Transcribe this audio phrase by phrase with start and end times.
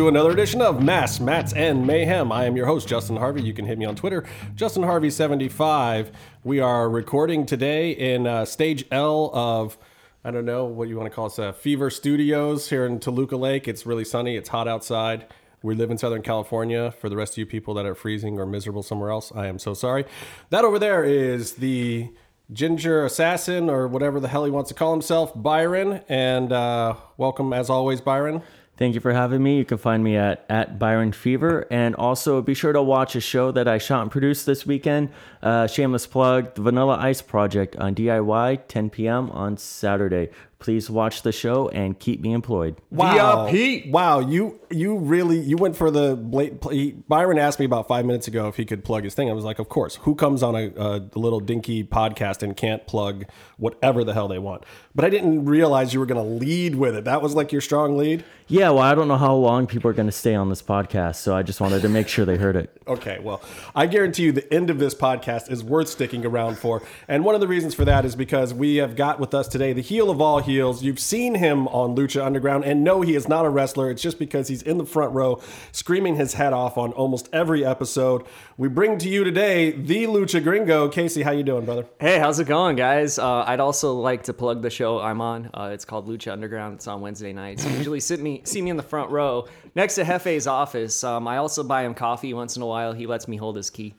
[0.00, 2.32] To another edition of Masks, Mats, and Mayhem.
[2.32, 3.42] I am your host, Justin Harvey.
[3.42, 4.24] You can hit me on Twitter,
[4.54, 6.10] Justin Harvey75.
[6.42, 9.76] We are recording today in uh, stage L of,
[10.24, 13.36] I don't know what you want to call it, uh, Fever Studios here in Toluca
[13.36, 13.68] Lake.
[13.68, 15.26] It's really sunny, it's hot outside.
[15.62, 16.92] We live in Southern California.
[16.92, 19.58] For the rest of you people that are freezing or miserable somewhere else, I am
[19.58, 20.06] so sorry.
[20.48, 22.10] That over there is the
[22.52, 26.00] Ginger Assassin, or whatever the hell he wants to call himself, Byron.
[26.08, 28.42] And uh, welcome, as always, Byron.
[28.80, 29.58] Thank you for having me.
[29.58, 31.66] You can find me at, at Byron Fever.
[31.70, 35.10] And also be sure to watch a show that I shot and produced this weekend.
[35.42, 39.30] Uh, shameless plug The Vanilla Ice Project on DIY, 10 p.m.
[39.32, 40.30] on Saturday.
[40.60, 42.76] Please watch the show and keep me employed.
[42.90, 43.86] Wow, VIP.
[43.90, 48.04] wow, you you really you went for the blat- he- Byron asked me about five
[48.04, 49.30] minutes ago if he could plug his thing.
[49.30, 49.96] I was like, of course.
[50.02, 53.24] Who comes on a, a little dinky podcast and can't plug
[53.56, 54.64] whatever the hell they want?
[54.94, 57.04] But I didn't realize you were going to lead with it.
[57.04, 58.24] That was like your strong lead.
[58.46, 61.16] Yeah, well, I don't know how long people are going to stay on this podcast,
[61.16, 62.76] so I just wanted to make sure they heard it.
[62.90, 63.40] Okay, well,
[63.72, 66.82] I guarantee you the end of this podcast is worth sticking around for.
[67.06, 69.72] And one of the reasons for that is because we have got with us today
[69.72, 70.82] the heel of all heels.
[70.82, 73.90] You've seen him on Lucha Underground, and no, he is not a wrestler.
[73.90, 75.40] It's just because he's in the front row
[75.72, 78.24] screaming his head off on almost every episode.
[78.56, 80.88] We bring to you today the Lucha Gringo.
[80.88, 81.86] Casey, how you doing, brother?
[81.98, 83.18] Hey, how's it going, guys?
[83.18, 85.50] Uh, I'd also like to plug the show I'm on.
[85.54, 86.74] Uh, it's called Lucha Underground.
[86.74, 87.64] It's on Wednesday nights.
[87.64, 91.02] You usually sit me, see me in the front row next to Hefe's office.
[91.04, 92.92] Um, I also buy him coffee once in a while.
[92.92, 93.94] He lets me hold his key.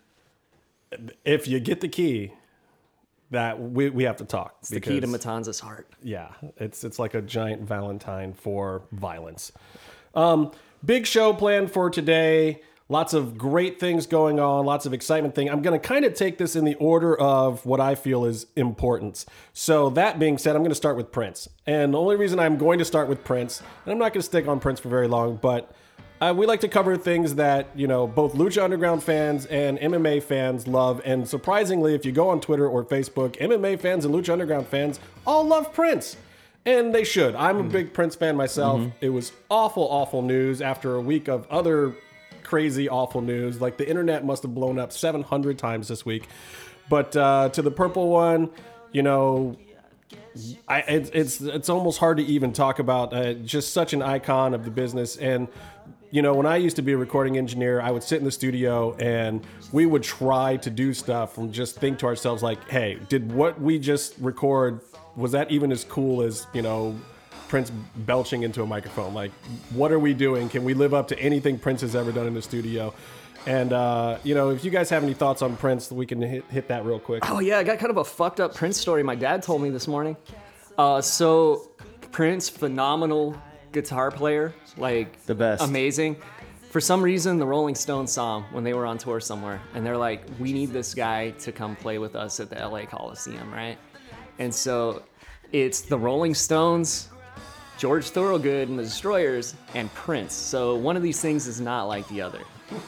[1.23, 2.33] If you get the key,
[3.31, 4.55] that we, we have to talk.
[4.59, 5.87] It's the key to Matanza's heart.
[6.03, 9.51] yeah, it's it's like a giant Valentine for violence.
[10.13, 10.51] Um,
[10.85, 12.61] big show planned for today.
[12.89, 14.65] Lots of great things going on.
[14.65, 15.49] Lots of excitement thing.
[15.49, 18.47] I'm going to kind of take this in the order of what I feel is
[18.57, 19.25] importance.
[19.53, 21.47] So that being said, I'm going to start with Prince.
[21.65, 24.25] And the only reason I'm going to start with Prince, and I'm not going to
[24.25, 25.73] stick on Prince for very long, but
[26.21, 30.21] uh, we like to cover things that you know both Lucha Underground fans and MMA
[30.21, 31.01] fans love.
[31.03, 34.99] And surprisingly, if you go on Twitter or Facebook, MMA fans and Lucha Underground fans
[35.25, 36.15] all love Prince,
[36.63, 37.35] and they should.
[37.35, 38.81] I'm a big Prince fan myself.
[39.01, 41.95] It was awful, awful news after a week of other
[42.43, 43.59] crazy, awful news.
[43.59, 46.27] Like the internet must have blown up 700 times this week.
[46.87, 48.51] But uh, to the purple one,
[48.91, 49.57] you know,
[50.67, 53.11] I, it's it's it's almost hard to even talk about.
[53.11, 55.47] Uh, just such an icon of the business, and
[56.11, 58.31] you know, when I used to be a recording engineer, I would sit in the
[58.31, 62.99] studio and we would try to do stuff and just think to ourselves like, "Hey,
[63.07, 64.81] did what we just record
[65.15, 66.95] was that even as cool as you know?"
[67.47, 69.13] Prince belching into a microphone.
[69.13, 69.31] Like,
[69.73, 70.47] what are we doing?
[70.47, 72.93] Can we live up to anything Prince has ever done in the studio?
[73.45, 76.45] And uh, you know, if you guys have any thoughts on Prince, we can hit,
[76.49, 77.29] hit that real quick.
[77.29, 79.69] Oh yeah, I got kind of a fucked up Prince story my dad told me
[79.69, 80.15] this morning.
[80.77, 81.69] Uh, so
[82.11, 83.35] Prince, phenomenal
[83.71, 85.63] guitar player, like The best.
[85.63, 86.17] amazing.
[86.69, 89.85] For some reason, the Rolling Stones saw him when they were on tour somewhere, and
[89.85, 93.51] they're like, "We need this guy to come play with us at the LA Coliseum,
[93.51, 93.77] right?"
[94.39, 95.03] And so
[95.51, 97.09] it's the Rolling Stones,
[97.77, 100.33] George Thorogood and the Destroyers, and Prince.
[100.33, 102.39] So one of these things is not like the other.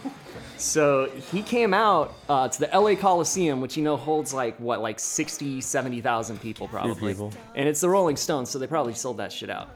[0.57, 4.81] So he came out uh, to the LA Coliseum, which you know holds like what,
[4.81, 7.11] like 60, 70,000 people probably.
[7.11, 7.33] people.
[7.55, 9.69] And it's the Rolling Stones, so they probably sold that shit out.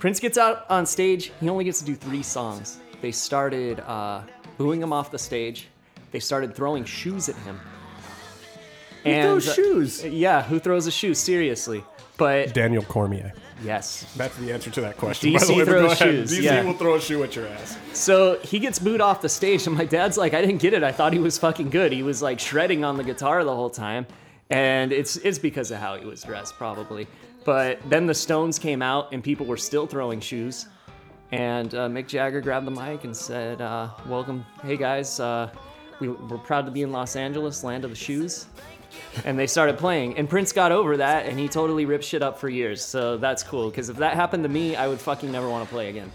[0.00, 1.30] Prince gets out on stage.
[1.40, 2.80] He only gets to do three songs.
[3.02, 4.22] They started uh,
[4.56, 5.68] booing him off the stage.
[6.10, 7.60] They started throwing shoes at him.
[9.04, 10.04] And throws shoes?
[10.04, 11.12] Yeah, who throws a shoe?
[11.12, 11.84] Seriously.
[12.16, 13.34] But Daniel Cormier.
[13.62, 15.32] yes, That's the answer to that question.
[15.32, 16.64] DC by the way, throws shoes, DC yeah.
[16.64, 17.78] will throw a shoe at your ass.
[17.92, 20.82] So he gets booed off the stage, and my dad's like, I didn't get it.
[20.82, 21.92] I thought he was fucking good.
[21.92, 24.06] He was like shredding on the guitar the whole time.
[24.48, 27.06] And it's it's because of how he was dressed, probably.
[27.44, 30.66] But then the Stones came out, and people were still throwing shoes.
[31.32, 35.50] And uh, Mick Jagger grabbed the mic and said, uh, Welcome, hey guys, uh,
[36.00, 38.46] we, we're proud to be in Los Angeles, land of the shoes.
[39.24, 42.38] And they started playing, and Prince got over that, and he totally ripped shit up
[42.38, 42.84] for years.
[42.84, 45.72] So that's cool, because if that happened to me, I would fucking never want to
[45.72, 46.10] play again.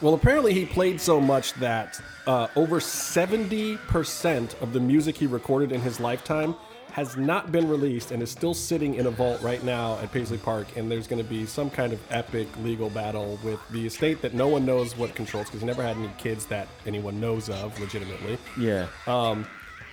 [0.00, 5.72] Well, apparently he played so much that uh, over 70% of the music he recorded
[5.72, 6.54] in his lifetime
[6.94, 10.38] has not been released and is still sitting in a vault right now at Paisley
[10.38, 10.68] Park.
[10.76, 14.32] And there's going to be some kind of epic legal battle with the estate that
[14.32, 17.76] no one knows what controls because he never had any kids that anyone knows of
[17.80, 18.38] legitimately.
[18.56, 18.86] Yeah.
[19.08, 19.44] Um,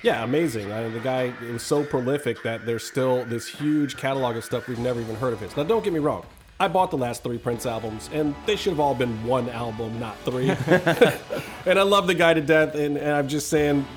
[0.03, 0.71] yeah, amazing.
[0.71, 4.45] I mean, the guy it was so prolific that there's still this huge catalog of
[4.45, 5.57] stuff we've never even heard of his.
[5.57, 6.23] Now, don't get me wrong.
[6.59, 9.99] I bought the last three Prince albums, and they should have all been one album,
[9.99, 10.51] not three.
[11.65, 13.87] and I love the guy to death, and, and I'm just saying,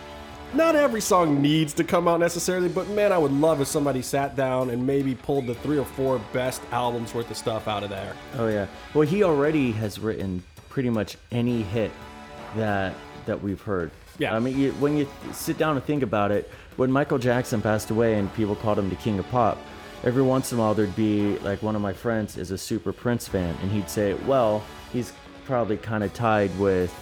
[0.56, 4.02] not every song needs to come out necessarily, but man, I would love if somebody
[4.02, 7.82] sat down and maybe pulled the three or four best albums worth of stuff out
[7.82, 8.14] of there.
[8.36, 8.66] Oh yeah.
[8.92, 11.90] Well, he already has written pretty much any hit
[12.56, 12.94] that
[13.26, 13.90] that we've heard.
[14.18, 14.34] Yeah.
[14.34, 17.90] I mean, you, when you sit down and think about it, when Michael Jackson passed
[17.90, 19.58] away and people called him the king of pop,
[20.04, 22.92] every once in a while there'd be like one of my friends is a super
[22.92, 24.62] Prince fan, and he'd say, "Well,
[24.92, 25.12] he's
[25.46, 26.92] probably kind of tied with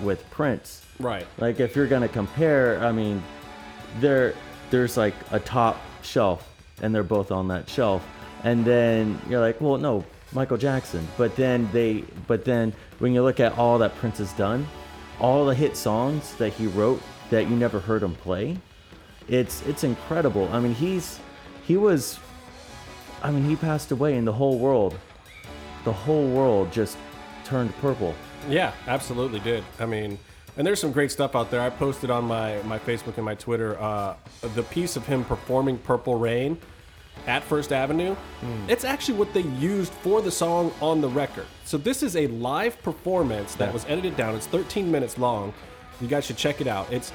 [0.00, 1.26] with Prince." Right.
[1.38, 3.22] Like if you're gonna compare, I mean,
[4.00, 4.34] there
[4.70, 6.48] there's like a top shelf,
[6.82, 8.06] and they're both on that shelf,
[8.42, 11.06] and then you're like, well, no, Michael Jackson.
[11.16, 14.66] But then they, but then when you look at all that Prince has done,
[15.20, 17.00] all the hit songs that he wrote
[17.30, 18.58] that you never heard him play,
[19.28, 20.48] it's it's incredible.
[20.52, 21.20] I mean, he's
[21.66, 22.18] he was,
[23.22, 24.98] I mean, he passed away, and the whole world,
[25.84, 26.96] the whole world just
[27.44, 28.14] turned purple.
[28.48, 29.64] Yeah, absolutely did.
[29.78, 30.18] I mean,
[30.56, 31.60] and there's some great stuff out there.
[31.60, 34.14] I posted on my, my Facebook and my Twitter uh,
[34.54, 36.58] the piece of him performing Purple Rain
[37.26, 38.14] at First Avenue.
[38.68, 41.46] It's actually what they used for the song on the record.
[41.64, 44.34] So this is a live performance that was edited down.
[44.34, 45.54] It's 13 minutes long.
[46.00, 46.92] You guys should check it out.
[46.92, 47.12] It's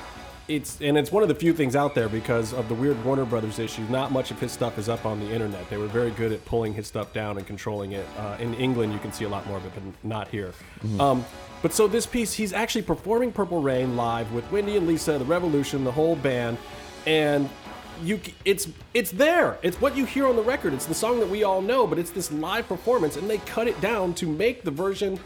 [0.47, 3.25] it's and it's one of the few things out there because of the weird Warner
[3.25, 3.83] Brothers issue.
[3.83, 5.69] Not much of his stuff is up on the internet.
[5.69, 8.05] They were very good at pulling his stuff down and controlling it.
[8.17, 10.53] Uh, in England, you can see a lot more of it, but not here.
[10.99, 11.23] Um,
[11.61, 15.25] but so this piece, he's actually performing Purple Rain live with Wendy and Lisa, the
[15.25, 16.57] Revolution, the whole band,
[17.05, 17.49] and
[18.03, 19.57] you it's it's there.
[19.61, 20.73] It's what you hear on the record.
[20.73, 23.67] It's the song that we all know, but it's this live performance, and they cut
[23.67, 25.19] it down to make the version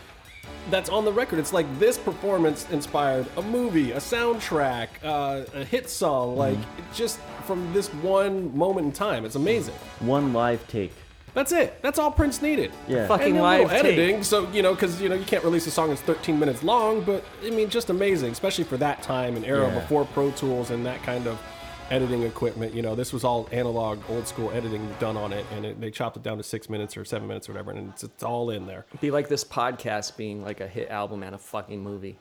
[0.70, 1.40] that's on the record.
[1.40, 6.58] It's like this performance inspired a movie, a soundtrack, uh, a hit song, like
[6.94, 9.26] just from this one moment in time.
[9.26, 9.76] It's amazing.
[10.00, 10.94] One live take.
[11.34, 11.82] That's it.
[11.82, 12.72] That's all Prince needed.
[12.88, 13.08] Yeah.
[13.08, 13.86] Fucking and a live little tape.
[13.98, 16.64] editing, so you know, because you know you can't release a song that's 13 minutes
[16.64, 19.80] long, but I mean, just amazing, especially for that time and era Yeah.
[19.80, 21.42] before Pro Tools and that kind of
[21.90, 22.74] editing equipment.
[22.74, 25.92] You know, this was all analog, old school editing done on it, and it, they
[25.92, 28.50] chopped it down to six minutes or seven minutes or whatever, and it's, it's all
[28.52, 28.86] in there.
[29.02, 32.18] Be like this podcast being like a hit album and a fucking movie.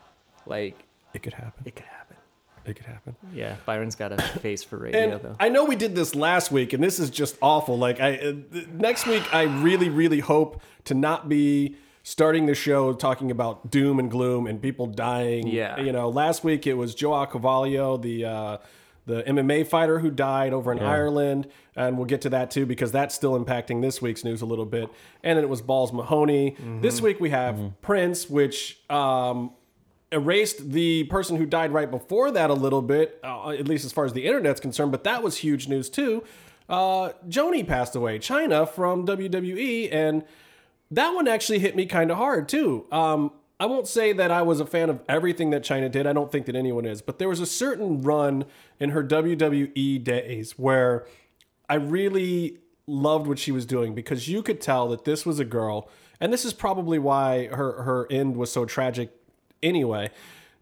[0.46, 0.82] Like
[1.14, 1.62] It could happen.
[1.66, 2.01] it could happen.
[2.64, 3.16] It could happen.
[3.34, 5.36] Yeah, Byron's got a face for radio And though.
[5.40, 7.76] I know we did this last week, and this is just awful.
[7.76, 8.32] Like I, uh,
[8.72, 13.98] next week, I really, really hope to not be starting the show talking about doom
[13.98, 15.46] and gloom and people dying.
[15.46, 15.80] Yeah.
[15.80, 18.58] you know, last week it was Joao Carvalho, the uh,
[19.04, 22.92] the MMA fighter who died over in Ireland, and we'll get to that too because
[22.92, 24.88] that's still impacting this week's news a little bit.
[25.24, 26.56] And then it was Balls Mahoney.
[26.80, 28.78] This week we have Prince, which.
[28.88, 29.52] Um,
[30.12, 33.92] erased the person who died right before that a little bit, uh, at least as
[33.92, 36.22] far as the internet's concerned, but that was huge news too.
[36.68, 40.24] Uh, Joanie passed away, Chyna from WWE, and
[40.90, 42.86] that one actually hit me kind of hard too.
[42.92, 46.06] Um, I won't say that I was a fan of everything that Chyna did.
[46.06, 48.44] I don't think that anyone is, but there was a certain run
[48.80, 51.06] in her WWE days where
[51.68, 55.44] I really loved what she was doing because you could tell that this was a
[55.44, 55.88] girl,
[56.20, 59.10] and this is probably why her her end was so tragic
[59.62, 60.10] anyway.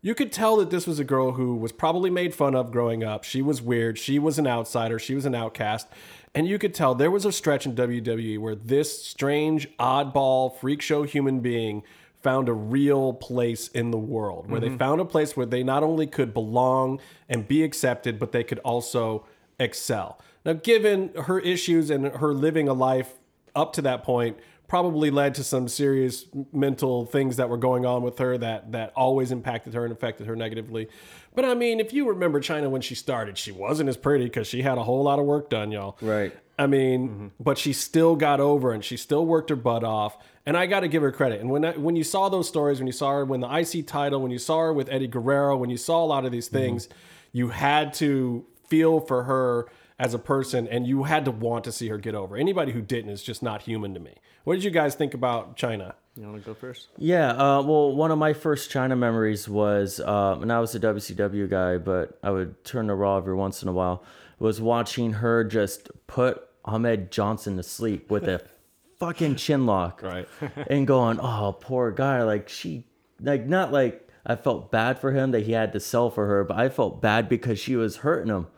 [0.02, 3.04] You could tell that this was a girl who was probably made fun of growing
[3.04, 3.22] up.
[3.22, 3.98] She was weird.
[3.98, 4.98] She was an outsider.
[4.98, 5.88] She was an outcast.
[6.34, 10.80] And you could tell there was a stretch in WWE where this strange, oddball, freak
[10.80, 11.82] show human being
[12.22, 14.76] found a real place in the world, where they mm-hmm.
[14.76, 18.58] found a place where they not only could belong and be accepted, but they could
[18.60, 19.24] also
[19.58, 20.20] excel.
[20.44, 23.14] Now, given her issues and her living a life
[23.54, 24.38] up to that point,
[24.70, 28.92] probably led to some serious mental things that were going on with her that that
[28.94, 30.88] always impacted her and affected her negatively.
[31.34, 34.46] But I mean, if you remember Chyna when she started, she wasn't as pretty because
[34.46, 35.98] she had a whole lot of work done, y'all.
[36.00, 36.32] Right.
[36.56, 37.26] I mean, mm-hmm.
[37.40, 40.16] but she still got over and she still worked her butt off.
[40.46, 41.40] And I got to give her credit.
[41.40, 43.88] And when I, when you saw those stories, when you saw her win the IC
[43.88, 46.46] title, when you saw her with Eddie Guerrero, when you saw a lot of these
[46.46, 46.58] mm-hmm.
[46.58, 46.88] things,
[47.32, 49.66] you had to feel for her
[49.98, 52.36] as a person and you had to want to see her get over.
[52.36, 54.14] Anybody who didn't is just not human to me.
[54.44, 55.94] What did you guys think about Chyna?
[56.16, 56.88] You want to go first?
[56.98, 60.80] Yeah, uh, well, one of my first Chyna memories was, uh, and I was a
[60.80, 64.02] WCW guy, but I would turn to Raw every once in a while,
[64.38, 68.42] was watching her just put Ahmed Johnson to sleep with a
[68.98, 70.02] fucking chin lock.
[70.02, 70.28] Right.
[70.68, 72.22] and going, oh, poor guy.
[72.22, 72.86] Like, she,
[73.20, 76.44] like, not like I felt bad for him that he had to sell for her,
[76.44, 78.48] but I felt bad because she was hurting him.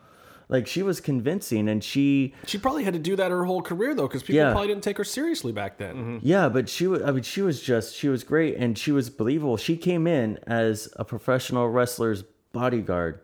[0.49, 3.95] Like, she was convincing and she, She probably had to do that her whole career
[3.95, 4.51] though, because people Yeah.
[4.51, 5.95] probably didn't take her seriously back then.
[5.95, 6.17] Mm-hmm.
[6.21, 7.01] Yeah, but she was.
[7.01, 7.95] I mean, she was just.
[7.95, 9.57] She was great, and she was believable.
[9.57, 13.21] She came in as a professional wrestler's bodyguard,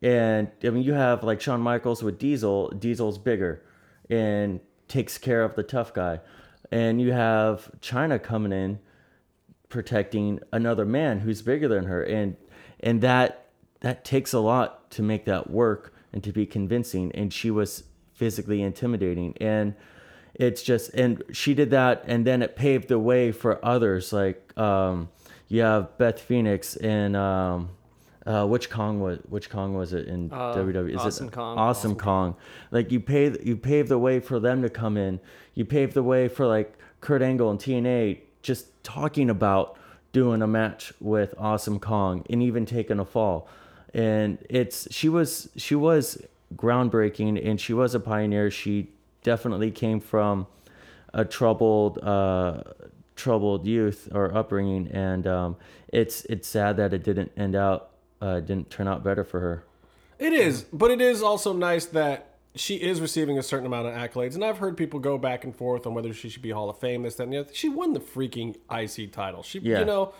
[0.00, 2.70] and I mean, you have like Shawn Michaels with Diesel.
[2.70, 3.62] Diesel's bigger,
[4.08, 6.20] and takes care of the tough guy,
[6.70, 8.78] and you have Chyna coming in,
[9.68, 12.36] protecting another man who's bigger than her, and
[12.80, 13.46] and that
[13.80, 17.12] that takes a lot to make that work and to be convincing.
[17.12, 19.36] And she was physically intimidating.
[19.40, 19.74] And
[20.34, 22.04] it's just, and she did that.
[22.06, 24.12] And then it paved the way for others.
[24.12, 25.08] Like, um,
[25.48, 27.70] you have Beth Phoenix and, um,
[28.24, 30.90] uh, which Kong was which Kong was it in Uh, WWE?
[30.94, 31.58] Is Awesome it Kong.
[31.58, 32.36] Awesome, Kong.
[32.70, 35.18] Like you pay you pave the way for them to come in.
[35.54, 39.76] You pave the way for like Kurt Angle and TNA just talking about
[40.12, 43.48] doing a match with Awesome Kong and even taking a fall.
[43.94, 46.22] And it's she was she was
[46.56, 48.50] groundbreaking and she was a pioneer.
[48.50, 48.88] She
[49.22, 50.46] definitely came from
[51.14, 52.62] a troubled uh
[53.14, 55.56] troubled youth or upbringing and um
[55.88, 57.90] it's it's sad that it didn't end out
[58.22, 59.64] uh didn't turn out better for her
[60.18, 63.94] It is, but it is also nice that she is receiving a certain amount of
[63.94, 64.34] accolades.
[64.34, 66.78] And I've heard people go back and forth on whether she should be Hall of
[66.78, 67.50] Fame, this, that, and the other.
[67.54, 69.42] She won the freaking IC title.
[69.42, 69.78] She, Yeah.
[69.80, 70.12] you know,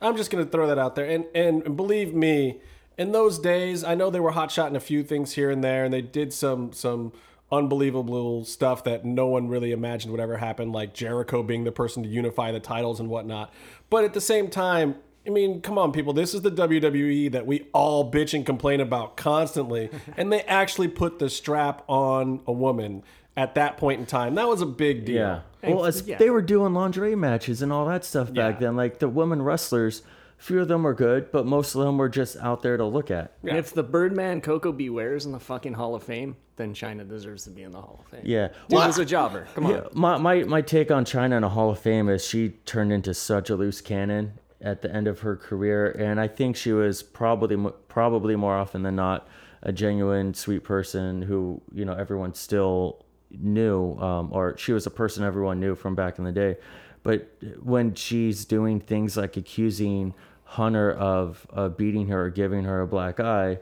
[0.00, 1.06] I'm just gonna throw that out there.
[1.06, 2.60] And and believe me,
[3.00, 5.84] in those days, I know they were hot shotting a few things here and there,
[5.84, 7.12] and they did some some
[7.50, 12.02] unbelievable stuff that no one really imagined would ever happen, like Jericho being the person
[12.02, 13.52] to unify the titles and whatnot.
[13.88, 16.12] But at the same time, I mean, come on, people.
[16.12, 19.88] This is the WWE that we all bitch and complain about constantly.
[20.18, 23.02] and they actually put the strap on a woman
[23.34, 24.34] at that point in time.
[24.34, 25.42] That was a big deal.
[25.62, 25.70] Yeah.
[25.74, 26.18] Well, as yeah.
[26.18, 28.66] they were doing lingerie matches and all that stuff back Yeah.
[28.66, 28.76] then.
[28.76, 30.02] Like the women wrestlers,
[30.40, 33.10] few of them were good, but most of them were just out there to look
[33.10, 33.34] at.
[33.46, 34.88] And if the Birdman Koko B.
[34.88, 37.80] Ware is in the fucking Hall of Fame, then Chyna deserves to be in the
[37.80, 38.22] Hall of Fame.
[38.24, 38.48] Yeah.
[38.48, 39.46] Dude Well, was a jobber.
[39.54, 39.72] Come on.
[39.72, 42.92] Yeah, my, my my take on Chyna in a Hall of Fame is she turned
[42.92, 44.32] into such a loose cannon
[44.62, 47.56] at the end of her career, and I think she was probably
[47.88, 49.28] probably more often than not
[49.62, 54.90] a genuine sweet person who you know everyone still knew, um, or she was a
[54.90, 56.56] person everyone knew from back in the day.
[57.02, 57.30] But
[57.62, 60.14] when she's doing things like accusing
[60.54, 63.58] Hunter of uh, beating her or giving her a black eye,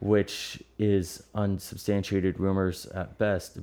[0.00, 3.58] which is unsubstantiated rumors at best.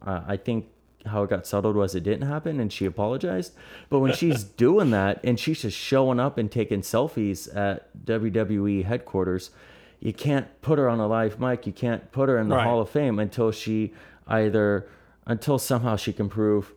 [0.00, 0.66] Uh, I think
[1.06, 3.52] how it got settled was it didn't happen and she apologized.
[3.88, 8.84] But when she's doing that and she's just showing up and taking selfies at WWE
[8.84, 9.50] headquarters,
[9.98, 11.66] you can't put her on a live mic.
[11.66, 12.64] You can't put her in the Right.
[12.66, 13.92] Hall of Fame until she
[14.28, 14.86] either
[15.26, 16.72] until somehow she can prove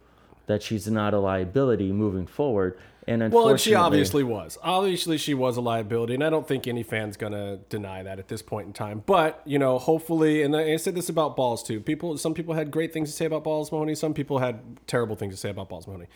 [0.48, 2.77] that she's not a liability moving forward.
[3.07, 4.57] And Well, and she obviously was.
[4.63, 8.27] Obviously, she was a liability, and I don't think any fan's gonna deny that at
[8.27, 9.03] this point in time.
[9.05, 11.79] But you know, hopefully, and I said this about Balls too.
[11.79, 13.95] People, some people had great things to say about Balls Mahoney.
[13.95, 16.07] Some people had terrible things to say about Balls Mahoney.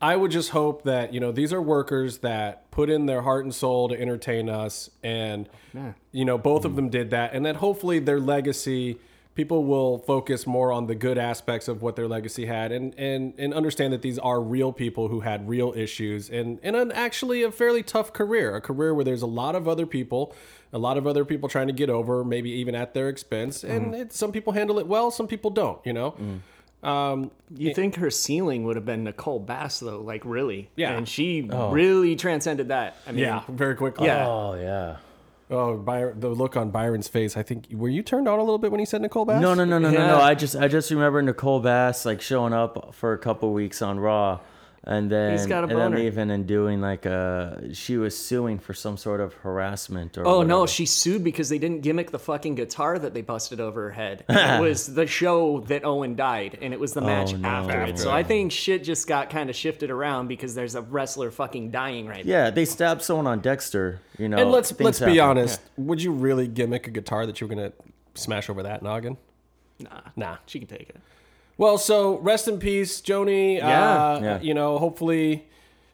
[0.00, 3.44] I would just hope that you know these are workers that put in their heart
[3.44, 5.48] and soul to entertain us, and
[6.12, 8.98] you know both of them did that, and that hopefully their legacy
[9.34, 13.34] people will focus more on the good aspects of what their legacy had and and
[13.38, 17.42] and understand that these are real people who had real issues and and an actually
[17.42, 20.34] a fairly tough career a career where there's a lot of other people
[20.72, 23.94] a lot of other people trying to get over maybe even at their expense and
[23.94, 26.14] it, some people handle it well some people don't you know
[26.84, 30.02] um You think her ceiling would have been Nicole Bass though?
[30.02, 30.68] Like really?
[30.76, 30.92] Yeah.
[30.92, 32.98] And she really transcended that.
[33.06, 34.26] I mean, yeah very quickly Yeah.
[34.28, 34.96] Oh yeah.
[35.50, 38.58] Oh Byron, the look on byron's face i think were you turned on a little
[38.58, 40.20] bit when he said nicole bass No, no, no, no, no, no.
[40.20, 44.00] I just, I just remember Nicole Bass like showing up for a couple weeks on
[44.00, 44.40] Raw,
[44.86, 45.96] and then He's got a and then boner.
[45.96, 47.70] leaving and doing like a.
[47.72, 50.26] She was suing for some sort of harassment or.
[50.26, 53.84] Oh no, she sued because they didn't gimmick the fucking guitar that they busted over
[53.84, 54.24] her head.
[54.28, 57.48] it was the show that Owen died, and it was the oh, match no.
[57.48, 57.98] after it.
[57.98, 61.70] So I think shit just got kind of shifted around because there's a wrestler fucking
[61.70, 64.00] dying right Yeah, they stabbed someone on Dexter.
[64.18, 64.36] You know.
[64.36, 65.20] and let's let's be happen.
[65.20, 67.72] honest would you really gimmick a guitar that you were gonna
[68.14, 69.16] smash over that noggin.
[69.78, 70.96] Nah, nah she can take it.
[71.56, 73.56] Well, so rest in peace, Joanie.
[73.56, 74.04] Yeah.
[74.14, 74.40] Uh, Yeah.
[74.40, 75.46] You know, hopefully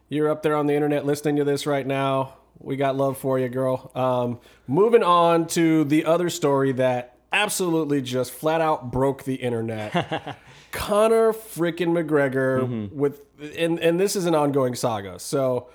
[0.09, 2.35] you're up there on the internet listening to this right now.
[2.59, 3.91] We got love for you, girl.
[3.95, 10.37] Um, moving on to the other story that absolutely just flat out broke the internet.
[10.73, 13.23] Conor freaking McGregor with,
[13.57, 15.19] and and this is an ongoing saga.
[15.19, 15.69] So.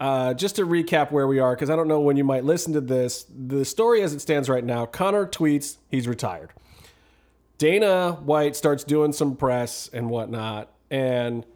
[0.00, 2.72] Uh, just to recap where we are, because I don't know when you might listen
[2.72, 3.24] to this.
[3.32, 6.50] The story as it stands right now, Conor tweets he's retired.
[7.62, 10.72] Dana White starts doing some press and whatnot.
[10.90, 11.46] And,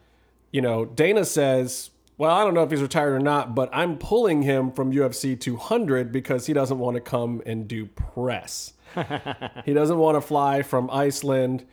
[0.52, 3.98] you know, Dana says, Well, I don't know if he's retired or not, but I'm
[3.98, 8.74] pulling him from UFC 200 because he doesn't want to come and do press.
[9.64, 11.66] he doesn't want to fly from Iceland.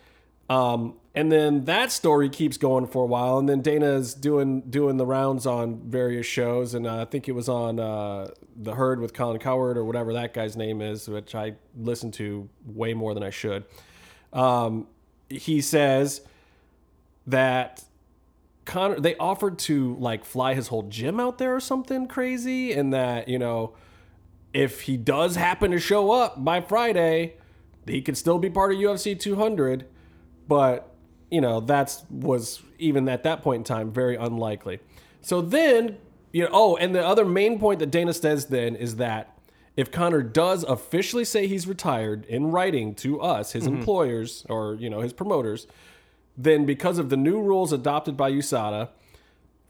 [0.50, 4.98] Um, and then that story keeps going for a while, and then Dana's doing doing
[4.98, 9.00] the rounds on various shows, and uh, I think it was on uh, the Herd
[9.00, 13.14] with Colin Cowherd or whatever that guy's name is, which I listen to way more
[13.14, 13.66] than I should.
[14.34, 14.88] Um,
[15.30, 16.22] he says
[17.28, 17.84] that
[18.66, 22.94] Conor they offered to like fly his whole gym out there or something crazy, and
[22.94, 23.74] that you know
[24.54, 27.36] if he does happen to show up by Friday,
[27.88, 29.88] he could still be part of UFC 200.
[30.48, 30.94] But
[31.30, 34.80] you know that's was even at that point in time very unlikely.
[35.22, 35.98] So then
[36.32, 39.33] you know oh, and the other main point that Dana says then is that
[39.76, 43.78] if Conor does officially say he's retired in writing to us, his mm-hmm.
[43.78, 45.68] employers or you know his promoters,
[46.38, 48.90] then because of the new rules adopted by USADA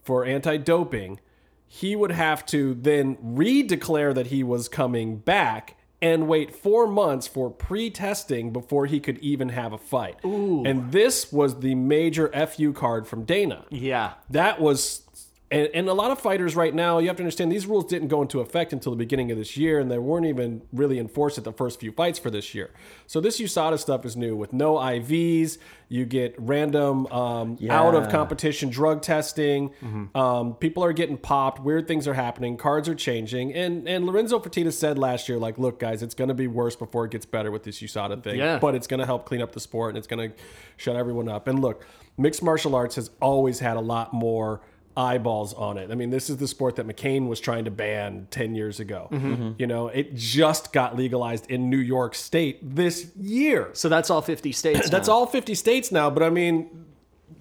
[0.01, 1.19] for anti-doping,
[1.67, 7.27] he would have to then redeclare that he was coming back and wait four months
[7.27, 10.19] for pre-testing before he could even have a fight.
[10.25, 10.61] Ooh.
[10.65, 13.63] And this was the major FU card from Dana.
[13.69, 14.15] Yeah.
[14.29, 15.03] That was,
[15.51, 18.07] and, and a lot of fighters right now, you have to understand these rules didn't
[18.07, 21.37] go into effect until the beginning of this year, and they weren't even really enforced
[21.37, 22.71] at the first few fights for this year.
[23.05, 25.59] So this USADA stuff is new with no IVs.
[25.89, 29.69] You get random um, out of competition drug testing.
[30.15, 31.61] Um, people are getting popped.
[31.61, 32.57] Weird things are happening.
[32.57, 33.53] Cards are changing.
[33.53, 36.75] And and Lorenzo Fertitta said last year, like, look, guys, it's going to be worse
[36.75, 38.39] before it gets better with this USADA thing.
[38.39, 38.57] Yeah.
[38.57, 40.35] But it's going to help clean up the sport and it's going to
[40.77, 41.47] shut everyone up.
[41.47, 41.85] And look,
[42.17, 44.61] mixed martial arts has always had a lot more
[44.95, 45.91] eyeballs on it.
[45.91, 49.07] I mean, this is the sport that McCain was trying to ban 10 years ago.
[49.11, 49.53] Mm-hmm.
[49.57, 53.69] You know, it just got legalized in New York State this year.
[53.73, 54.89] So that's all 50 states.
[54.93, 56.85] That's all 50 states now, but I mean,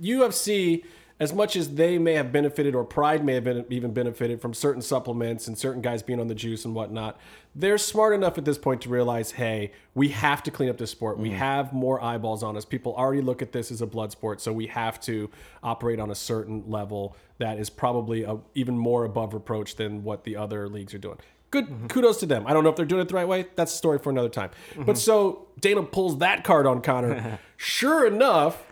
[0.00, 0.84] UFC,
[1.22, 4.52] as much as they may have benefited or Pride may have been, even benefited from
[4.52, 7.16] certain supplements and certain guys being on the juice and whatnot,
[7.54, 10.90] they're smart enough at this point to realize, hey, we have to clean up this
[10.90, 11.18] sport.
[11.18, 11.34] We mm.
[11.34, 12.64] have more eyeballs on us.
[12.64, 15.30] People already look at this as a blood sport, so we have to
[15.62, 20.24] operate on a certain level that is probably a, even more above reproach than what
[20.24, 21.18] the other leagues are doing.
[21.52, 21.86] Good mm-hmm.
[21.86, 22.48] kudos to them.
[22.48, 23.46] I don't know if they're doing it the right way.
[23.54, 24.50] That's a story for another time.
[24.74, 24.94] But mm-hmm.
[24.94, 27.38] so Dana pulls that card on Conor.
[27.56, 28.71] sure enough,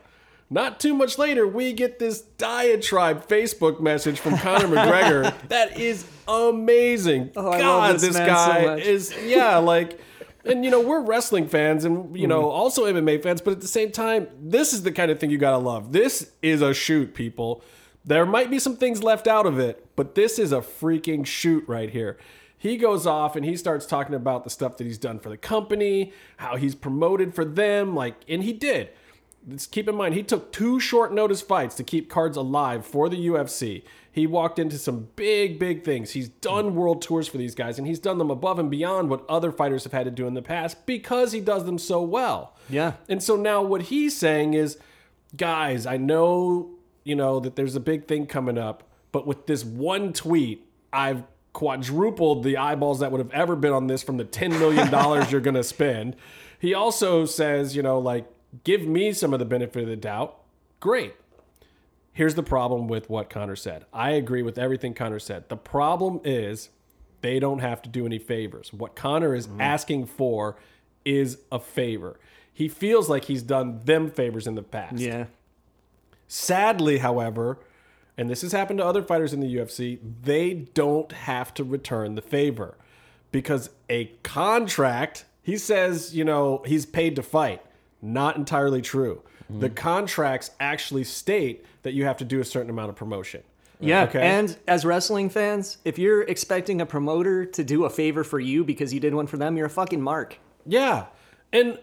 [0.50, 6.04] not too much later, we get this diatribe Facebook message from Conor McGregor that is
[6.26, 7.30] amazing.
[7.36, 8.80] Oh, God, this this so guy much.
[8.82, 10.00] is yeah, like
[10.44, 12.50] and you know, we're wrestling fans and you know, Mm-hmm.
[12.60, 15.38] also MMA fans, but at the same time, this is the kind of thing you
[15.38, 15.92] gotta love.
[15.92, 17.62] This is a shoot, people.
[18.04, 21.62] There might be some things left out of it, but this is a freaking shoot
[21.68, 22.16] right here.
[22.56, 25.36] He goes off and he starts talking about the stuff that he's done for the
[25.36, 28.90] company, how he's promoted for them, like, and he did.
[29.48, 33.08] Let's keep in mind, he took two short notice fights to keep cards alive for
[33.08, 33.82] the UFC.
[34.12, 36.10] He walked into some big, big things.
[36.10, 39.24] He's done world tours for these guys, and he's done them above and beyond what
[39.28, 42.56] other fighters have had to do in the past because he does them so well.
[42.68, 42.94] Yeah.
[43.08, 44.78] And so now what he's saying is,
[45.36, 46.70] guys, I know,
[47.04, 51.22] you know, that there's a big thing coming up, but with this one tweet, I've
[51.52, 54.90] quadrupled the eyeballs that would have ever been on this from the $10 million
[55.30, 56.16] you're going to spend.
[56.58, 58.26] He also says, you know, like,
[58.64, 60.38] give me some of the benefit of the doubt.
[60.80, 61.14] Great.
[62.12, 63.84] Here's the problem with what Conor said.
[63.92, 65.48] I agree with everything Conor said.
[65.48, 66.70] The problem is
[67.20, 68.72] they don't have to do any favors.
[68.72, 69.60] What Conor is mm-hmm.
[69.60, 70.56] asking for
[71.04, 72.18] is a favor.
[72.52, 74.98] He feels like he's done them favors in the past.
[74.98, 75.26] Yeah.
[76.28, 77.58] Sadly, however,
[78.16, 82.16] and this has happened to other fighters in the UFC, they don't have to return
[82.16, 82.76] the favor
[83.32, 87.62] because a contract, he says, you know, he's paid to fight.
[88.02, 89.22] Not entirely true.
[89.48, 89.74] The mm-hmm.
[89.74, 93.42] contracts actually state that you have to do a certain amount of promotion.
[93.80, 94.04] Yeah.
[94.04, 94.20] Okay.
[94.20, 98.62] And as wrestling fans, if you're expecting a promoter to do a favor for you
[98.62, 100.38] because you did one for them, you're a fucking mark.
[100.66, 101.06] Yeah.
[101.52, 101.78] And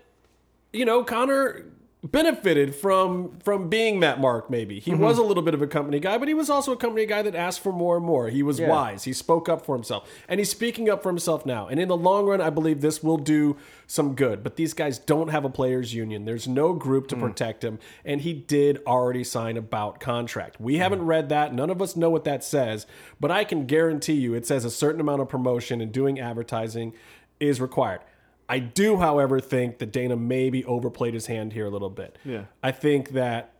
[0.71, 1.65] you know, Conor
[2.03, 4.79] benefited from from being that mark maybe.
[4.79, 5.01] He mm-hmm.
[5.01, 7.23] was a little bit of a company guy, but he was also a company guy
[7.23, 8.29] that asked for more and more.
[8.29, 9.05] He was wise.
[9.05, 10.09] He spoke up for himself.
[10.27, 11.67] And he's speaking up for himself now.
[11.67, 13.57] And in the long run, I believe this will do
[13.87, 14.43] some good.
[14.43, 16.25] But these guys don't have a players union.
[16.25, 17.21] There's no group to mm.
[17.21, 20.59] protect him, and he did already sign a bout contract.
[20.61, 20.79] We mm.
[20.79, 21.53] haven't read that.
[21.53, 22.85] None of us know what that says,
[23.19, 26.93] but I can guarantee you it says a certain amount of promotion and doing advertising
[27.39, 28.01] is required.
[28.49, 32.17] I do, however, think that Dana maybe overplayed his hand here a little bit.
[32.23, 32.45] Yeah.
[32.63, 33.53] I think that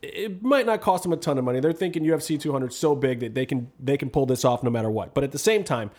[0.00, 1.60] it might not cost them a ton of money.
[1.60, 4.70] They're thinking UFC 200 so big that they can they can pull this off no
[4.70, 5.14] matter what.
[5.14, 5.90] But at the same time,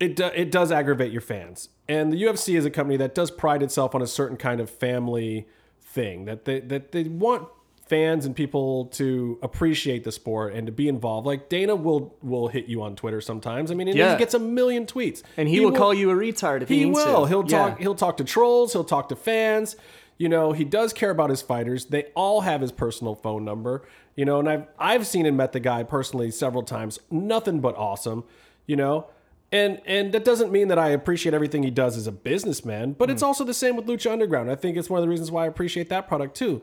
[0.00, 1.68] it do, it does aggravate your fans.
[1.88, 4.68] And the UFC is a company that does pride itself on a certain kind of
[4.68, 5.46] family
[5.80, 7.48] thing that they that they want
[7.86, 11.26] fans and people to appreciate the sport and to be involved.
[11.26, 13.70] Like Dana will will hit you on Twitter sometimes.
[13.70, 14.12] I mean, Yeah.
[14.12, 16.86] he gets a million tweets, And he, will, call you a retard if he, he
[16.86, 17.22] will.
[17.22, 17.28] to.
[17.28, 17.68] He'll Yeah.
[17.68, 17.78] talk.
[17.78, 18.72] He'll talk to trolls.
[18.72, 19.76] He'll talk to fans.
[20.18, 21.86] You know, he does care about his fighters.
[21.86, 23.86] They all have his personal phone number.
[24.16, 26.98] You know, and I've I've seen and met the guy personally several times.
[27.10, 28.24] Nothing but awesome.
[28.66, 29.06] You know,
[29.52, 33.10] and and that doesn't mean that I appreciate everything he does as a businessman, but
[33.10, 33.26] it's mm.
[33.26, 34.50] also the same with Lucha Underground.
[34.50, 36.62] I think it's one of the reasons why I appreciate that product too.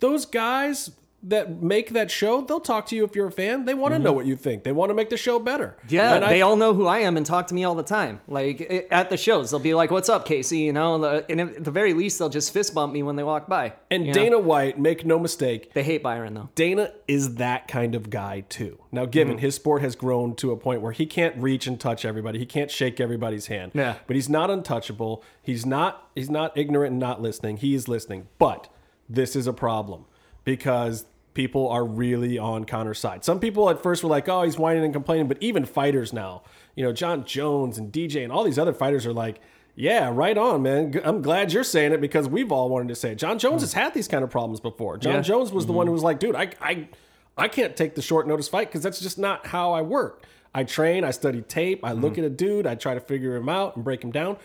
[0.00, 0.90] Those guys,
[1.22, 3.64] that make that show, they'll talk to you if you're a fan.
[3.64, 4.62] They want to know what you think.
[4.62, 5.76] They want to make the show better.
[5.88, 7.82] Yeah, And I- they all know who I am and talk to me all the
[7.82, 8.20] time.
[8.28, 11.70] Like at the shows, they'll be like, "What's up, Casey?" You know, and at the
[11.72, 13.72] very least, they'll just fist bump me when they walk by.
[13.90, 14.20] and you know?
[14.22, 16.48] Dana White, make no mistake, they hate Byron though.
[16.54, 18.78] Dana is that kind of guy too.
[18.92, 19.10] Now, Mm-hmm.
[19.10, 22.38] given his sport has grown to a point where he can't reach and touch everybody,
[22.38, 23.72] he can't shake everybody's hand.
[23.74, 23.94] Yeah.
[24.06, 25.24] But he's not untouchable.
[25.42, 27.56] He's not he's not ignorant and not listening.
[27.56, 28.28] He is listening.
[28.38, 28.68] But
[29.08, 30.04] this is a problem
[30.44, 33.24] because people are really on Conor's side.
[33.24, 36.42] Some people at first were like, "Oh, he's whining and complaining," but even fighters now,
[36.74, 39.40] you know, Jon Jones and DJ and all these other fighters are like.
[39.78, 40.98] Yeah, right on, man.
[41.04, 43.16] I'm glad you're saying it because we've all wanted to say it.
[43.16, 44.96] Jon Jones has had these kind of problems before.
[44.96, 45.20] Jon Yeah.
[45.20, 46.88] Jones was the one who was like, dude, I, I,
[47.36, 50.24] I can't take the short notice fight because that's just not how I work.
[50.54, 53.50] I train, I study tape, I look at a dude, I try to figure him
[53.50, 54.38] out and break him down.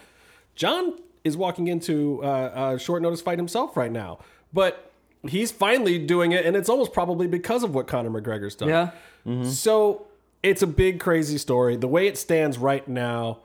[0.55, 4.19] Jon is walking into uh, a short notice fight himself right now,
[4.53, 4.91] but
[5.27, 8.69] he's finally doing it, and it's almost probably because of what Conor McGregor's done.
[8.69, 8.91] Yeah,
[9.25, 9.49] mm-hmm.
[9.49, 10.07] So
[10.43, 11.75] it's a big, crazy story.
[11.75, 13.39] The way it stands right now,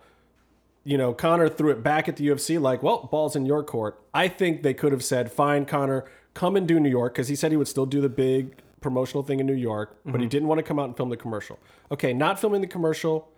[0.84, 4.00] you know, Conor threw it back at the UFC like, well, ball's in your court.
[4.14, 7.36] I think they could have said, fine, Conor, come and do New York, because he
[7.36, 10.28] said he would still do the big promotional thing in New York, but he mm-hmm.
[10.28, 11.58] didn't want to come out and film the commercial.
[11.90, 13.28] Okay, not filming the commercial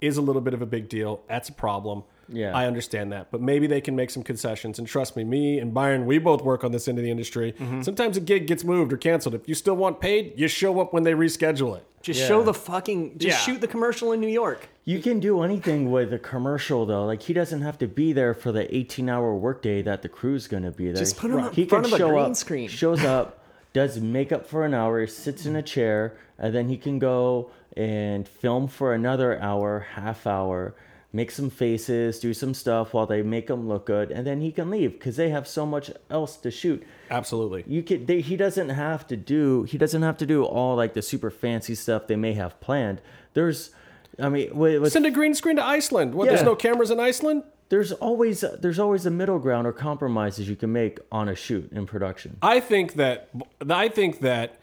[0.00, 1.22] is a little bit of a big deal.
[1.28, 2.04] That's a problem.
[2.30, 2.56] Yeah.
[2.56, 3.30] I understand that.
[3.30, 4.78] But maybe they can make some concessions.
[4.78, 7.52] And trust me, me and Byron, we both work on this end of the industry.
[7.52, 7.82] Mm-hmm.
[7.82, 9.34] Sometimes a gig gets moved or canceled.
[9.34, 11.84] If you still want paid, you show up when they reschedule it.
[12.00, 12.28] just Yeah.
[12.28, 13.44] show the fucking, just Yeah.
[13.54, 14.68] shoot the commercial in New York.
[14.84, 17.04] You can do anything with a commercial though.
[17.04, 20.62] Like he doesn't have to be there for the 18-hour workday that the crew's going
[20.62, 20.94] to be there.
[20.94, 22.68] Just put him in he front can of a show green up, screen.
[22.68, 26.98] Shows up, does makeup for an hour, sits in a chair, and then he can
[27.00, 30.74] go and film for another hour, half hour,
[31.18, 34.52] make some faces, do some stuff while they make him look good, and then he
[34.52, 36.80] can leave because they have so much else to shoot.
[37.10, 37.64] Absolutely.
[37.66, 40.94] You could they, he doesn't have to do he doesn't have to do all like
[40.94, 43.00] the super fancy stuff they may have planned.
[43.34, 43.70] There's
[44.18, 46.14] I mean with, with Send a green screen to Iceland.
[46.14, 47.42] What, there's no cameras in Iceland?
[47.70, 51.70] there's always there's always a middle ground or compromises you can make on a shoot
[51.72, 52.38] in production.
[52.40, 53.28] I think that
[53.68, 54.58] I think that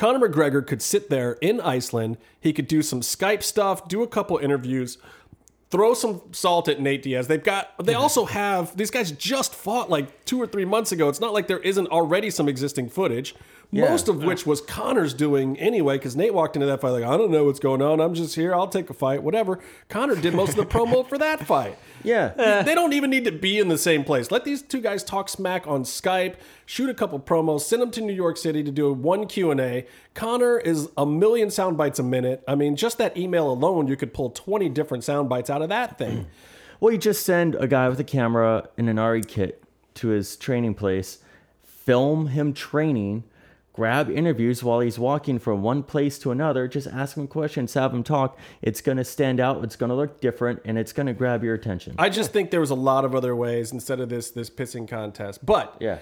[0.00, 2.16] Conor McGregor could sit there in Iceland.
[2.40, 4.96] He could do some Skype stuff, do a couple interviews,
[5.70, 7.28] throw some salt at Nate Diaz.
[7.28, 8.02] They've got they mm-hmm.
[8.02, 11.08] also have these guys just fought like two or three months ago.
[11.08, 13.34] It's not like there isn't already some existing footage.
[13.72, 13.88] Yeah.
[13.88, 17.16] Most of which was Conor's doing anyway, because Nate walked into that fight like, I
[17.16, 18.00] don't know what's going on.
[18.00, 18.52] I'm just here.
[18.52, 19.60] I'll take a fight, whatever.
[19.88, 21.78] Conor did most of the promo for that fight.
[22.02, 22.62] Yeah.
[22.64, 24.32] They don't even need to be in the same place.
[24.32, 26.34] Let these two guys talk smack on Skype,
[26.66, 29.86] shoot a couple promos, send them to New York City to do a one Q&A.
[30.14, 32.42] Connor is a million sound bites a minute.
[32.48, 35.68] I mean, just that email alone, you could pull 20 different sound bites out of
[35.68, 36.26] that thing.
[36.80, 39.62] Well, you just send a guy with a camera and an RE kit
[39.96, 41.18] to his training place,
[41.62, 43.24] film him training,
[43.80, 47.94] grab interviews while he's walking from one place to another, just ask him questions, have
[47.94, 48.36] him talk.
[48.60, 51.42] It's going to stand out, it's going to look different, and it's going to grab
[51.42, 51.94] your attention.
[51.98, 54.86] I just think there was a lot of other ways instead of this this pissing
[54.86, 55.46] contest.
[55.46, 56.00] But yeah.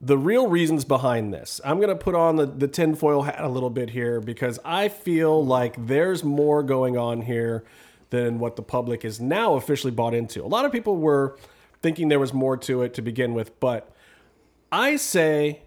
[0.00, 1.60] the real reasons behind this.
[1.64, 4.86] I'm going to put on the, the tinfoil hat a little bit here because I
[4.88, 7.64] feel like there's more going on here
[8.10, 10.44] than what the public is now officially bought into.
[10.44, 11.36] A lot of people were
[11.82, 13.92] thinking there was more to it to begin with, but
[14.70, 15.62] I say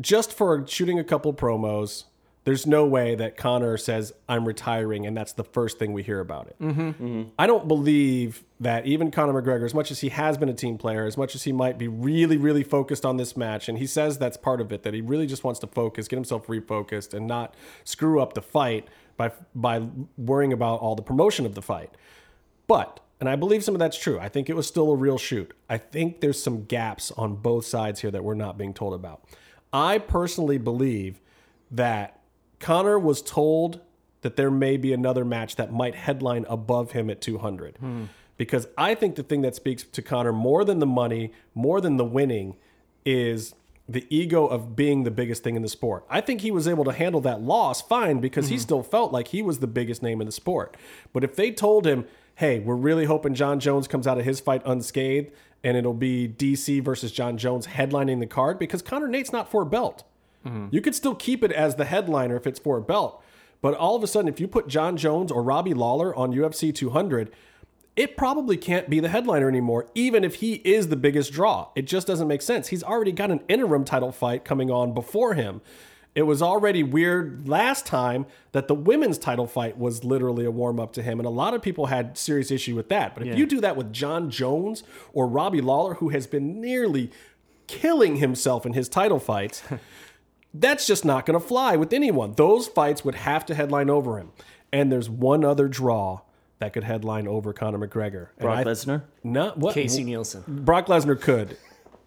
[0.00, 2.04] just for shooting a couple promos,
[2.44, 6.18] there's no way that Conor says, I'm retiring, and that's the first thing we hear
[6.18, 6.56] about it.
[6.60, 6.80] Mm-hmm.
[6.80, 7.22] Mm-hmm.
[7.38, 10.76] I don't believe that even Conor McGregor, as much as he has been a team
[10.76, 13.86] player, as much as he might be really, really focused on this match, and he
[13.86, 17.14] says that's part of it, that he really just wants to focus, get himself refocused,
[17.14, 19.82] and not screw up the fight by by
[20.16, 21.90] worrying about all the promotion of the fight.
[22.66, 24.18] But, and I believe some of that's true.
[24.18, 25.52] I think it was still a real shoot.
[25.68, 29.22] I think there's some gaps on both sides here that we're not being told about.
[29.72, 31.20] I personally believe
[31.70, 32.20] that
[32.60, 33.80] Conor was told
[34.20, 37.76] that there may be another match that might headline above him at 200.
[38.36, 41.96] Because I think the thing that speaks to Conor more than the money, more than
[41.96, 42.56] the winning,
[43.04, 43.54] is
[43.88, 46.04] the ego of being the biggest thing in the sport.
[46.08, 48.62] I think he was able to handle that loss fine because he mm-hmm.
[48.62, 50.76] still felt like he was the biggest name in the sport.
[51.12, 52.06] But if they told him,
[52.36, 55.32] hey, we're really hoping Jon Jones comes out of his fight unscathed
[55.64, 59.62] and it'll be DC versus Jon Jones headlining the card because Conor Nate's not for
[59.62, 60.04] a belt.
[60.72, 63.22] You could still keep it as the headliner if it's for a belt.
[63.60, 66.74] But all of a sudden, if you put Jon Jones or Robbie Lawler on UFC
[66.74, 67.30] 200,
[67.94, 71.68] it probably can't be the headliner anymore, even if he is the biggest draw.
[71.76, 72.68] It just doesn't make sense.
[72.68, 75.60] He's already got an interim title fight coming on before him.
[76.14, 80.78] It was already weird last time that the women's title fight was literally a warm
[80.78, 83.14] up to him, and a lot of people had serious issue with that.
[83.14, 83.36] But if Yeah.
[83.36, 84.82] you do that with Jon Jones
[85.14, 87.10] or Robbie Lawler, who has been nearly
[87.66, 89.62] killing himself in his title fights,
[90.54, 92.34] That's just not going to fly with anyone.
[92.36, 94.32] Those fights would have to headline over him.
[94.70, 96.20] And there's one other draw
[96.58, 98.26] that could headline over Conor McGregor.
[98.36, 99.02] And Brock I- Lesnar.
[99.24, 99.72] No, what?
[99.72, 100.44] Casey Nielsen.
[100.46, 101.56] Brock Lesnar could.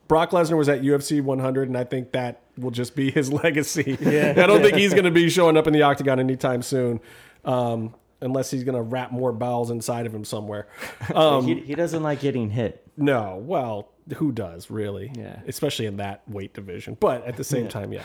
[0.07, 3.97] Brock Lesnar was at UFC 100, and I think that will just be his legacy.
[4.01, 6.99] I don't think he's going to be showing up in the octagon anytime soon,
[7.43, 10.67] um, unless he's going to wrap more bowels inside of him somewhere.
[11.13, 12.85] Um, he, he doesn't like getting hit.
[12.97, 15.11] no, well, who does really?
[15.15, 15.39] Yeah.
[15.47, 16.97] especially in that weight division.
[16.99, 18.03] But at the same time, yeah,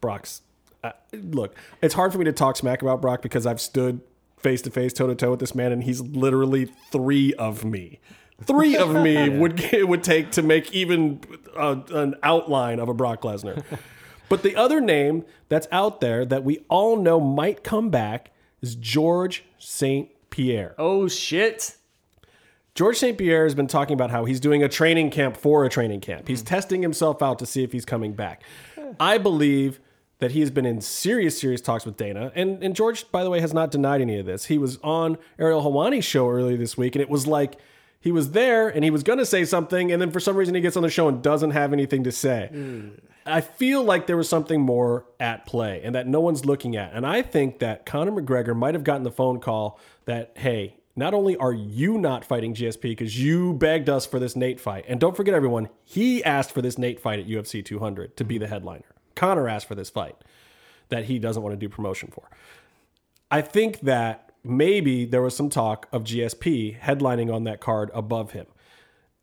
[0.00, 0.42] Brock's.
[0.84, 4.00] Uh, look, it's hard for me to talk smack about Brock because I've stood
[4.38, 8.00] face to face, toe to toe with this man, and he's literally three of me.
[8.46, 11.20] Three of me would it would take to make even
[11.56, 13.62] uh, an outline of a Brock Lesnar.
[14.28, 18.74] but the other name that's out there that we all know might come back is
[18.74, 20.08] George St.
[20.30, 20.74] Pierre.
[20.78, 21.76] Oh shit.
[22.74, 23.18] George St.
[23.18, 26.26] Pierre has been talking about how he's doing a training camp for a training camp.
[26.26, 28.42] He's testing himself out to see if he's coming back.
[28.98, 29.78] I believe
[30.22, 32.30] that he has been in serious, serious talks with Dana.
[32.34, 34.44] And, and George, by the way, has not denied any of this.
[34.44, 37.58] He was on Ariel Helwani's show earlier this week, and it was like
[38.02, 40.54] he was there and he was going to say something, and then for some reason
[40.54, 42.48] he gets on the show and doesn't have anything to say.
[42.50, 42.88] Hmm.
[43.24, 46.92] I feel like there was something more at play and that no one's looking at.
[46.92, 51.14] And I think that Conor McGregor might have gotten the phone call that, hey, not
[51.14, 54.98] only are you not fighting GSP because you begged us for this Nate fight, and
[54.98, 58.48] don't forget, everyone, he asked for this Nate fight at UFC 200 to be the
[58.48, 58.84] headliner.
[59.14, 60.16] Conor asked for this fight
[60.88, 62.28] that he doesn't want to do promotion for.
[63.30, 68.32] I think that maybe there was some talk of GSP headlining on that card above
[68.32, 68.46] him.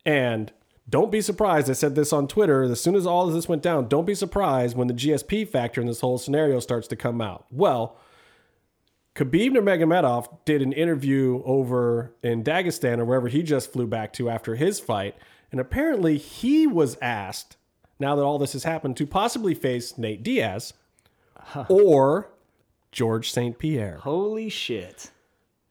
[0.05, 0.51] And
[0.89, 1.69] don't be surprised.
[1.69, 2.63] I said this on Twitter.
[2.63, 5.81] As soon as all of this went down, don't be surprised when the GSP factor
[5.81, 7.45] in this whole scenario starts to come out.
[7.51, 7.97] Well,
[9.15, 14.29] Khabib Nurmagomedov did an interview over in Dagestan or wherever he just flew back to
[14.29, 15.15] after his fight,
[15.51, 17.57] and apparently he was asked,
[17.99, 20.73] now that all this has happened, to possibly face Nate Diaz
[21.67, 22.31] or
[22.91, 23.57] George St.
[23.57, 23.97] Pierre.
[23.97, 25.11] Holy shit.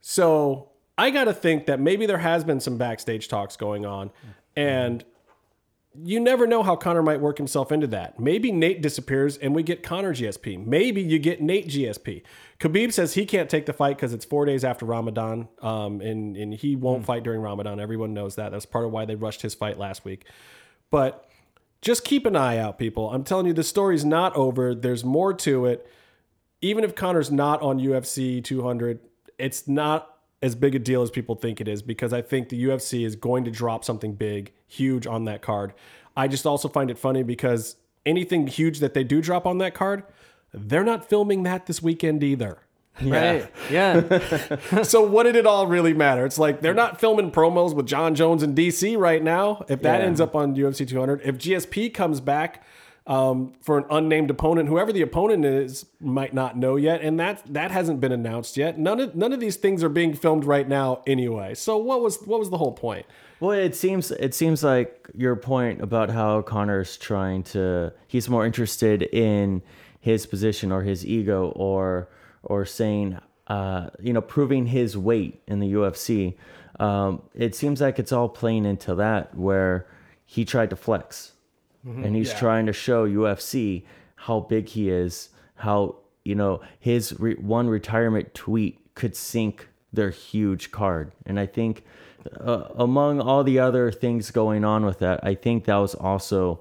[0.01, 4.11] So I got to think that maybe there has been some backstage talks going on,
[4.57, 5.05] and
[6.05, 8.21] you never know how Conor might work himself into that.
[8.21, 10.65] Maybe Nate disappears and we get Conor GSP.
[10.65, 12.23] Maybe you get Nate GSP.
[12.61, 16.37] Khabib says he can't take the fight because it's four days after Ramadan, um, and
[16.37, 17.81] and he won't fight during Ramadan.
[17.81, 18.53] Everyone knows that.
[18.53, 20.25] That's part of why they rushed his fight last week.
[20.91, 21.29] But
[21.81, 23.11] just keep an eye out, people.
[23.11, 24.75] I'm telling you, the story's not over.
[24.75, 25.89] There's more to it.
[26.61, 29.01] Even if Conor's not on UFC 200,
[29.39, 32.65] it's not as big a deal as people think it is because I think the
[32.65, 35.73] UFC is going to drop something big, huge on that card.
[36.17, 39.75] I just also find it funny because anything huge that they do drop on that
[39.75, 40.03] card,
[40.53, 42.59] they're not filming that this weekend either.
[43.01, 43.49] Right.
[43.71, 44.83] Yeah.
[44.83, 46.27] so what did it all really matter?
[46.27, 49.65] It's like they're not filming promos with Jon Jones in DC right now.
[49.69, 50.07] If that Yeah.
[50.07, 52.65] ends up on UFC 200, if GSP comes back
[53.09, 57.43] um, for an unnamed opponent, whoever the opponent is might not know yet, and that
[57.53, 58.79] that hasn't been announced yet.
[58.79, 61.55] None of none of these things are being filmed right now anyway.
[61.55, 63.07] So what was what was the whole point?
[63.41, 68.45] Well, it seems it seems like your point about how Conor's trying to he's more
[68.45, 69.63] interested in
[70.01, 72.11] his position or his ego or
[72.43, 76.37] or saying uh, you know proving his weight in the UFC.
[76.79, 79.87] Um, it seems like it's all playing into that where
[80.27, 81.33] he tried to flex
[81.89, 82.39] and he's Yeah.
[82.39, 83.85] trying to show UFC
[84.17, 90.11] how big he is, how you know his re- one retirement tweet could sink their
[90.11, 91.85] huge card, and I think
[92.41, 96.61] uh, among all the other things going on with that, I think that was also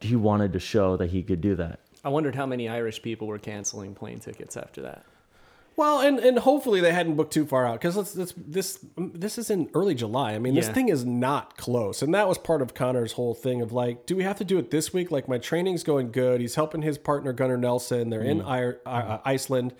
[0.00, 1.80] he wanted to show that he could do that.
[2.04, 5.04] I wondered how many Irish people were canceling plane tickets after that.
[5.78, 9.38] Well, and and hopefully they hadn't booked too far out because let's, let's this this
[9.38, 10.32] is in early July.
[10.34, 10.72] I mean, this Yeah.
[10.72, 14.16] thing is not close, and that was part of Conor's whole thing of like, do
[14.16, 15.12] we have to do it this week?
[15.12, 16.40] Like my training's going good.
[16.40, 18.10] He's helping his partner Gunnar Nelson.
[18.10, 19.72] They're in I, uh, Iceland,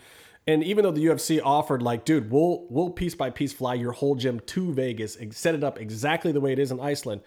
[0.47, 3.91] and even though the UFC offered like, dude, we'll we'll piece by piece fly your
[3.91, 7.23] whole gym to Vegas and set it up exactly the way it is in Iceland.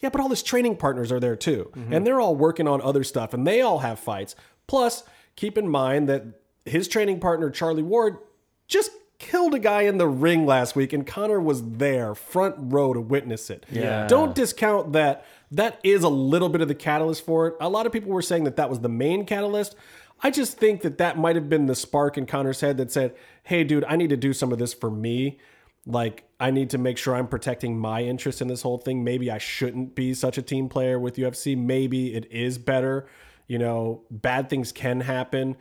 [0.00, 1.70] Yeah, but all his training partners are there too.
[1.90, 4.34] And they're all working on other stuff and they all have fights.
[4.66, 5.02] Plus,
[5.34, 6.22] keep in mind that
[6.68, 8.18] his training partner, Charlie Ward,
[8.66, 12.92] just killed a guy in the ring last week and Conor was there, front row
[12.92, 13.66] to witness it.
[13.70, 14.06] Yeah.
[14.06, 15.26] Don't discount that.
[15.50, 17.54] That is a little bit of the catalyst for it.
[17.60, 19.74] A lot of people were saying that that was the main catalyst.
[20.20, 23.14] I just think that that might have been the spark in Conor's head that said,
[23.44, 25.38] hey, dude, I need to do some of this for me.
[25.86, 29.04] Like, I need to make sure I'm protecting my interest in this whole thing.
[29.04, 31.56] Maybe I shouldn't be such a team player with UFC.
[31.56, 33.06] Maybe it is better.
[33.46, 35.56] You know, bad things can happen,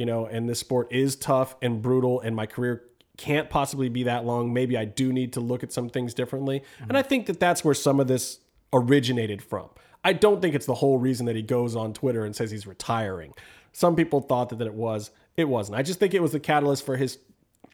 [0.00, 2.84] you know, and this sport is tough and brutal, and my career
[3.18, 4.50] can't possibly be that long.
[4.50, 6.62] Maybe I do need to look at some things differently.
[6.88, 8.38] And I think that that's where some of this
[8.72, 9.68] originated from.
[10.02, 12.66] I don't think it's the whole reason that he goes on Twitter and says he's
[12.66, 13.34] retiring.
[13.72, 15.10] Some people thought that, that it was.
[15.36, 15.76] It wasn't.
[15.76, 17.18] I just think it was the catalyst for his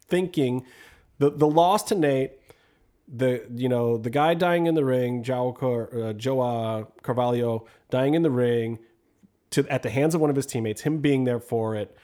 [0.09, 0.67] thinking.
[1.19, 2.33] The the loss to Nate,
[3.07, 8.15] the you know the guy dying in the ring, Joao Car- uh, Joa Carvalho dying
[8.15, 8.81] in the ring,
[9.51, 11.97] to at the hands of one of his teammates, him being there for it.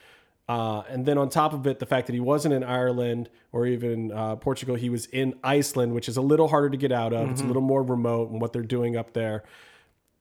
[0.53, 3.65] Uh, and then on top of it, the fact that he wasn't in Ireland or
[3.65, 7.11] even uh, Portugal, he was in Iceland, which is a little harder to get out
[7.11, 7.31] of.
[7.31, 9.43] It's a little more remote and what they're doing up there.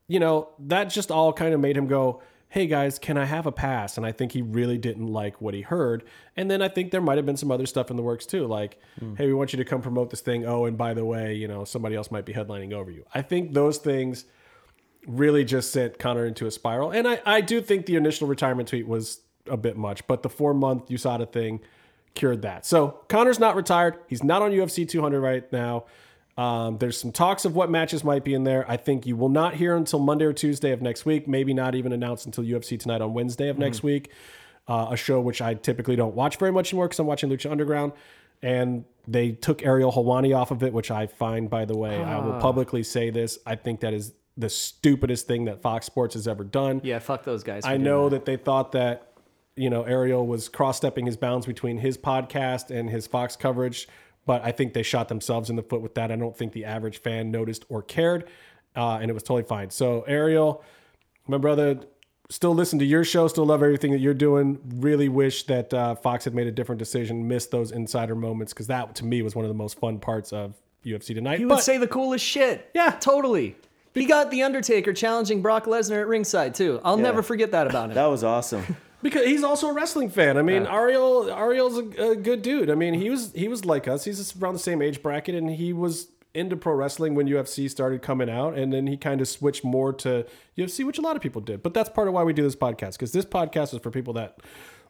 [0.09, 3.47] You know, that just all kind of made him go, hey guys, can I have
[3.47, 3.99] a pass?
[3.99, 6.05] And I think he really didn't like what he heard.
[6.35, 8.47] And then I think there might have been some other stuff in the works too,
[8.47, 8.79] like,
[9.17, 10.47] hey, we want you to come promote this thing.
[10.47, 13.05] Oh, and by the way, you know, somebody else might be headlining over you.
[13.15, 14.25] I think those things
[15.07, 16.91] really just sent Conor into a spiral.
[16.91, 20.29] And I, I do think the initial retirement tweet was a bit much, but the
[20.29, 21.61] four month USADA thing
[22.15, 22.67] cured that.
[22.67, 23.99] So Conor's not retired.
[24.07, 25.85] He's not on UFC 200 right now.
[26.37, 28.65] Um, there's some talks of what matches might be in there.
[28.71, 31.29] I think you will not hear until Monday or Tuesday of next week.
[31.29, 34.11] Maybe not even announced until UFC tonight on Wednesday of next week.
[34.67, 37.51] Uh, a show which I typically don't watch very much anymore because I'm watching Lucha
[37.51, 37.93] Underground.
[38.41, 42.19] And they took Ariel Helwani off of it, which I find, by the way, I
[42.19, 43.39] will publicly say this.
[43.47, 46.81] I think that is the stupidest thing that Fox Sports has ever done.
[46.83, 47.65] Yeah, fuck those guys.
[47.65, 48.25] I know that.
[48.25, 49.12] that they thought that
[49.57, 53.89] you know Ariel was cross-stepping his bounds between his podcast and his Fox coverage,
[54.27, 56.11] but I think they shot themselves in the foot with that.
[56.13, 58.29] I don't think the average fan noticed or cared,
[58.77, 59.71] uh, and it was totally fine.
[59.71, 60.63] So Ariel,
[61.27, 61.81] my brother,
[62.31, 64.59] still listen to your show, still love everything that you're doing.
[64.77, 68.69] Really wish that uh, Fox had made a different decision, missed those insider moments because
[68.69, 71.39] that to me was one of the most fun parts of UFC tonight.
[71.39, 72.71] He But- would say the coolest shit.
[72.75, 72.97] Yeah.
[73.01, 73.57] totally.
[73.95, 76.81] He got the Undertaker challenging Brock Lesnar at ringside too.
[76.83, 77.95] I'll never forget that about him.
[77.97, 78.65] That was awesome.
[79.03, 80.37] Because he's also a wrestling fan.
[80.37, 82.71] I mean, Ariel Ariel's a, a good dude.
[82.71, 84.05] I mean, he was he was like us.
[84.05, 88.03] He's around the same age bracket, and he was into pro wrestling when UFC started
[88.03, 90.25] coming out, and then he kind of switched more to
[90.57, 91.63] UFC, which a lot of people did.
[91.63, 94.15] But that's part of why we do this podcast because this podcast is for people
[94.15, 94.39] that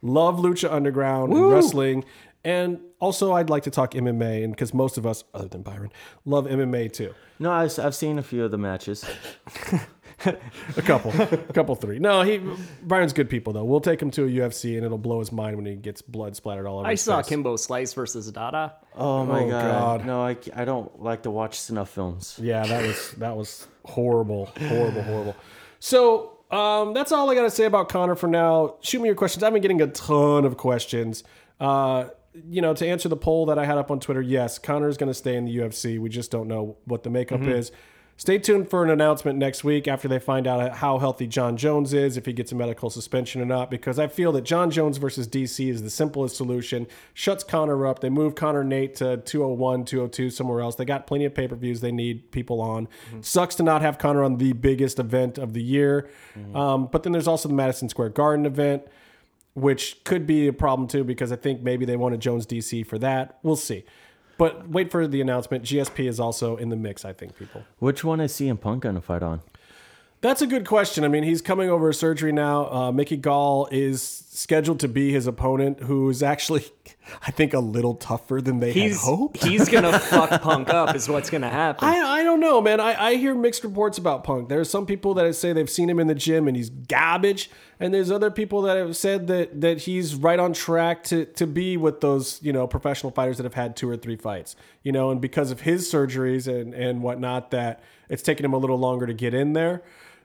[0.02, 2.04] love Lucha Underground and wrestling.
[2.44, 5.92] And also, I'd like to talk MMA, and because most of us, other than Byron,
[6.24, 7.14] love MMA too.
[7.38, 9.04] No, I've, I've seen a few of the matches.
[10.76, 11.98] A couple, a couple, three.
[11.98, 12.40] No, he
[12.82, 13.64] Brian's good people though.
[13.64, 16.36] We'll take him to a UFC, and it'll blow his mind when he gets blood
[16.36, 16.86] splattered all over.
[16.86, 17.28] I his saw face.
[17.28, 18.74] Kimbo Slice versus Dada.
[18.94, 20.00] Oh my Oh, god.
[20.00, 20.06] God.
[20.06, 22.38] No, I, I don't like to watch snuff films.
[22.40, 25.36] Yeah, that was that was horrible, horrible, horrible.
[25.80, 28.76] So um, that's all I got to say about Conor for now.
[28.82, 29.42] Shoot me your questions.
[29.42, 31.24] I've been getting a ton of questions.
[31.58, 32.06] Uh,
[32.48, 34.96] you know, to answer the poll that I had up on Twitter, yes, Conor is
[34.96, 35.98] going to stay in the UFC.
[35.98, 37.72] We just don't know what the makeup is.
[38.16, 41.92] Stay tuned for an announcement next week after they find out how healthy Jon Jones
[41.92, 44.98] is, if he gets a medical suspension or not, because I feel that Jon Jones
[44.98, 46.86] versus DC is the simplest solution.
[47.14, 48.00] Shuts Conor up.
[48.00, 50.76] They move Conor Nate to 201, 202, somewhere else.
[50.76, 52.86] They got plenty of pay per views they need people on.
[53.22, 56.08] Sucks to not have Conor on the biggest event of the year.
[56.54, 58.84] Um, but then there's also the Madison Square Garden event,
[59.54, 62.98] which could be a problem too, because I think maybe they wanted Jones DC for
[62.98, 63.38] that.
[63.42, 63.84] We'll see.
[64.38, 65.64] But wait for the announcement.
[65.64, 67.64] GSP is also in the mix, I think, people.
[67.78, 69.40] Which one is CM Punk gonna fight on?
[70.22, 71.02] That's a good question.
[71.02, 72.70] I mean, he's coming over a surgery now.
[72.72, 76.64] Uh, Mickey Gall is scheduled to be his opponent, who's actually,
[77.26, 79.42] I think, a little tougher than they He's had hoped.
[79.42, 80.94] he's gonna fuck Punk up.
[80.94, 81.88] Is what's gonna happen.
[81.88, 82.78] I, I don't know, man.
[82.78, 84.48] I, I hear mixed reports about Punk.
[84.48, 87.92] There's some people that say they've seen him in the gym and he's garbage, and
[87.92, 91.76] there's other people that have said that that he's right on track to to be
[91.76, 94.54] with those you know professional fighters that have had two or three fights,
[94.84, 98.58] you know, and because of his surgeries and and whatnot, that it's taken him a
[98.58, 99.82] little longer to get in there.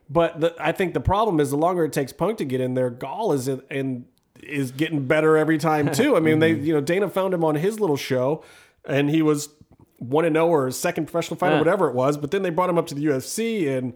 [0.10, 2.74] But the, I think the problem is the longer it takes Punk to get in
[2.76, 4.06] there, Gall is in, in
[4.42, 6.16] is getting better every time too.
[6.16, 6.66] I mean, they mm-hmm.
[6.66, 8.44] you know Dana found him on his little show,
[8.86, 9.50] and he was
[9.98, 11.60] one and zero or second professional fight or Yeah.
[11.60, 12.18] whatever it was.
[12.18, 13.94] But then they brought him up to the UFC, and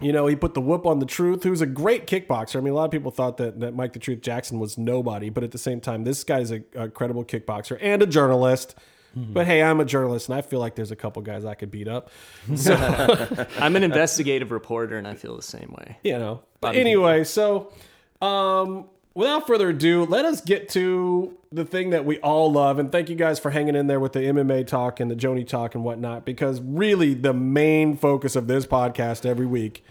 [0.00, 2.56] you know he put the whoop on the Truth, who's a great kickboxer.
[2.56, 5.28] I mean, a lot of people thought that that Mike the Truth Jackson was nobody,
[5.28, 8.74] but at the same time, this guy's a, a credible kickboxer and a journalist.
[9.16, 11.70] But hey, I'm a journalist, and I feel like there's a couple guys I could
[11.70, 12.10] beat up.
[12.56, 12.74] So
[13.58, 15.96] I'm an investigative reporter, and I feel the same way.
[16.04, 16.42] you know.
[16.60, 17.72] But anyway, so
[18.20, 22.78] um, without further ado, let us get to the thing that we all love.
[22.78, 25.44] And thank you guys for hanging in there with the MMA talk and the Joanie
[25.44, 29.82] talk and whatnot, because really the main focus of this podcast every week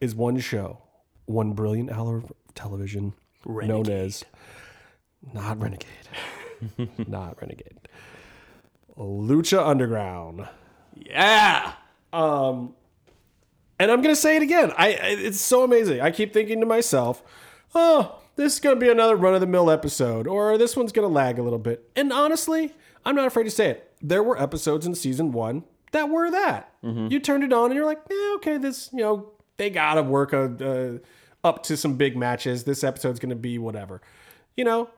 [0.00, 0.78] is one show,
[1.26, 3.12] one brilliant hour of television
[3.46, 4.24] known as
[5.34, 5.88] not Renegade,
[7.06, 7.81] not Renegade,
[8.96, 10.48] Lucha Underground.
[10.94, 11.72] Yeah.
[12.12, 12.74] Um,
[13.78, 14.72] and I'm gonna say it again.
[14.76, 16.00] I, it's so amazing.
[16.00, 17.22] I keep thinking to myself,
[17.74, 21.08] "Oh, this is gonna be another run of the mill episode, or this one's gonna
[21.08, 22.74] lag a little bit." And honestly,
[23.04, 23.92] I'm not afraid to say it.
[24.00, 26.72] There were episodes in season one that were that.
[26.82, 27.08] Mm-hmm.
[27.10, 30.32] You turned it on, and you're like, "Yeah, okay, this, you know, they gotta work
[30.32, 31.00] a,
[31.44, 32.64] up to some big matches.
[32.64, 34.00] This episode's going to be whatever.
[34.56, 34.90] You know,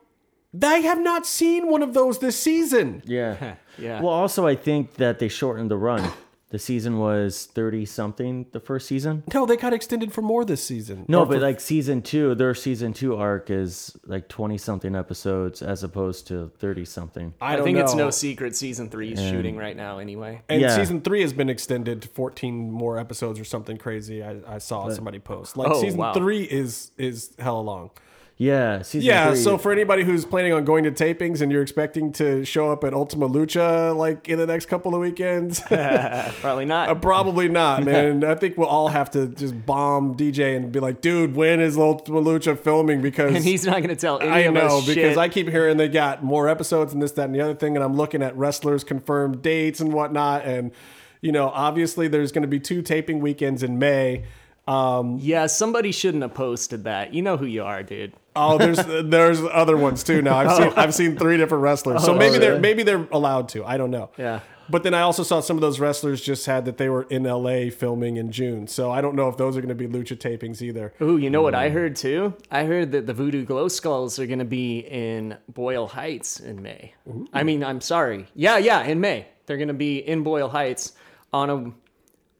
[0.63, 3.03] I have not seen one of those this season.
[3.05, 3.55] Yeah.
[3.77, 4.01] Yeah.
[4.01, 6.09] Well, also, I think that they shortened the run.
[6.51, 9.25] The season was 30 something the first season.
[9.35, 11.05] No, they got extended for more this season.
[11.09, 14.95] No, Or but for- like season two, their season two arc is like 20 something
[14.95, 17.35] episodes as opposed to 30 something.
[17.41, 20.43] I I, don't think it's no secret season three is shooting right now anyway.
[20.49, 20.77] And Yeah.
[20.77, 24.23] season three has been extended to 14 more episodes or something crazy.
[24.23, 25.57] I, I saw somebody post.
[25.57, 26.13] Like Oh, season wow.
[26.15, 27.91] three is is hella long.
[28.37, 29.37] Yeah, season Yeah, three.
[29.37, 32.83] so for anybody who's planning on going to tapings and you're expecting to show up
[32.83, 35.61] at Ultima Lucha like in the next couple of weekends,
[36.41, 36.89] Probably not.
[36.89, 38.25] uh, probably not, man.
[38.25, 41.79] I think we'll all have to just bomb DJ and be like, dude, when is
[41.79, 43.01] Ultima Lucha filming?
[43.03, 45.19] Because and he's not going to tell any I of know us because shit.
[45.19, 47.85] I keep hearing they got more episodes and this, that, and the other thing, and
[47.85, 50.73] I'm looking at wrestlers confirmed dates and whatnot, and
[51.21, 54.25] you know, obviously there's going to be two taping weekends in May.
[54.67, 57.13] Um, yeah, somebody shouldn't have posted that.
[57.13, 58.15] You know who you are, dude.
[58.35, 60.23] oh, there's there's other ones too.
[60.23, 63.65] Now I've seen I've seen three different wrestlers, so maybe they're maybe they're allowed to.
[63.65, 64.11] I don't know.
[64.17, 64.41] Yeah.
[64.71, 67.25] But then I also saw some of those wrestlers just had that they were in
[67.25, 70.17] LA filming in June, so I don't know if those are going to be lucha
[70.17, 70.95] tapings either.
[71.03, 71.61] Ooh, you know what Hmm.
[71.61, 72.33] I heard too?
[72.51, 76.63] I heard that the Voodoo Glow Skulls are going to be in Boyle Heights in
[76.63, 76.95] May.
[77.35, 78.25] I mean, I'm sorry.
[78.35, 79.27] Yeah, yeah, in May.
[79.45, 80.95] They're going to be in Boyle Heights
[81.31, 81.73] on a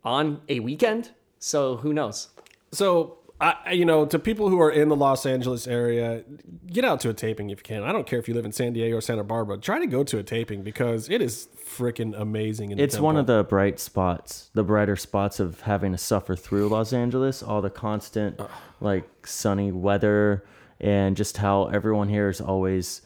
[0.09, 1.11] on a weekend.
[1.45, 2.29] So who knows?
[2.73, 6.25] So, I, I- you know, to people who are in the Los Angeles area,
[6.67, 7.83] get out to a taping if you can.
[7.83, 9.59] I don't care if you live in San Diego or Santa Barbara.
[9.59, 12.71] Try to go to a taping because it is freaking amazing.
[12.71, 16.35] In the It's one of the bright spots, the brighter spots of having to suffer
[16.35, 18.41] through Los Angeles, all the constant
[18.81, 20.45] like sunny weather
[20.81, 23.03] and just how everyone here is always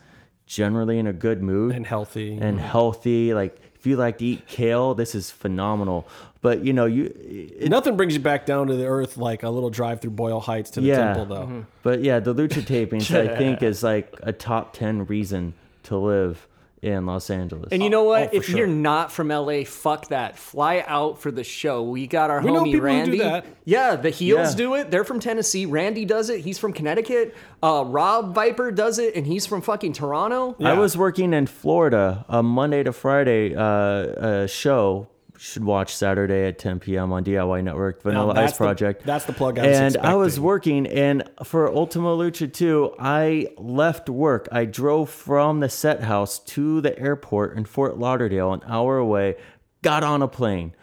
[0.46, 2.38] generally in a good mood and healthy.
[2.40, 3.34] and healthy.
[3.34, 6.08] Like if you like to eat kale, this is phenomenal.
[6.40, 9.50] But you know, you it, Nothing brings you back down to the earth like a
[9.50, 11.14] little drive through Boyle Heights to the yeah.
[11.14, 11.66] temple, though.
[11.82, 16.46] But yeah, the lucha tapings I think is like a top 10 reason to live
[16.80, 17.70] in Los Angeles.
[17.72, 18.30] And you know what?
[18.32, 18.58] oh, if sure.
[18.58, 20.38] you're not from LA, fuck that.
[20.38, 21.82] Fly out for the show.
[21.82, 23.18] We got our We know homie people who do Randy.
[23.18, 23.46] that.
[23.64, 24.56] Yeah, the Heels Yeah.
[24.56, 24.90] do it.
[24.90, 25.66] They're from Tennessee.
[25.66, 26.42] Randy does it.
[26.42, 27.34] He's from Connecticut.
[27.62, 30.54] Uh, Rob Viper does it, and he's from fucking Toronto.
[30.62, 35.08] I was working in Florida a Monday to Friday uh, uh, show.
[35.38, 37.12] Should watch Saturday at 10 p.m.
[37.12, 39.06] on DIY Network Vanilla Ice the- Project.
[39.06, 43.48] that's the plug I was and I was working, and for Ultima Lucha 2, I
[43.56, 44.48] left work.
[44.50, 49.36] I drove from the set house to the airport in Fort Lauderdale, an hour away.
[49.82, 50.74] Got on a plane,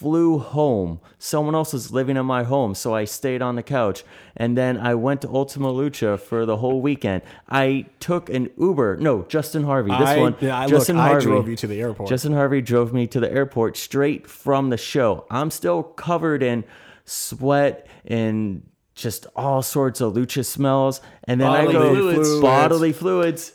[0.00, 0.98] flew home.
[1.18, 4.02] Someone else was living in my home, so I stayed on the couch.
[4.34, 7.20] And then I went to Ultima Lucha for the whole weekend.
[7.50, 8.96] I took an Uber.
[8.96, 9.90] No, Justin Harvey.
[9.90, 10.34] This I- one.
[10.40, 11.26] I- look, Justin I Harvey.
[11.26, 12.08] drove you to the airport.
[12.08, 15.26] Justin Harvey drove me to the airport straight from the show.
[15.30, 16.64] I'm still covered in
[17.04, 18.62] sweat and
[18.94, 21.02] just all sorts of lucha smells.
[21.24, 22.40] And then I Bodily go fluids.
[22.40, 23.52] bodily fluids.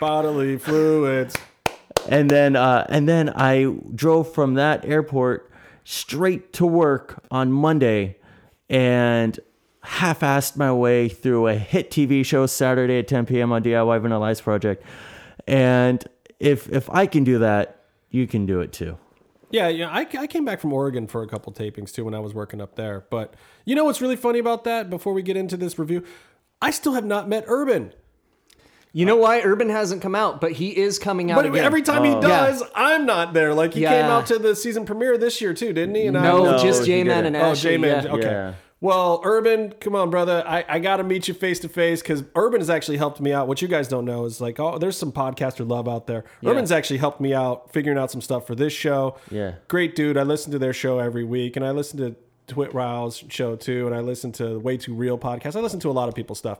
[0.00, 1.36] Bodily fluids.
[2.08, 5.51] And then uh, and then I drove from that airport
[5.84, 8.16] straight to work on Monday
[8.68, 9.38] and
[9.82, 13.52] half-assed my way through a hit TV show Saturday at 10 p.m.
[13.52, 14.84] on DIY Vanilla Ice Project.
[15.46, 16.04] And
[16.38, 18.98] if if I can do that, you can do it too.
[19.50, 19.90] Yeah, yeah.
[19.90, 22.60] I, I came back from Oregon for a couple tapings too when I was working
[22.60, 23.04] up there.
[23.10, 23.34] But
[23.66, 24.88] you know what's really funny about that?
[24.88, 26.04] Before we get into this review,
[26.62, 27.92] I still have not met Urban.
[28.94, 31.64] You know why Urban hasn't come out, but he is coming out But again.
[31.64, 32.20] every time he Oh.
[32.20, 33.54] does, I'm not there.
[33.54, 34.16] Like he came Yeah.
[34.16, 36.06] out to the season premiere this year too, didn't he?
[36.06, 37.36] And I no, was- No, just oh, he J Man didn't.
[37.36, 37.70] and Oh, Ashley.
[37.70, 38.04] J Man.
[38.04, 38.12] yeah.
[38.12, 38.22] Okay.
[38.30, 38.52] Yeah.
[38.82, 40.42] Well, Urban, come on, brother.
[40.44, 43.32] I, I got to meet you face to face because Urban has actually helped me
[43.32, 43.46] out.
[43.46, 46.24] What you guys don't know is like, oh, there's some podcaster love out there.
[46.44, 49.14] Urban's actually helped me out figuring out some stuff for this show.
[49.30, 49.52] Yeah.
[49.68, 50.18] Great dude.
[50.18, 52.16] I listen to their show every week and I listen to
[52.48, 53.86] Twit Rouse show too.
[53.86, 55.54] And I listen to Way Too Real podcast.
[55.54, 56.58] I listen to a lot of people's stuff.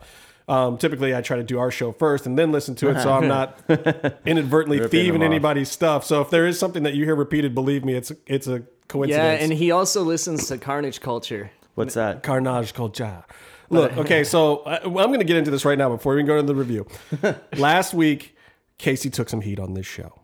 [0.48, 3.12] Um, typically, I try to do our show first and then listen to it, so
[3.12, 3.58] I'm not
[4.26, 6.04] inadvertently thieving anybody's stuff.
[6.04, 9.40] So if there is something that you hear repeated, believe me, it's it's a coincidence.
[9.40, 11.50] Yeah, and he also listens to Carnage Culture.
[11.74, 12.22] What's that?
[12.22, 13.24] Carnage culture.
[13.70, 16.26] Look, okay, so I, I'm going to get into this right now before we even
[16.26, 16.86] go to the review.
[17.56, 18.36] Last week,
[18.78, 20.20] Casey took some heat on this show.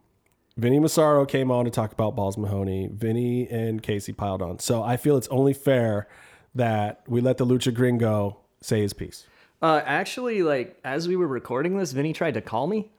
[0.56, 2.90] Vinny Massaro came on to talk about Balls Mahoney.
[2.92, 4.58] Vinny and Casey piled on.
[4.58, 6.08] So I feel it's only fair
[6.54, 9.24] that we let the Lucha Gringo say his piece.
[9.60, 12.90] Uh, actually, like as we were recording this, Vinny tried to call me.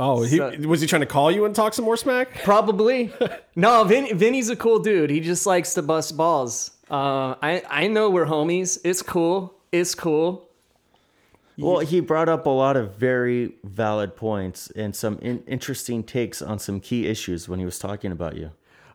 [0.00, 2.34] Oh, he, So- was he trying to call you and talk some more smack?
[2.42, 3.12] Probably.
[3.54, 5.10] no, Vin, Vinny's a cool dude.
[5.10, 6.72] He just likes to bust balls.
[6.90, 8.78] Uh, I I know we're homies.
[8.84, 9.54] It's cool.
[9.72, 10.48] It's cool.
[11.56, 16.42] Well, he brought up a lot of very valid points and some in- interesting takes
[16.42, 18.50] on some key issues when he was talking about you.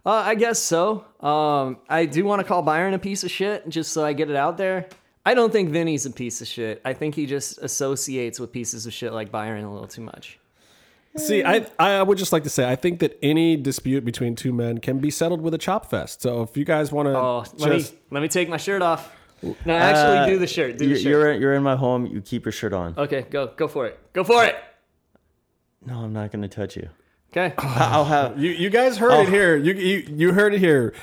[0.05, 1.05] Uh, I guess so.
[1.21, 4.29] Um, I do want to call Byron a piece of shit, just so I get
[4.29, 4.89] it out there.
[5.25, 6.81] I don't think Vinny's a piece of shit.
[6.85, 10.39] I think he just associates with pieces of shit like Byron a little too much.
[11.17, 14.53] See, I I would just like to say I think that any dispute between two
[14.53, 16.21] men can be settled with a chop fest.
[16.21, 18.81] So if you guys want to Oh, let just me let me take my shirt
[18.81, 19.15] off.
[19.41, 20.77] No, actually, Uh, do the shirt.
[20.77, 21.09] Do you- the shirt.
[21.09, 22.05] You're you're in my home.
[22.05, 22.93] You keep your shirt on.
[22.97, 23.99] Okay, go go for it.
[24.13, 24.55] Go for it.
[25.85, 26.89] No, I'm not gonna touch you.
[27.31, 27.53] Okay.
[27.57, 28.39] I'll have.
[28.41, 29.21] You you guys heard Oh.
[29.21, 29.55] it here.
[29.57, 30.93] You, you you heard it here.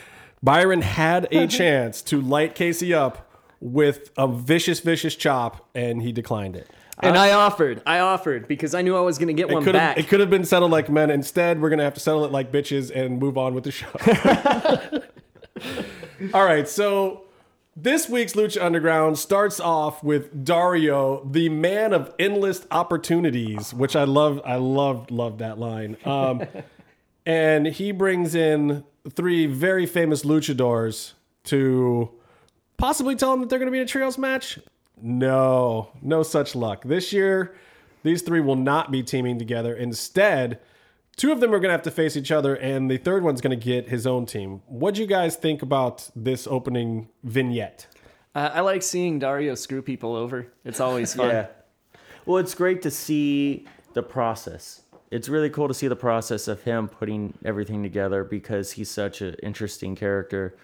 [0.42, 3.25] Byron had a chance to light Casey up
[3.61, 6.68] with a vicious vicious chop, and he declined it.
[7.00, 7.82] And I offered.
[7.84, 9.98] I offered because I knew I was going to get one back.
[9.98, 11.11] it could have been settled like men.
[11.11, 13.88] Instead, we're gonna have to settle it like bitches and move on with the show.
[16.34, 17.24] All right, so
[17.76, 24.04] this week's Lucha Underground starts off with Dario, the man of endless opportunities, which I
[24.04, 24.40] love.
[24.44, 25.98] I love love that line.
[26.04, 26.44] Um,
[27.26, 31.12] and he brings in three very famous luchadors
[31.44, 32.11] to
[32.76, 34.58] possibly tell them that they're going to be in a trios match.
[35.00, 36.82] No, no such luck.
[36.84, 37.54] This year,
[38.02, 39.74] these three will not be teaming together.
[39.74, 40.60] Instead,
[41.16, 43.40] two of them are going to have to face each other, and the third one's
[43.40, 44.62] going to get his own team.
[44.66, 47.86] What do you guys think about this opening vignette?
[48.34, 50.52] Uh, I like seeing Dario screw people over.
[50.64, 51.28] It's always fun.
[51.28, 51.46] Yeah.
[52.26, 54.82] Well, it's great to see the process.
[55.10, 59.22] It's really cool to see the process of him putting everything together because he's such
[59.22, 60.56] an interesting character.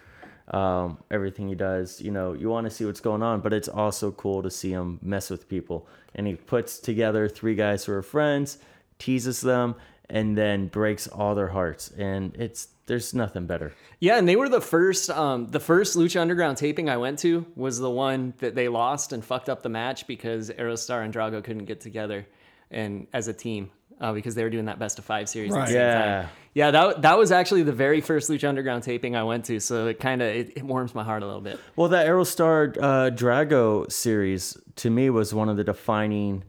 [0.53, 3.69] Um, everything he does, you know, you want to see what's going on, but it's
[3.69, 5.89] also cool to see him mess with people.
[6.15, 8.59] And he puts together three guys who are friends,
[8.99, 9.77] teases them,
[10.11, 11.91] and then breaks all their hearts.
[11.97, 13.73] And it's there's nothing better.
[14.01, 15.09] Yeah, and they were the first.
[15.09, 19.13] Um, the first Lucha Underground taping I went to was the one that they lost
[19.13, 22.27] and fucked up the match because Aerostar and Drago couldn't get together
[22.71, 23.71] and as a team
[24.01, 25.53] uh, because they were doing that best of five series.
[25.53, 25.71] Right.
[25.71, 26.23] Yeah.
[26.23, 26.31] time.
[26.55, 26.71] yeah.
[26.71, 30.01] That that was actually the very first Lucha Underground taping I went to, so it
[30.01, 31.59] kind of it, it warms my heart a little bit.
[31.77, 36.45] Well, that Aerostar uh, Drago series to me was one of the defining,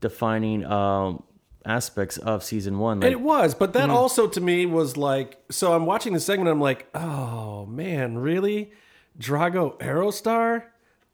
[0.00, 1.22] defining um,
[1.64, 2.94] aspects of season one.
[2.94, 6.20] And Like, it was, but that also to me was like so I'm watching the
[6.20, 8.72] segment, I'm like, oh man, really?
[9.18, 10.64] Drago Aerostar?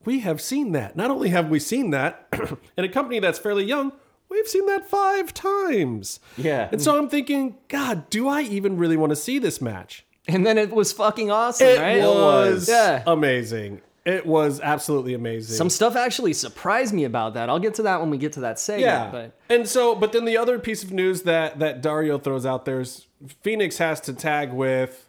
[0.04, 0.96] We have seen that.
[0.96, 2.28] Not only have we seen that
[2.76, 3.92] in a company that's fairly young,
[4.34, 6.20] we've seen that five times.
[6.36, 6.68] Yeah.
[6.70, 10.04] And so I'm thinking, God, do I even really want to see this match?
[10.28, 12.02] And then it was fucking awesome, It right?
[12.02, 13.02] was Yeah.
[13.06, 13.80] amazing.
[14.04, 15.56] It was absolutely amazing.
[15.56, 17.48] Some stuff actually surprised me about that.
[17.48, 18.84] I'll get to that when we get to that segment.
[18.84, 19.10] Yeah.
[19.10, 22.66] But And so, but then the other piece of news that that Dario throws out
[22.66, 23.06] there is
[23.42, 25.08] Fenix has to tag with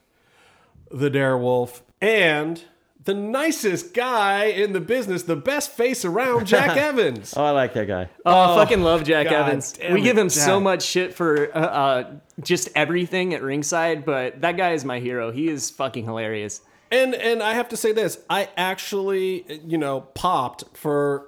[0.89, 2.63] the Darewolf and
[3.05, 7.33] the nicest guy in the business, the best face around, Jack Evans.
[7.37, 8.09] oh, I like that guy.
[8.25, 9.73] Oh, I fucking love Jack God Evans.
[9.73, 10.63] damn We it, give him so Jack.
[10.63, 15.31] much shit for uh, uh, just everything at ringside, but that guy is my hero.
[15.31, 16.61] He is fucking hilarious.
[16.91, 21.27] And and I have to say this, I actually, you know, popped for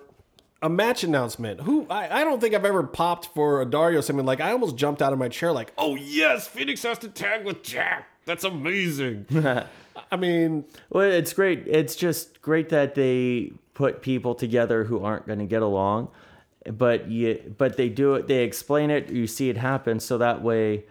[0.61, 1.61] a match announcement.
[1.61, 4.27] Who I, I don't think I've ever popped for a Dario segment.
[4.27, 7.43] Like I almost jumped out of my chair, like, oh yes, Fenix has to tag
[7.45, 8.07] with Jack.
[8.25, 9.25] That's amazing.
[10.11, 11.67] I mean, Well, it's great.
[11.67, 16.09] It's just great that they put people together who aren't going to get along,
[16.65, 18.27] but you, but they do it.
[18.27, 19.09] They explain it.
[19.09, 20.85] You see it happen, so that way,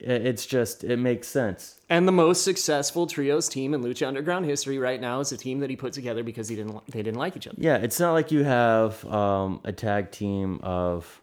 [0.00, 1.80] it's just it makes sense.
[1.88, 5.60] And the most successful trios team in Lucha Underground history right now is a team
[5.60, 7.56] that he put together because he didn't they didn't like each other.
[7.58, 11.22] Yeah, it's not like you have um, a tag team of,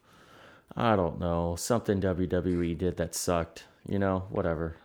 [0.76, 3.66] I don't know, something WWE did that sucked.
[3.88, 4.78] You know, whatever.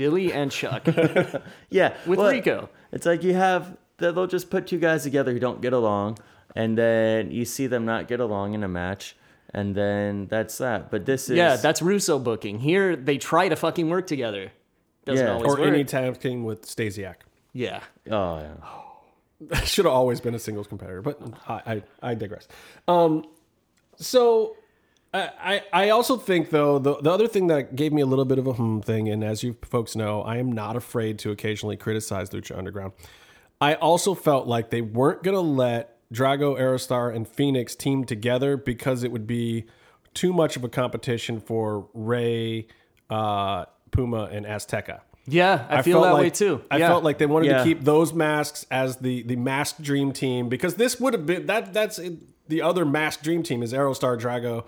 [0.00, 0.86] Billy and Chuck.
[1.68, 2.70] Yeah, With well, Rico.
[2.90, 6.16] It's like you have they'll just put two guys together who don't get along,
[6.56, 9.14] and then you see them not get along in a match,
[9.52, 10.90] and then that's that.
[10.90, 12.60] But this is yeah, that's Russo booking.
[12.60, 14.52] Here they try to fucking work together.
[15.04, 15.34] Doesn't Yeah.
[15.34, 15.68] always or work.
[15.68, 17.16] any tag team with Stasiak.
[17.52, 17.80] yeah.
[18.10, 19.60] oh yeah.
[19.64, 22.48] Should have always been a singles competitor, but I, I, I digress.
[22.88, 23.24] Um,
[23.96, 24.56] so
[25.12, 28.24] I, I I also think though the the other thing that gave me a little
[28.24, 31.30] bit of a hmm thing, and as you folks know, I am not afraid to
[31.30, 32.92] occasionally criticize Lucha Underground.
[33.60, 39.02] I also felt like they weren't gonna let Drago, Aerostar, and Fenix team together because
[39.02, 39.66] it would be
[40.14, 42.66] too much of a competition for Rey,
[43.08, 45.00] uh, Puma, and Azteca.
[45.26, 46.62] Yeah, I, feel that like, way too.
[46.70, 46.88] I yeah.
[46.88, 47.58] felt like they wanted Yeah.
[47.58, 51.46] to keep those masks as the the masked dream team because this would have been
[51.46, 52.00] that that's
[52.48, 54.64] the other masked dream team is Aerostar, Drago,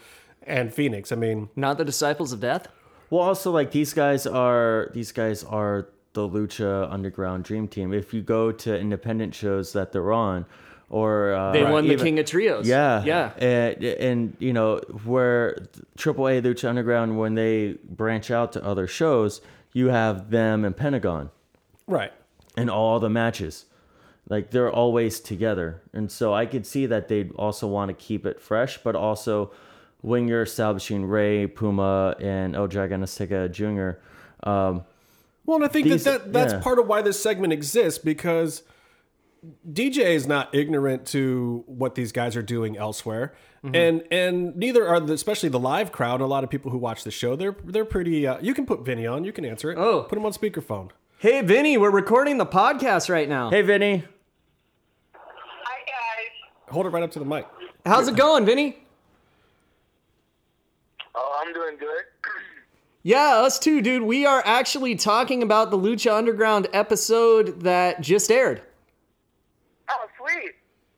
[0.47, 1.13] and Fenix.
[1.13, 2.69] I mean, not the disciples of death.
[3.11, 7.93] Well, also like these guys are these guys are the Lucha Underground Dream Team.
[7.93, 10.47] If you go to independent shows that they're on,
[10.91, 12.67] or uh, They won the King of Trios.
[12.67, 13.33] Yeah, Yeah.
[13.39, 15.57] and, and you know where
[15.97, 19.41] AAA Lucha Underground when they branch out to other shows,
[19.73, 21.31] you have them and Pentagon
[21.87, 22.13] right?
[22.57, 23.65] and all the matches.
[24.29, 28.25] like they're always together, and so I could see that they'd also want to keep
[28.27, 29.51] it fresh, but also
[30.03, 33.99] when you're establishing Rey, Puma, and El Dragon Azteca Jr.
[34.49, 34.85] Um,
[35.47, 36.61] Well, and I think These- that, that that's yeah.
[36.61, 38.63] part of why this segment exists because
[39.69, 43.35] DJ is not ignorant to what these guys are doing elsewhere,
[43.65, 43.77] Mm-hmm.
[43.77, 46.21] and and neither are the, especially the live crowd.
[46.21, 48.27] A lot of people who watch the show, they're they're pretty.
[48.27, 49.23] Uh, you can put Vinny on.
[49.25, 49.79] You can answer it.
[49.79, 50.03] Oh.
[50.03, 50.91] put him on speakerphone.
[51.19, 53.51] Hey, Vinny, we're recording the podcast right now.
[53.51, 54.03] hey, Vinny.
[55.15, 56.73] Hi guys.
[56.73, 57.47] Hold it right up to the mic.
[57.87, 58.82] How's it going, Vinny?
[61.43, 62.05] I'm doing good.
[63.03, 64.05] Yeah, us too, dude.
[64.05, 68.63] We are actually talking about the Lucha Underground episode that just aired.
[69.91, 70.53] oh, sweet.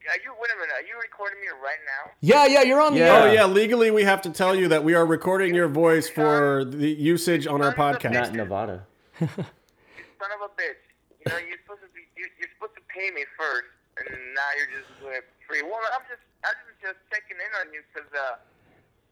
[0.04, 0.34] Are you?
[0.38, 0.74] Wait a minute.
[0.76, 2.10] Are you recording me right now?
[2.20, 3.24] Yeah, yeah, you're on the Yeah.
[3.24, 6.66] Oh yeah, legally we have to tell you that we are recording your voice for
[6.66, 8.12] the usage on our podcast.
[8.12, 8.84] Not in Nevada.
[9.18, 10.76] Son of a bitch.
[11.24, 12.04] You know you're supposed to be.
[12.20, 15.62] You, you're supposed to pay me first, and now you're just doing it free.
[15.62, 16.20] Well, I'm just.
[16.44, 18.36] I was just checking in on you because uh,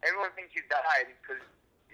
[0.06, 1.42] everyone thinks you died because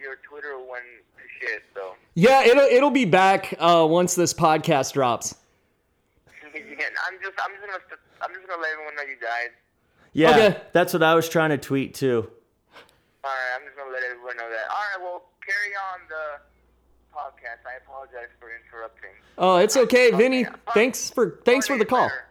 [0.00, 0.84] your Twitter went
[1.16, 1.62] to shit.
[1.74, 5.34] So Yeah, it'll it'll be back uh, once this podcast drops.
[6.54, 6.60] yeah,
[7.06, 7.34] I'm just.
[7.42, 8.00] I'm just gonna.
[8.22, 9.50] I'm just gonna let everyone know you died.
[10.12, 10.60] Yeah, Okay.
[10.72, 12.28] that's what I was trying to tweet too.
[13.24, 13.56] All right.
[13.60, 14.66] I'm just gonna let everyone know that.
[14.70, 15.00] All right.
[15.00, 16.40] Well, carry on the
[17.14, 17.66] podcast.
[17.66, 19.10] I apologize for interrupting.
[19.36, 20.46] Oh, it's okay, Vinny.
[20.46, 22.08] Okay, I- Thanks for thanks for the call.
[22.08, 22.24] better.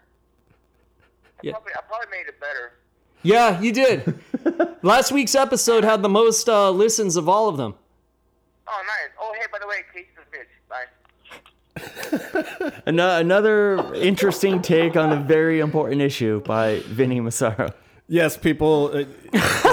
[1.44, 1.52] Yeah.
[1.54, 2.74] Probably, I probably made it better.
[3.28, 4.18] Yeah, you did.
[4.84, 7.76] Last week's episode had the most uh, listens of all of them.
[8.66, 9.10] Oh, nice.
[9.20, 10.32] Oh, hey, by the way, Casey's a
[11.84, 12.72] bitch.
[12.72, 12.82] Bye.
[12.86, 17.74] An- another interesting take on a very important issue by Vinny Massaro.
[18.08, 18.92] Yes, people.
[18.94, 19.04] Uh,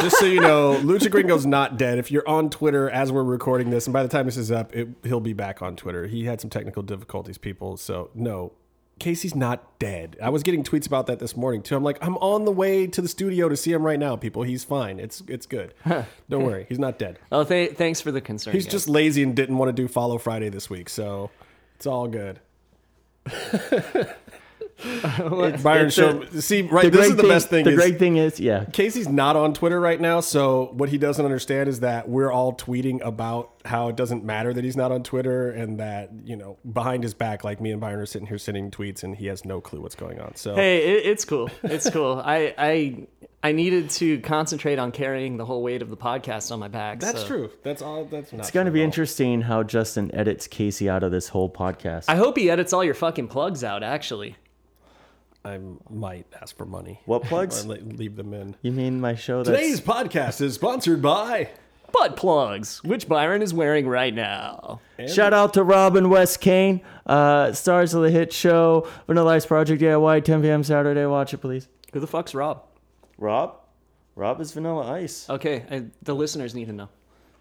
[0.01, 1.99] just so you know, Lucha Gringo's not dead.
[1.99, 4.75] If you're on Twitter as we're recording this, and by the time this is up,
[4.75, 6.09] it, he'll be back on Twitter.
[6.09, 7.77] He had some technical difficulties, people.
[7.77, 8.51] So no,
[8.99, 10.17] Casey's not dead.
[10.23, 11.77] I was getting tweets about that this morning too.
[11.77, 14.17] I'm like, I'm on the way to the studio to see him right now.
[14.17, 14.99] People, he's fine.
[15.01, 15.75] It's it's good.
[16.29, 17.19] Don't worry, he's not dead.
[17.33, 18.55] Oh, th- thanks for the concern.
[18.55, 18.73] He's guys.
[18.73, 21.31] just lazy and didn't want to do Follow Friday this week, so
[21.77, 22.41] it's all good.
[25.63, 26.85] Byron, it's show see right.
[26.85, 27.65] The This great is the best thing.
[27.65, 30.99] The is, great thing is, yeah, Casey's not on Twitter right now, so what he
[30.99, 34.93] doesn't understand is that we're all tweeting about how it doesn't matter that he's not
[34.93, 38.27] on Twitter and that, you know, behind his back, like me and Byron are sitting
[38.27, 40.35] here sending tweets and he has no clue what's going on.
[40.35, 41.51] So Hey, it, it's cool.
[41.63, 42.21] It's cool.
[42.25, 43.07] I I
[43.43, 47.01] I needed to concentrate on carrying the whole weight of the podcast on my back.
[47.01, 47.27] that's so.
[47.27, 47.51] true.
[47.63, 51.11] That's all that's not it's going to be interesting how Justin edits Casey out of
[51.11, 52.05] this whole podcast.
[52.09, 53.83] I hope he edits all your fucking plugs out.
[53.83, 54.37] Actually,
[55.45, 57.01] I might ask for money.
[57.05, 57.65] what plugs?
[57.67, 58.57] Or leave them in.
[58.63, 59.43] You mean my show?
[59.43, 61.51] That's, Today's podcast is sponsored by
[61.93, 64.81] butt plugs, which Byron is wearing right now.
[65.07, 69.81] Shout out to Robin West Kane, uh, stars of the hit show Vanilla Ice Project
[69.83, 70.65] DIY, 10 p.m.
[70.65, 71.05] Saturday.
[71.07, 71.69] Watch it, please.
[71.93, 72.65] Who the fuck's Rob?
[73.19, 73.57] Rob?
[74.17, 75.29] Rob is Vanilla Ice.
[75.29, 76.89] Okay, I, the listeners need to know.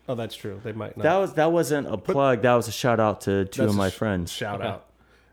[0.09, 0.59] Oh, that's true.
[0.63, 1.03] They might not.
[1.03, 2.41] That was that wasn't a plug.
[2.41, 4.31] That was a shout out to two That's of my sh- friends.
[4.31, 4.87] Shout out.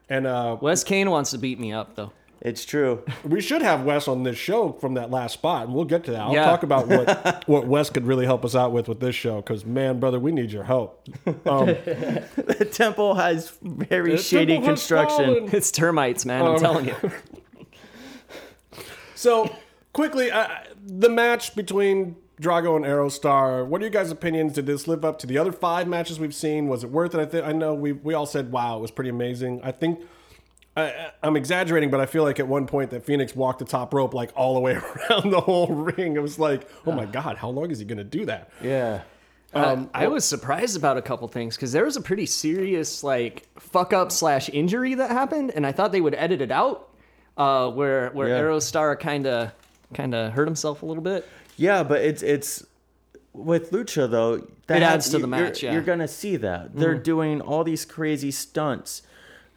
[0.09, 2.13] And uh, Wes Kane wants to beat me up though.
[2.43, 3.03] It's true.
[3.25, 6.11] we should have Wes on this show from that last spot, and we'll get to
[6.13, 6.21] that.
[6.23, 6.45] I'll Yeah.
[6.47, 9.67] talk about what what Wes could really help us out with with this show, because
[9.67, 11.07] man, brother, we need your help.
[11.27, 11.35] Um,
[11.67, 15.25] the temple has very shady construction.
[15.27, 15.49] fallen.
[15.53, 16.43] It's termites, man.
[16.43, 16.59] I'm Oh.
[16.59, 16.95] telling you.
[19.15, 19.55] So
[19.93, 20.49] quickly, uh,
[20.83, 23.67] the match between Drago and Aerostar.
[23.67, 24.55] What are your guys' opinions?
[24.55, 26.69] Did this live up to the other five matches we've seen?
[26.69, 27.21] Was it worth it?
[27.21, 30.01] I think I know we we all said, "Wow, it was pretty amazing." I think.
[30.77, 33.93] I, I'm exaggerating, but I feel like at one point that Fenix walked the top
[33.93, 34.73] rope like all the way
[35.11, 36.17] around the whole ring.
[36.17, 38.51] It was like, oh my god, how long is he going to do that?
[38.63, 39.03] Yeah.
[39.53, 43.49] Um, I was surprised about a couple things because there was a pretty serious like
[43.59, 46.89] fuck up slash injury that happened, and I thought they would edit it out,
[47.37, 48.41] uh, where where Yeah.
[48.41, 49.51] Aerostar kind of
[49.93, 51.27] kind of hurt himself a little bit.
[51.57, 52.65] Yeah, but it's it's
[53.33, 54.47] with lucha though.
[54.69, 55.75] That It adds to the you're- match, You're, yeah.
[55.79, 59.03] you're gonna see that they're doing all these crazy stunts,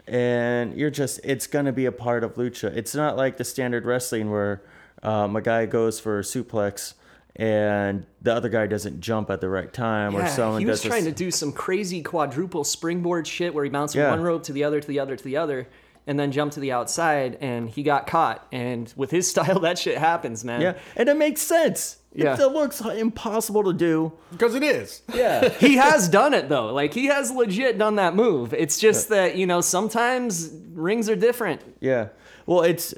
[0.08, 2.76] and you're just it's gonna be a part of lucha.
[2.76, 4.62] It's not like the standard wrestling where
[5.01, 6.93] um, a guy goes for a suplex
[7.36, 10.82] and the other guy doesn't jump at the right time, or Yeah, someone he was
[10.82, 14.12] does trying s- to do some crazy quadruple springboard shit where he bounced Yeah.
[14.12, 15.68] from one rope to the other to the other to the other,
[16.06, 18.45] and then jumped to the outside, and he got caught.
[18.51, 20.62] And with his style, that shit happens, man.
[20.62, 21.97] Yeah, and it makes sense.
[22.16, 22.34] Yeah.
[22.34, 24.14] It, it looks impossible to do.
[24.32, 25.01] Because it is.
[25.14, 25.49] Yeah.
[25.49, 26.74] he has done it though.
[26.74, 28.53] Like he has legit done that move.
[28.53, 31.61] It's just that you know sometimes rings are different.
[31.80, 32.09] Yeah.
[32.45, 32.93] Well, it's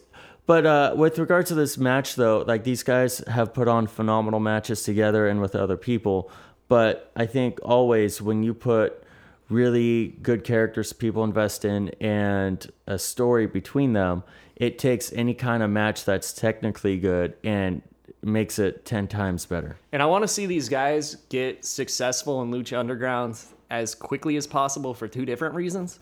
[0.45, 4.39] but uh, with regards to this match though, like these guys have put on phenomenal
[4.39, 6.31] matches together and with other people.
[6.67, 9.03] But I think always when you put
[9.49, 14.23] really good characters people invest in and a story between them,
[14.55, 17.81] it takes any kind of match that's technically good and
[18.21, 19.77] makes it 10 times better.
[19.91, 23.37] And I want to see these guys get successful in Lucha Underground
[23.69, 25.99] as quickly as possible for two different reasons.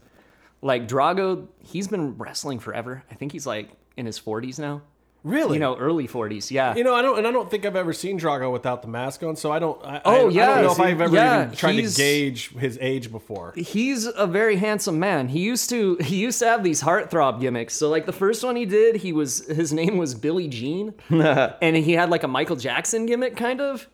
[0.62, 3.04] Like Drago, he's been wrestling forever.
[3.12, 4.82] I think he's like in his 40s now.
[5.24, 5.54] Really?
[5.54, 6.52] You know, early 40s.
[6.52, 6.76] Yeah.
[6.76, 9.24] You know, I don't, and I don't think I've ever seen Drago without the mask
[9.24, 9.36] on.
[9.36, 9.84] So I don't.
[9.86, 12.50] I, Oh, I, yeah, I don't know if I've ever yeah, even tried to gauge
[12.52, 13.54] his age before.
[13.56, 15.30] he's a very handsome man.
[15.30, 17.74] He used to he used to have these heartthrob gimmicks.
[17.76, 21.76] So like the first one he did, he was his name was Billy Jean, and
[21.78, 23.88] he had like a Michael Jackson gimmick kind of.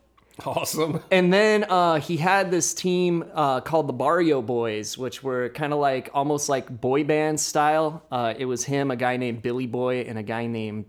[0.46, 1.02] Awesome.
[1.12, 5.74] And then uh, he had this team uh, called the Barrio Boys, which were kind
[5.74, 8.04] of like almost like boy band style.
[8.10, 10.86] Uh, it was him, a guy named Billy Boy, and a guy named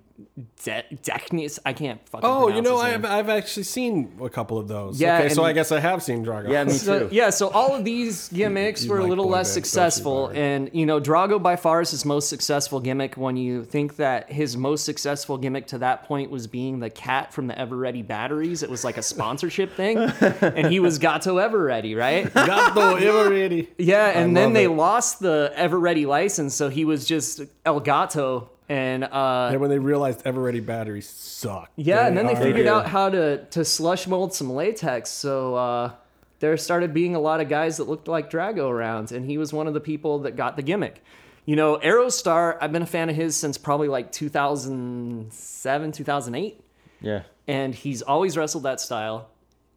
[0.64, 1.58] De- Deknius.
[1.64, 2.28] I can't fucking.
[2.28, 3.04] Oh, you know, I've.
[3.04, 5.00] I've actually seen a couple of those.
[5.00, 6.48] Yeah, Okay, so I guess I have seen Drago.
[6.50, 7.14] Yeah, me So, too.
[7.14, 9.60] yeah, so all of these gimmicks You were a like little boy less bands, don't
[9.60, 10.36] you, successful, Byron?
[10.38, 13.16] and you know, Drago by far is his most successful gimmick.
[13.16, 17.32] When you think that his most successful gimmick to that point was being the cat
[17.32, 19.98] from the Eveready batteries, it was like a sponsorship thing,
[20.40, 22.32] and he was Gato Eveready, right?
[22.34, 23.68] Gato Eveready.
[23.78, 24.70] Yeah, and then love they it.
[24.70, 29.78] lost the Eveready license, so he was just El Gato, and uh, And when they
[29.78, 31.70] realized Eveready batteries suck.
[31.76, 32.70] yeah, and then they figured do.
[32.72, 35.10] out how to to slush mold some latex.
[35.10, 35.92] So uh,
[36.38, 39.52] there started being a lot of guys that looked like Drago around, and he was
[39.52, 41.02] one of the people that got the gimmick.
[41.46, 46.60] You know, Aerostar, I've been a fan of his since probably like 2007, 2008,
[47.00, 47.22] Yeah.
[47.48, 49.28] and he's always wrestled that style.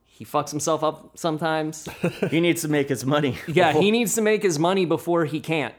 [0.05, 1.87] He fucks himself up sometimes.
[2.29, 3.37] He needs to make his money.
[3.47, 5.73] Yeah, he needs to make his money before he can't.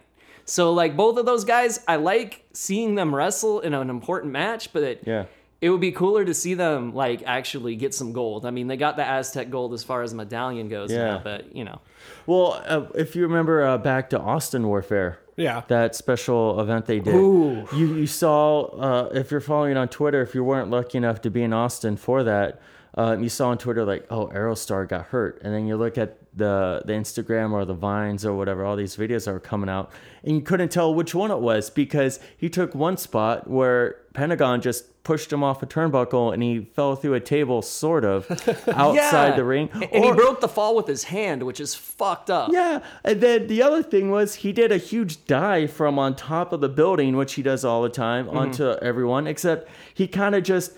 [0.45, 4.72] So like both of those guys, I like seeing them wrestle in an important match,
[4.72, 5.24] but it, Yeah.
[5.61, 8.45] it would be cooler to see them like actually get some gold.
[8.45, 11.05] I mean, they got the Aztec gold as far as medallion goes, Yeah.
[11.05, 11.80] now, but you know,
[12.26, 15.62] Well, uh, if you remember uh, back to Austin Warfare, Yeah.
[15.68, 17.14] that special event they did.
[17.14, 17.66] Ooh.
[17.74, 21.30] You you saw uh, if you're following on Twitter, if you weren't lucky enough to
[21.30, 22.61] be in Austin for that,
[22.97, 26.18] um, you saw on Twitter like, oh, Aerostar got hurt, and then you look at
[26.37, 29.91] the the Instagram or the Vines or whatever, all these videos that were coming out,
[30.22, 34.61] and you couldn't tell which one it was because he took one spot where Pentagon
[34.61, 38.30] just pushed him off a turnbuckle and he fell through a table, sort of,
[38.68, 39.37] outside Yeah.
[39.37, 42.51] the ring, and he broke the fall with his hand, which is fucked up.
[42.53, 46.53] yeah, and then the other thing was he did a huge dive from on top
[46.55, 48.39] of the building, which he does all the time, mm-hmm.
[48.39, 49.26] onto everyone.
[49.26, 50.72] Except he kind of just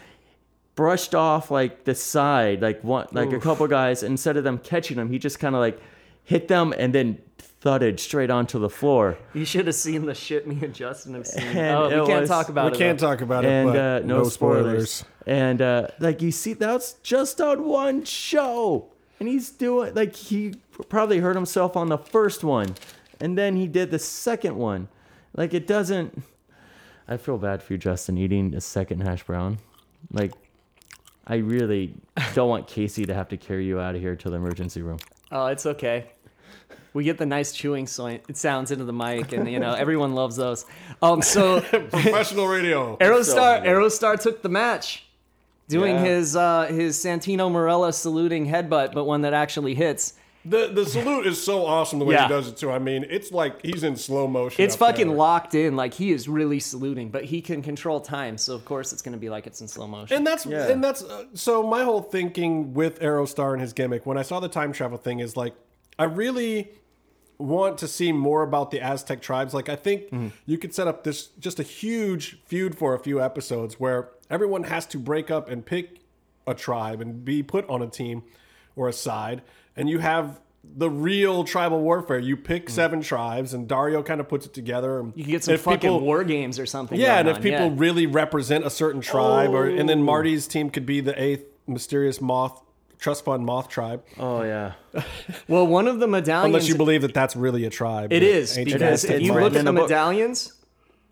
[0.76, 4.02] brushed off like the side, like one, like a couple guys.
[4.02, 5.80] Instead of them catching him, he just kind of like
[6.22, 9.18] hit them and then thudded straight onto the floor.
[9.34, 11.42] You should have seen the shit me and Justin have seen.
[11.44, 12.72] And oh, it we can't talk about We it.
[12.72, 13.06] We can't though.
[13.08, 15.04] talk about it, and but uh, no, spoilers.
[15.26, 20.54] And uh, like you see, that's just on one show, and he's doing like he
[20.88, 22.76] probably hurt himself on the first one,
[23.18, 24.88] and then he did the second one.
[25.34, 26.22] Like it doesn't.
[27.08, 29.58] I feel bad for you, Justin, eating a second hash brown.
[30.12, 30.32] Like,
[31.26, 31.94] I really
[32.34, 34.98] don't want Casey to have to carry you out of here to the emergency room.
[35.32, 36.06] Oh, it's okay.
[36.92, 40.14] We get the nice chewing so it sounds into the mic, and you know everyone
[40.14, 40.64] loves those.
[41.02, 41.60] Um, so
[41.90, 42.96] Professional radio.
[43.00, 45.04] Aerostar Aerostar took the match,
[45.68, 46.04] doing Yeah.
[46.04, 50.14] his uh, his Santino Marella saluting headbutt, but one that actually hits.
[50.48, 52.24] The the salute is so awesome the way Yeah.
[52.24, 52.70] he does it too.
[52.70, 54.64] I mean, it's like he's in slow motion.
[54.64, 55.16] It's fucking there.
[55.16, 58.92] locked in, like he is really saluting, but he can control time, so of course
[58.92, 60.16] it's gonna be like it's in slow motion.
[60.16, 60.68] And that's Yeah.
[60.68, 64.38] and that's uh, so my whole thinking with Aerostar and his gimmick when I saw
[64.40, 65.54] the time travel thing is like
[65.98, 66.68] I really
[67.38, 69.52] want to see more about the Aztec tribes.
[69.52, 70.28] Like I think Mm-hmm.
[70.46, 74.64] you could set up this just a huge feud for a few episodes where everyone
[74.64, 76.00] has to break up and pick
[76.46, 78.22] a tribe and be put on a team
[78.76, 79.42] or a side
[79.76, 80.40] and you have
[80.78, 82.18] the real tribal warfare.
[82.18, 84.98] You pick seven tribes and Dario kind of puts it together.
[84.98, 85.16] And Mm.
[85.16, 86.98] you can get some if fucking people- war games or something.
[86.98, 87.74] yeah, and if on, people yeah.
[87.76, 90.04] really represent a certain tribe, or and then Oh.
[90.04, 92.62] Marty's team could be the eighth mysterious moth
[92.98, 94.72] trust fund moth tribe, Oh yeah,
[95.48, 96.46] well, one of the medallions.
[96.46, 98.10] unless you believe that that's really a tribe.
[98.12, 100.52] It is ancient because Aztec if you look at the the medallions,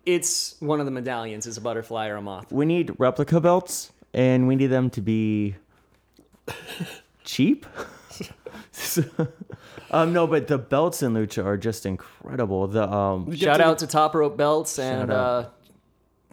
[0.05, 2.51] it's one of the medallions is a butterfly or a moth.
[2.51, 5.55] we need replica belts, and we need them to be
[7.23, 7.65] cheap.
[9.91, 12.67] um, no, but the belts in Lucha are just incredible.
[12.67, 15.49] The um, Shout out to Top Rope Belts and uh,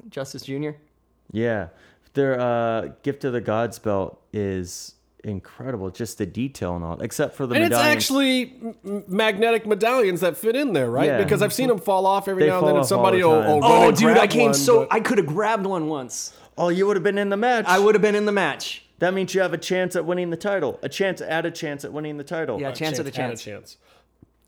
[0.08, 0.70] Justice Jr.
[1.30, 1.68] yeah,
[2.14, 5.90] their uh, Gift of the Gods belt is incredible.
[5.90, 10.20] Just the detail and all, except for the and it's actually m- m- magnetic medallions
[10.20, 11.06] that fit in there, right?
[11.06, 11.18] Yeah.
[11.22, 13.40] Because I've seen them fall off every They now and then, and somebody the will,
[13.40, 13.48] time.
[13.50, 15.86] will run Oh, and dude, I came one, so but- I could have grabbed one
[15.88, 16.36] once.
[16.58, 17.64] oh, you would have been in the match.
[17.68, 18.84] I would have been in the match.
[19.02, 20.78] That means you have a chance at winning the title.
[20.80, 22.60] A chance at a chance at winning the title.
[22.60, 23.40] Yeah, a chance at a chance.
[23.40, 23.76] at chance.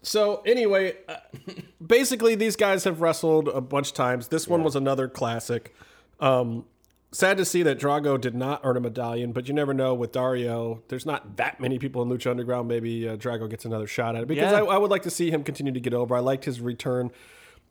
[0.03, 1.17] So anyway, uh,
[1.85, 4.29] basically these guys have wrestled a bunch of times.
[4.29, 5.75] This one was another classic.
[6.21, 6.67] Um,
[7.11, 10.13] sad to see that Drago did not earn a medallion, but you never know with
[10.13, 10.85] Dario.
[10.87, 12.69] There's not that many people in Lucha Underground.
[12.69, 14.61] Maybe uh, Drago gets another shot at it because Yeah.
[14.63, 16.15] I, I would like to see him continue to get over.
[16.15, 17.11] I liked his return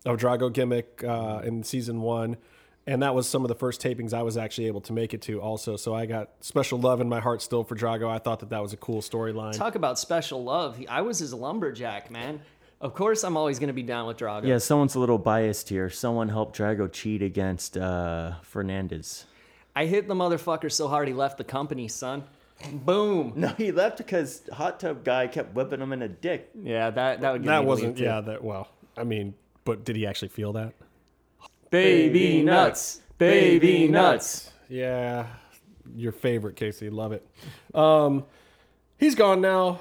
[0.04, 2.36] of Drago gimmick uh, in season one.
[2.86, 5.22] And that was some of the first tapings I was actually able to make it
[5.22, 5.76] to, also.
[5.76, 8.10] So I got special love in my heart still for Drago.
[8.10, 9.56] I thought that that was a cool storyline.
[9.56, 10.78] Talk about special love.
[10.88, 12.40] I was his lumberjack, man.
[12.82, 14.46] Of course, I'm always going to be down with Drago.
[14.46, 15.88] Yeah, someone's a little biased here.
[15.88, 19.24] Someone helped Drago cheat against uh, Hernandez.
[19.74, 22.24] I hit the motherfucker so hard he left the company, son.
[22.70, 23.32] Boom.
[23.34, 26.50] No, he left because Hot Tub Guy kept whipping him in a dick.
[26.62, 29.96] Yeah, that that would give That to wasn't, yeah, that, well, I mean, but did
[29.96, 30.74] he actually feel that?
[31.74, 33.00] Baby nuts.
[33.18, 34.52] Baby nuts.
[34.68, 35.26] Yeah,
[35.96, 36.88] your favorite, Casey.
[36.88, 37.26] Love it.
[37.74, 38.26] Um,
[38.96, 39.80] he's gone now.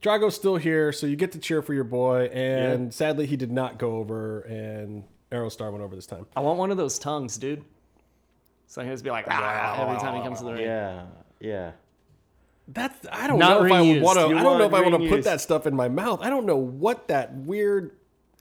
[0.00, 2.24] Drago's still here, so you get to cheer for your boy.
[2.32, 6.26] And sadly, he did not go over, and Aerostar went over this time.
[6.34, 7.62] I want one of those tongues, dude.
[8.66, 10.62] So I can just be like "Ah," every time he comes to the ring.
[10.62, 11.04] Yeah,
[11.38, 11.72] yeah.
[12.66, 14.24] That's I don't Not know if I would want to.
[14.26, 16.22] I don't know if I want to put that stuff in my mouth.
[16.22, 17.92] I don't know what that weird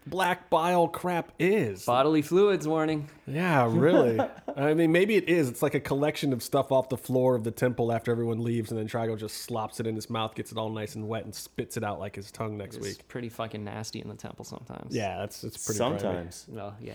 [0.10, 1.86] black bile crap is.
[1.86, 3.10] Bodily fluids warning.
[3.28, 4.20] Yeah, really.
[4.56, 5.50] I mean, maybe it is.
[5.50, 8.72] It's like a collection of stuff off the floor of the temple after everyone leaves,
[8.72, 11.26] and then Trigo just slops it in his mouth, gets it all nice and wet,
[11.26, 12.90] and spits it out like his tongue next week.
[12.90, 13.08] It's week.
[13.08, 14.96] pretty fucking nasty in the temple sometimes.
[14.96, 15.78] Yeah, that's it's pretty.
[15.80, 16.00] grimy.
[16.00, 16.46] Sometimes.
[16.50, 16.94] Well, yeah.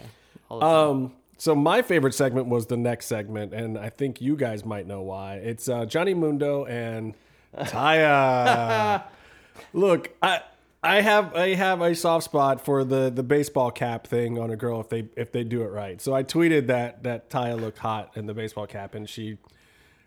[0.48, 0.90] All the time.
[0.90, 1.12] Um.
[1.36, 5.02] So my favorite segment was the next segment, and I think you guys might know
[5.02, 5.34] why.
[5.36, 7.14] It's uh, Johnny Mundo and
[7.56, 9.02] Taya.
[9.72, 10.42] Look, I.
[10.85, 14.57] I have I have a soft spot for the, the baseball cap thing on a
[14.57, 16.01] girl if they if they do it right.
[16.01, 19.39] So I tweeted that that Taya looked hot in the baseball cap, and she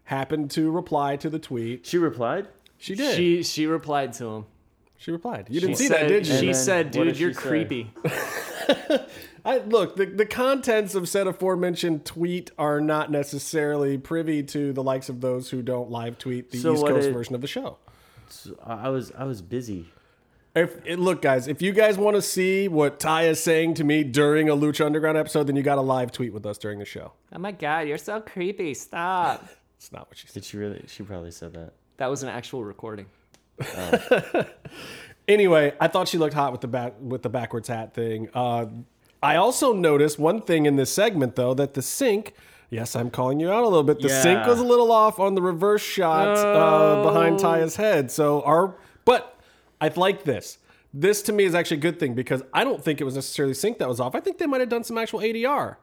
[0.04, 1.86] happened to reply to the tweet.
[1.86, 2.48] She replied.
[2.78, 3.16] She did.
[3.18, 4.46] She She, she replied to him.
[5.00, 5.48] She replied.
[5.50, 6.38] You didn't She see said, that, did you?
[6.38, 7.92] She then said, "Dude, did you're she creepy."
[9.46, 14.84] I look the the contents of said aforementioned tweet are not necessarily privy to the
[14.84, 17.48] likes of those who don't live tweet the So East Coast it- version of the
[17.48, 17.78] show.
[18.30, 19.88] So I I was I was busy.
[20.58, 24.04] If look, guys, if you guys want to see what Ty is saying to me
[24.04, 26.86] during a Lucha Underground episode, then you got a live tweet with us during the
[26.86, 27.14] show.
[27.34, 28.74] Oh my god, you're so creepy.
[28.74, 29.46] Stop.
[29.78, 30.34] It's not what she said.
[30.34, 30.84] Did she really?
[30.88, 31.74] She probably said that.
[31.98, 33.06] That was an actual recording.
[35.28, 38.30] Anyway, I thought she looked hot with the back with the backwards hat thing.
[38.34, 38.68] Uh,
[39.22, 42.34] I also noticed one thing in this segment though that the sink.
[42.70, 44.00] Yes, I'm calling you out a little bit.
[44.02, 44.48] The sync Yeah.
[44.48, 48.10] was a little off on the reverse shot uh, behind Taya's head.
[48.10, 49.37] So our, but
[49.80, 50.58] I like this.
[50.94, 53.54] This to me is actually a good thing because I don't think it was necessarily
[53.54, 54.16] sync that was off.
[54.16, 55.76] I think they might have done some actual ADR.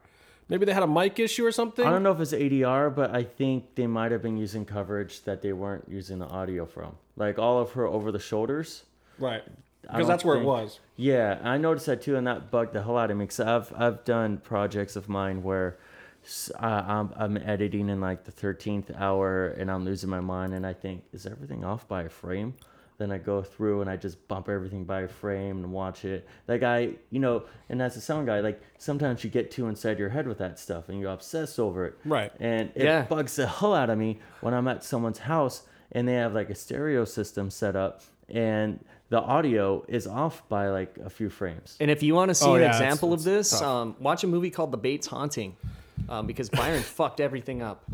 [0.49, 1.87] Maybe they had a mic issue or something.
[1.87, 5.23] I don't know if it's ADR, but I think they might have been using coverage
[5.23, 6.97] that they weren't using the audio from.
[7.17, 8.85] Like all of her over the shoulders.
[9.19, 9.43] Right.
[9.83, 10.81] Because that's where it was.
[10.97, 13.27] Yeah, I noticed that too, and that bugged the hell out of me.
[13.27, 15.77] Cause I've I've done projects of mine where
[16.25, 20.55] s- I, am I'm editing in like the thirteenth hour, and I'm losing my mind,
[20.55, 22.55] and I think is everything off by a frame?
[22.97, 26.29] Then I go through and I just bump everything by a frame and watch it.
[26.47, 29.99] That guy, you know, and as a sound guy, like sometimes you get too inside
[29.99, 31.99] your head with that stuff, and you obsess over it.
[32.05, 32.31] Right.
[32.39, 33.03] And it Yeah.
[33.03, 36.51] bugs the hell out of me when I'm at someone's house and they have like
[36.51, 38.79] a stereo system set up and
[39.11, 41.77] the audio is off by like a few frames.
[41.81, 44.23] And if you want to see Oh, an yeah, example it's of this, um, watch
[44.25, 45.57] a movie called The Bates Haunting,
[46.09, 47.85] um, because Byron fucked everything up.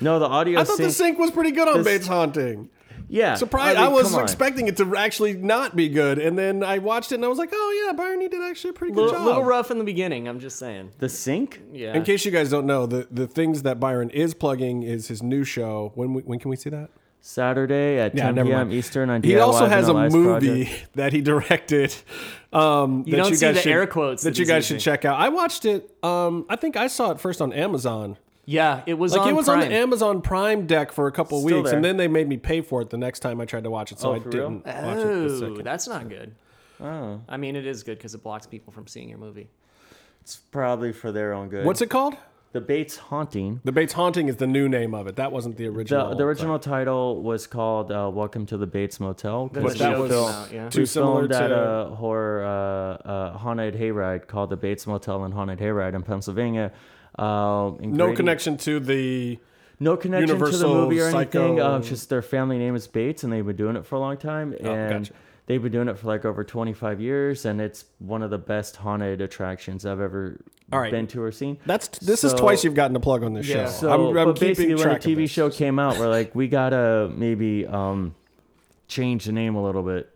[0.00, 1.16] No, the audio I thought the sync.
[1.16, 2.68] sync was pretty good on This- Bates Haunting.
[3.10, 3.76] Yeah, Surprised.
[3.76, 7.10] mean, I, was come expecting it to actually not be good, and then I watched
[7.10, 9.24] it and I was like, "Oh yeah, Byron, did actually a pretty good Little, job."
[9.24, 10.28] A little rough in the beginning.
[10.28, 10.92] I'm just saying.
[10.98, 11.60] the sink.
[11.72, 11.94] Yeah.
[11.94, 15.22] In case you guys don't know, the the things that Byron is plugging is his
[15.22, 15.90] new show.
[15.96, 16.90] When we, when can we see that?
[17.22, 18.58] Saturday at 10 never p.m.
[18.68, 18.72] mind.
[18.72, 20.88] Eastern on He also has a movie Project.
[20.94, 21.94] that he directed.
[22.52, 24.48] Um, You that don't you see guys the should, air quotes that that you he's
[24.48, 25.20] guys should check out.
[25.20, 25.94] I watched it.
[26.02, 28.16] Um, I think I saw it first on Amazon.
[28.50, 29.60] Yeah, it was Like on it was Prime.
[29.62, 31.76] on the Amazon Prime deck for a couple Still weeks, there.
[31.76, 33.92] and then they made me pay for it the next time I tried to watch
[33.92, 35.04] it, so Oh, I didn't watch it.
[35.04, 35.64] The Oh, second.
[35.64, 36.34] that's not good.
[36.82, 39.48] Oh, I mean, it is good because it blocks people from seeing your movie.
[40.22, 41.64] it's probably for their own good.
[41.64, 42.14] What's it called?
[42.52, 43.60] The Bates Haunting.
[43.62, 45.14] The Bates Haunting is the new name of it.
[45.14, 46.10] That wasn't the original.
[46.10, 49.72] The, the original title was called uh, "Welcome to the Bates Motel." 'cause Then But
[49.74, 50.68] the that show was film- out, yeah.
[50.68, 55.32] too similar filmed at a horror uh, uh, haunted hayride called the Bates Motel and
[55.32, 56.72] Haunted Hayride in Pennsylvania.
[57.20, 59.38] Um, in No connection to the.
[59.78, 61.20] no connection to the movie or anything.
[61.32, 63.98] Psycho- Uh, just their family name is Bates, and they've been doing it for a
[64.00, 65.12] long time, and Oh, gotcha.
[65.46, 68.76] they've been doing it for like over 25 years, and it's one of the best
[68.76, 70.38] haunted attractions I've ever
[70.72, 70.90] All right.
[70.90, 71.58] been to or seen.
[71.66, 73.66] That's this is twice you've gotten a plug on this Yeah.
[73.66, 73.70] show.
[73.70, 75.30] So, I'm, I'm but keeping basically, when the TV this.
[75.30, 78.14] show came out, we're like, we gotta maybe um,
[78.88, 80.08] change the name a little bit.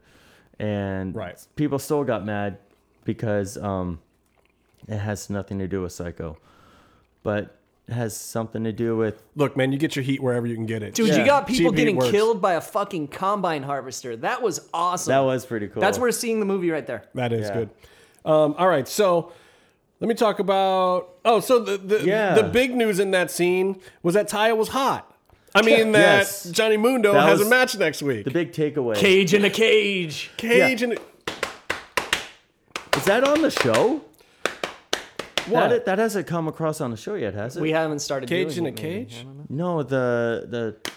[0.60, 1.36] and Right.
[1.56, 2.58] people still got mad
[3.04, 3.98] because um,
[4.86, 6.36] it has nothing to do with Psycho,
[7.24, 7.58] but
[7.88, 10.64] it has something to do with Look, man, you get your heat wherever you can
[10.66, 10.94] get it.
[10.94, 11.18] Dude, Yeah.
[11.18, 12.12] you got people Cheap getting works.
[12.12, 14.16] killed by a fucking combine harvester.
[14.16, 15.10] That was awesome.
[15.10, 15.80] that was pretty cool.
[15.82, 17.02] That's worth seeing the movie right there.
[17.14, 17.54] That is Yeah.
[17.54, 17.70] good.
[18.24, 19.32] Um, all right, so
[20.00, 21.08] let me talk about.
[21.26, 22.34] Oh, so the the, Yeah.
[22.34, 25.10] the big news in that scene was that Taya was hot.
[25.54, 26.44] I mean that Yes.
[26.50, 28.24] Johnny Mundo That has a was match next week.
[28.24, 28.96] the big takeaway.
[28.96, 30.30] Cage in a cage.
[30.36, 30.94] Cage and
[32.96, 34.00] Is that on the show?
[35.48, 35.68] What?
[35.70, 37.60] That, that hasn't come across on the show yet, has it?
[37.60, 39.04] We haven't started Cage doing in a it, maybe.
[39.04, 39.16] cage?
[39.20, 39.76] I don't know.
[39.78, 40.90] no, the the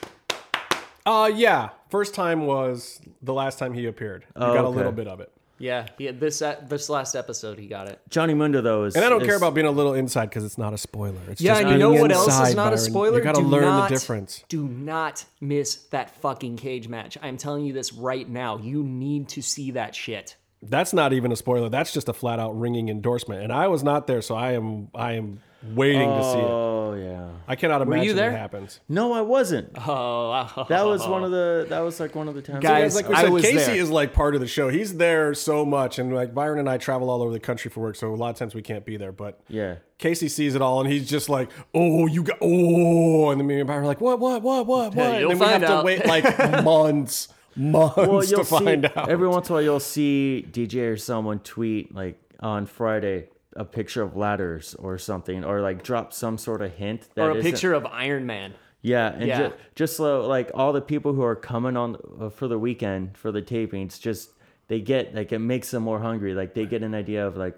[1.06, 1.70] Uh yeah.
[1.90, 4.26] First time was the last time he appeared.
[4.36, 4.78] You Oh, got a okay.
[4.78, 5.32] little bit of it.
[5.60, 6.12] Yeah, yeah.
[6.12, 8.00] This uh, this last episode, he got it.
[8.10, 10.44] Johnny Mundo though is And I don't is- care about being a little inside because
[10.44, 11.18] it's not a spoiler.
[11.30, 12.78] It's Yeah, just and you being know what else is inside, not a Byron.
[12.92, 13.18] spoiler?
[13.18, 14.44] You got to Do learn not- the difference.
[14.50, 17.18] Do not miss that fucking cage match.
[17.24, 18.58] I'm telling you this right now.
[18.60, 20.36] You need to see that shit.
[20.62, 21.70] That's not even a spoiler.
[21.70, 23.44] That's just a flat out ringing endorsement.
[23.44, 25.40] And I was not there, so I am I am
[25.74, 26.44] waiting to see it.
[26.44, 27.30] Oh yeah.
[27.48, 28.32] I cannot imagine you there?
[28.32, 28.80] what happens.
[28.90, 29.70] No, I wasn't.
[29.88, 31.66] Oh, That was one of the.
[31.70, 32.62] That was like one of the times.
[32.64, 33.76] Guys, Like we I said, was Casey there.
[33.76, 34.70] is like part of the show.
[34.70, 37.82] He's there so much, and like Byron and I travel all over the country for
[37.82, 39.12] work, so a lot of times we can't be there.
[39.12, 39.76] But Yeah.
[40.00, 43.60] Casey sees it all, and he's just like, "Oh, you got oh," and then me
[43.60, 44.20] and Byron are like, "What?
[44.20, 44.42] What?
[44.42, 44.66] What?
[44.68, 44.94] What?
[44.96, 48.44] What?" and you'll then we have find to wait like months, months Well, to you'll
[48.44, 49.10] see find out.
[49.10, 53.66] every once in a while you'll see DJ or someone tweet like on Friday a
[53.66, 57.36] picture of ladders or something, or like drop some sort of hint that or a
[57.38, 58.54] isn't- picture of Iron Man.
[58.84, 59.48] Yeah, and Yeah.
[59.50, 63.18] Ju- just so, like all the people who are coming on uh, for the weekend
[63.18, 64.30] for the tapings, just
[64.68, 66.36] they get like it makes them more hungry.
[66.36, 67.58] Like they get an idea of like,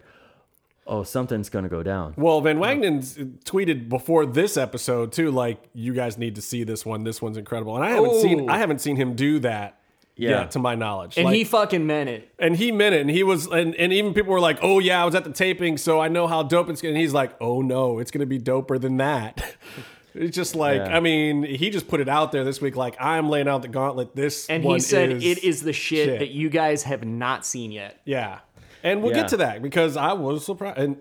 [0.87, 2.13] oh, something's gonna go down.
[2.17, 6.85] Well, Van Wagenen's tweeted before this episode too, like you guys need to see this
[6.85, 7.03] one.
[7.03, 8.53] This one's incredible, and I haven't seen Oh.
[8.53, 9.78] I haven't seen him do that
[10.19, 10.29] Yeah.
[10.41, 11.17] yet, to my knowledge.
[11.17, 12.29] And Like- he fucking meant it.
[12.37, 15.01] and he meant it, and he was, and, and even people were like, "Oh yeah,
[15.01, 17.31] I was at the taping, so I know how dope it's." gonna And he's like,
[17.41, 19.55] "Oh no, it's gonna be doper than that."
[20.13, 20.97] it's just like, Yeah.
[20.97, 23.67] I mean, he just put it out there this week, like I'm laying out the
[23.69, 24.15] gauntlet.
[24.15, 26.19] This And one he said is, it is the shit, shit.
[26.19, 27.99] that you guys have not seen yet.
[28.05, 28.39] yeah.
[28.83, 29.21] And we'll Yeah.
[29.23, 30.77] get to that because I was surprised.
[30.79, 30.97] And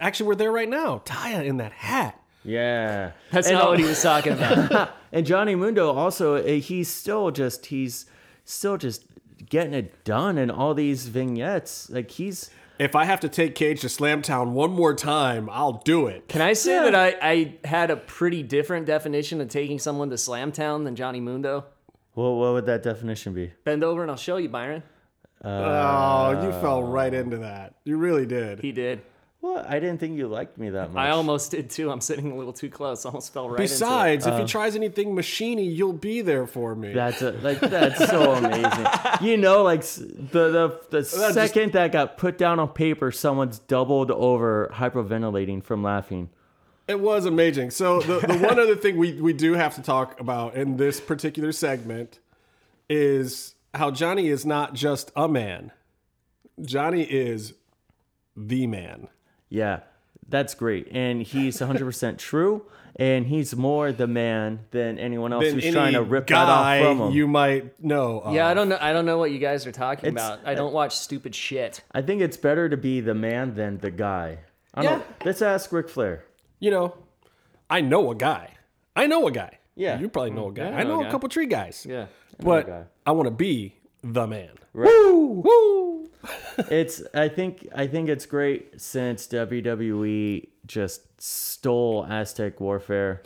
[0.00, 1.02] actually, we're there right now.
[1.04, 2.18] Taya in that hat.
[2.44, 4.90] Yeah, That's and, not what he was talking about.
[5.12, 8.06] and Johnny Mundo also uh, he's still just he's
[8.44, 9.04] still just
[9.48, 11.88] getting it done in all these vignettes.
[11.90, 16.06] Like he's If I have to take Cage to Slamtown one more time, I'll do
[16.06, 16.28] it.
[16.28, 16.90] Can I say Yeah.
[16.90, 21.20] that I, I had a pretty different definition of taking someone to Slamtown than Johnny
[21.20, 21.64] Mundo?
[22.14, 23.52] well, what would that definition be?
[23.64, 24.82] Bend over and I'll show you, Byron.
[25.44, 27.74] oh, you fell right into that.
[27.84, 28.60] You really did.
[28.60, 29.00] He did.
[29.42, 31.00] Well, I didn't think you liked me that much.
[31.00, 31.90] I almost did too.
[31.90, 33.06] I'm sitting a little too close.
[33.06, 36.74] Almost fell right into Besides, Uh, if he tries anything machiny, you'll be there for
[36.74, 36.92] me.
[36.92, 38.86] That's a, like that's so amazing.
[39.22, 43.10] You know, like s- the the, the just- second that got put down on paper,
[43.10, 46.28] someone's doubled over hyperventilating from laughing.
[46.86, 47.70] It was amazing.
[47.70, 51.00] So the, the one other thing we, we do have to talk about in this
[51.00, 52.18] particular segment
[52.88, 55.70] is how Johnny is not just a man.
[56.60, 57.54] Johnny is
[58.36, 59.08] the man.
[59.50, 59.80] Yeah,
[60.28, 62.62] that's great, and he's 100 percent true,
[62.96, 66.46] and he's more the man than anyone else Than who's any trying to rip guy
[66.46, 67.12] that off from him.
[67.12, 68.20] you might know.
[68.20, 68.34] of.
[68.34, 68.78] Yeah, I don't know.
[68.80, 70.40] I don't know what you guys are talking It's- about.
[70.46, 71.82] I don't watch stupid shit.
[71.92, 74.38] I think it's better to be the man than the guy.
[74.72, 75.04] I don't Yeah.
[75.24, 76.24] Let's ask Ric Flair.
[76.60, 76.94] You know,
[77.68, 78.54] I know a guy.
[78.94, 79.58] I know a guy.
[79.74, 79.98] Yeah.
[79.98, 80.54] You probably know a mm-hmm.
[80.54, 80.70] guy.
[80.70, 81.10] Yeah, I I know know a a guy.
[81.10, 81.86] couple tree guys.
[81.88, 82.06] Yeah.
[82.38, 82.84] But guy.
[83.06, 84.50] I want to be the man.
[84.72, 85.42] Woo!
[85.44, 86.08] Woo!
[86.70, 93.22] it's I think I think it's great since WWE just stole Aztec Warfare.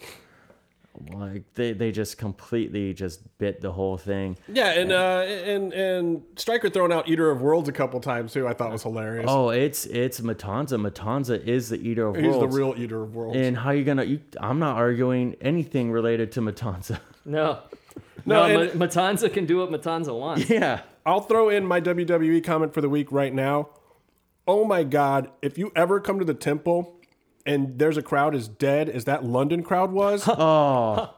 [1.12, 4.38] Like they, they just completely just bit the whole thing.
[4.46, 8.46] Yeah, and uh, and and Striker throwing out Eater of Worlds a couple times too.
[8.46, 9.26] I thought was hilarious.
[9.28, 10.80] Oh, it's it's Matanza.
[10.80, 12.28] Matanza is the eater of Worlds.
[12.28, 13.36] He's the real Eater of Worlds.
[13.36, 14.04] And how you gonna?
[14.04, 17.00] You, I'm not arguing anything related to Matanza.
[17.24, 17.58] No.
[18.26, 20.48] No, No, and- Matanza can do what Matanza wants.
[20.48, 20.80] yeah.
[21.06, 23.68] I'll throw in my WWE comment for the week right now.
[24.48, 25.30] Oh my God!
[25.42, 26.98] If you ever come to the temple
[27.46, 31.10] and there's a crowd as dead as that London crowd was, Oh,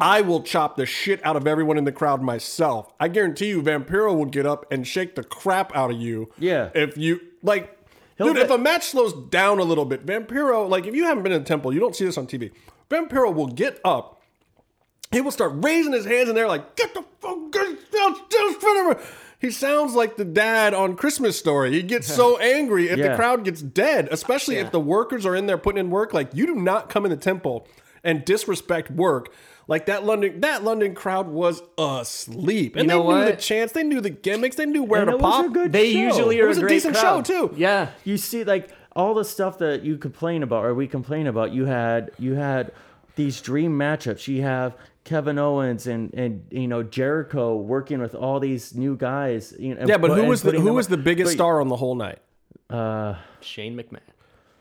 [0.00, 2.92] I will chop the shit out of everyone in the crowd myself.
[3.00, 6.30] I guarantee you, Vampiro will get up and shake the crap out of you.
[6.38, 6.70] Yeah.
[6.74, 7.76] If you like,
[8.16, 11.04] He'll dude, get- if a match slows down a little bit, Vampiro, like if you
[11.04, 12.50] haven't been in the temple, you don't see this on TV.
[12.88, 14.19] Vampiro will get up.
[15.12, 17.76] He will start raising his hands in there like, get the fuck, get
[18.62, 19.00] whatever.
[19.40, 21.72] He sounds like the dad on Christmas Story.
[21.72, 24.62] He gets so angry if the crowd gets dead, especially Yeah.
[24.66, 26.12] if the workers are in there putting in work.
[26.14, 27.66] Like, you do not come in the temple
[28.04, 29.32] and disrespect work
[29.66, 33.38] Like that London, that London crowd was asleep, and You know they knew the what?
[33.40, 35.46] chants, they knew the gimmicks, they knew where And to it was pop.
[35.46, 35.98] a good They show.
[35.98, 37.26] usually It was a a great decent crowd.
[37.26, 37.54] show, too.
[37.56, 37.88] Yeah.
[38.04, 41.66] you see like all the stuff that you complain about or we complain about you
[41.66, 42.72] had you had
[43.16, 44.74] these dream matchups you have
[45.04, 49.86] kevin owens and and you know jericho working with all these new guys you know,
[49.86, 52.18] yeah, but who was the who was the biggest but- star on the whole night?
[53.40, 54.00] Shane McMahon.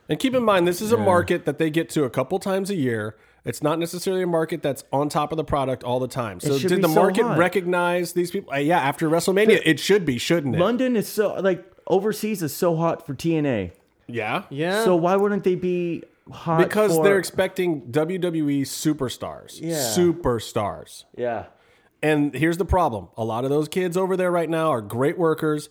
[0.08, 2.72] And keep in mind, this is a market that they get to a couple times
[2.72, 3.16] a year.
[3.46, 6.40] It's not necessarily a market that's on top of the product all the time.
[6.40, 7.38] So did the so market hot.
[7.38, 8.52] recognize these people?
[8.52, 10.60] Uh, yeah, after WrestleMania, it should be, shouldn't it?
[10.60, 13.72] london is so like overseas is so hot for tna
[14.08, 14.84] yeah, Yeah.
[14.84, 19.76] so why wouldn't they be hot because for- they're expecting WWE superstars, Yeah.
[19.78, 21.06] superstars.
[21.18, 21.46] yeah
[22.02, 25.18] And here's the problem: a lot of those kids over there right now are great
[25.18, 25.70] workers,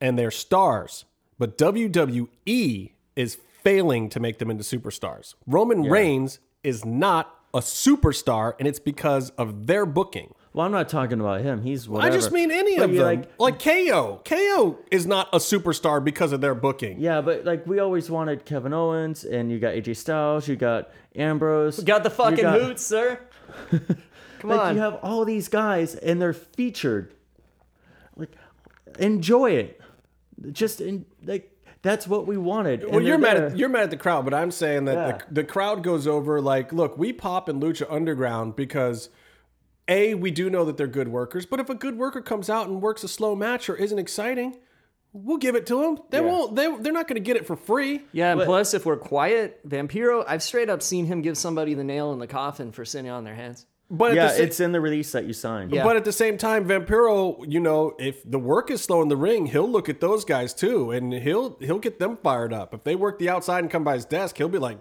[0.00, 1.04] and they're stars.
[1.38, 5.34] But WWE is failing to make them into superstars.
[5.46, 10.34] Roman Reigns is not a superstar, and it's because of their booking.
[10.52, 12.98] Well i'm not talking about him he's whatever I just mean any But of you,
[12.98, 13.06] them.
[13.06, 14.20] like Like, KO.
[14.24, 16.98] KO is not a superstar because of their booking.
[17.00, 20.90] yeah but like we always wanted kevin owens and you got aj styles you got
[21.14, 23.18] ambrose Got the fucking got- hoots, sir.
[23.70, 24.74] Come Like on.
[24.76, 27.12] you have all these guys and they're featured.
[28.16, 28.30] Like
[28.98, 29.80] enjoy it.
[30.52, 31.50] Just in, like
[31.82, 32.84] that's what we wanted.
[32.84, 33.46] Well, And you're they're mad there.
[33.48, 35.18] at you're mad at the crowd, but I'm saying that Yeah.
[35.28, 39.10] the, the crowd goes over like, look, we pop in Lucha Underground because
[39.90, 42.68] a we do know that they're good workers, but if a good worker comes out
[42.68, 44.56] and works a slow match or isn't exciting,
[45.12, 45.98] we'll give it to them.
[46.10, 46.24] They Yeah.
[46.24, 46.56] won't.
[46.56, 48.02] They they're not going to get it for free.
[48.12, 51.74] yeah, and But- plus, if we're quiet, Vampiro, I've straight up seen him give somebody
[51.74, 53.66] the nail in the coffin for sitting on their hands.
[53.92, 55.72] But Yeah, sa- it's in the release that you signed.
[55.72, 55.82] Yeah.
[55.82, 59.16] But at the same time, Vampiro, you know, if the work is slow in the
[59.16, 62.72] ring, he'll look at those guys too, and he'll he'll get them fired up.
[62.72, 64.78] If they work the outside and come by his desk, he'll be like,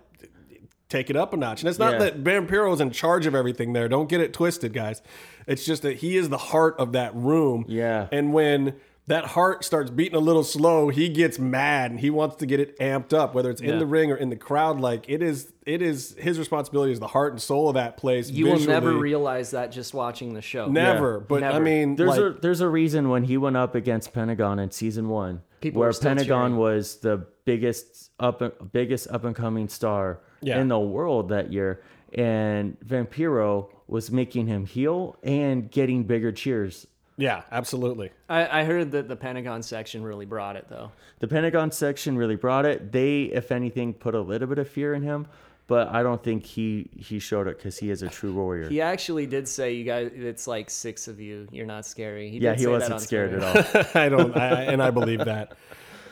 [0.89, 1.61] take it up a notch.
[1.61, 2.09] And it's not Yeah.
[2.09, 3.87] that is in charge of everything there.
[3.87, 5.01] Don't get it twisted, guys.
[5.47, 7.65] It's just that he is the heart of that room.
[7.67, 8.07] Yeah.
[8.11, 8.73] And when
[9.07, 12.59] that heart starts beating a little slow, he gets mad and he wants to get
[12.59, 13.77] it amped up, whether it's in Yeah.
[13.79, 14.79] the ring or in the crowd.
[14.79, 18.29] Like it is, it is his responsibility as the heart and soul of that place.
[18.29, 20.67] You will never realize that just watching the show.
[20.69, 24.13] Never, but I mean, There's like, a there's a reason when he went up against
[24.13, 26.57] Pentagon in season one, People where Pentagon cheering.
[26.57, 30.59] was the biggest up biggest up and coming star Yeah.
[30.59, 31.81] in the world that year,
[32.13, 36.87] and Vampiro was making him heel and getting bigger cheers.
[37.17, 38.11] Yeah, absolutely.
[38.29, 40.91] I, I heard that the Pentagon section really brought it though.
[41.19, 42.93] The Pentagon section really brought it.
[42.93, 45.27] They, if anything, put a little bit of fear in him,
[45.67, 48.69] but I don't think he he showed it because he is a true warrior.
[48.69, 51.47] He actually did say, "You guys, it's like six of you.
[51.51, 53.45] You're not scary." He yeah, did he say wasn't on scared Twitter.
[53.45, 53.85] at all.
[54.01, 55.57] I don't, I, and I believe that.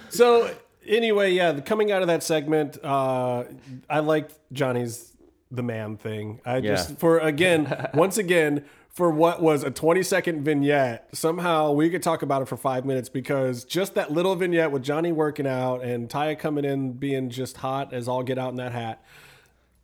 [0.10, 0.54] So
[0.88, 3.44] anyway, yeah, coming out of that segment, uh,
[3.90, 5.14] I liked Johnny's
[5.52, 6.42] the man thing.
[6.46, 6.96] I just Yeah.
[6.98, 8.64] for again, once again.
[8.90, 12.84] For what was a 20 second vignette, somehow we could talk about it for five
[12.84, 17.30] minutes because just that little vignette with Johnny working out and Taya coming in being
[17.30, 19.04] just hot as all get out in that hat,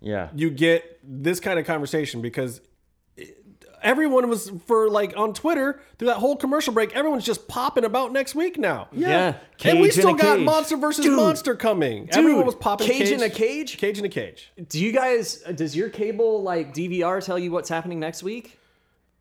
[0.02, 2.60] Yeah, you get this kind of conversation because
[3.84, 6.96] everyone was for like on Twitter through that whole commercial break.
[6.96, 8.88] Everyone's just popping about next week now.
[8.92, 9.36] Yeah.
[9.64, 10.46] and we still got cage.
[10.46, 11.16] monster versus Dude.
[11.18, 12.10] monster coming.
[12.12, 13.78] Everyone was popping Cage in a cage?
[13.78, 14.52] cage in a cage.
[14.70, 15.38] Do you guys?
[15.56, 18.58] Does your cable like DVR tell you what's happening next week?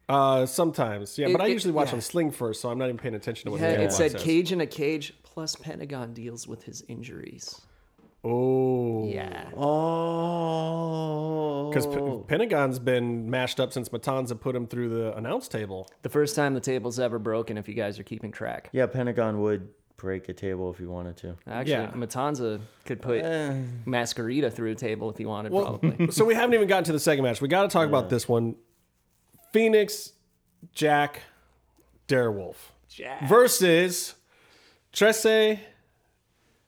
[0.09, 1.95] Uh, sometimes, yeah, It- but I it- usually watch yeah.
[1.95, 4.12] on Sling first, so I'm not even paying attention to what Yeah, the it said
[4.12, 4.23] says.
[4.23, 7.61] Cage in a cage plus Pentagon deals with his injuries.
[8.24, 9.51] Oh, Yeah.
[10.62, 11.86] Oh, because
[12.28, 15.89] Pentagon's been mashed up since Matanza put him through the announce table.
[16.03, 18.69] The first time the table's ever broken, if you guys are keeping track.
[18.73, 21.36] yeah, Pentagon would break a table if he wanted to.
[21.47, 21.90] Actually, Yeah.
[21.93, 23.55] Matanza could put Eh.
[23.86, 26.11] Mascarita through a table if he wanted, Well, probably.
[26.12, 27.40] so we haven't even gotten to the second match.
[27.40, 28.57] We got to talk about this one:
[29.53, 30.12] Fenix,
[30.73, 31.23] Jack,
[32.09, 32.57] Darewolf
[32.89, 33.28] Jack.
[33.28, 34.15] versus
[34.93, 35.59] Trece,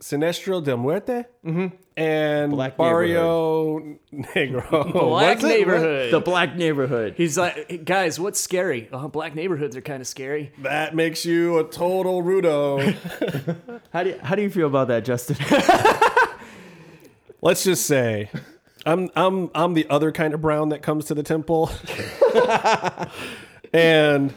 [0.05, 1.75] Sinestro del Muerte, mm-hmm.
[1.97, 4.71] and Black Barrio Negro.
[4.93, 5.49] Black What's it?
[5.49, 6.13] neighborhood.
[6.13, 7.15] The Black Neighborhood.
[7.17, 8.91] He's like, guys, what's scary?
[8.93, 10.53] Oh, black neighborhoods are kind of scary.
[10.59, 12.95] That makes you a total Rudo.
[13.95, 15.37] How do you, how do you feel about that, Justin?
[17.41, 18.29] Let's just say,
[18.85, 21.71] I'm I'm I'm the other kind of brown that comes to the temple,
[23.73, 24.35] and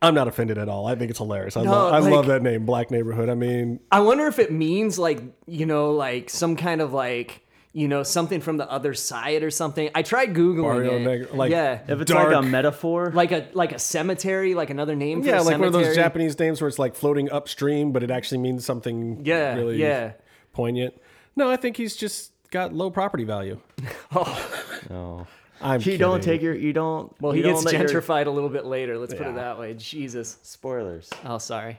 [0.00, 0.86] I'm not offended at all.
[0.86, 1.56] I think it's hilarious.
[1.56, 3.28] I, No, love, I like- love that name, Black Neighborhood.
[3.28, 7.44] I mean, I wonder if it means like, you know, like some kind of like,
[7.72, 9.90] you know, something from the other side or something.
[9.94, 11.02] I tried googling Barrio it.
[11.30, 12.28] Negro, like- yeah, If it's Dark.
[12.32, 15.58] like a metaphor, like a like a cemetery, like another name for yeah, a like
[15.58, 16.04] one of those cemetery.
[16.04, 20.12] Japanese names where it's like floating upstream, but it actually means something Yeah, really yeah.
[20.52, 20.94] poignant.
[21.36, 23.58] No, I think he's just got low property value.
[23.80, 23.88] no.
[24.14, 24.50] Oh.
[24.90, 25.26] Oh.
[25.60, 27.12] I'm you don't take your you don't.
[27.20, 28.98] Well, you he gets don't let your- gentrified a little bit later.
[28.98, 29.74] Let's put it that way.
[29.74, 30.38] Jesus.
[30.42, 31.10] Spoilers.
[31.24, 31.78] Oh, sorry.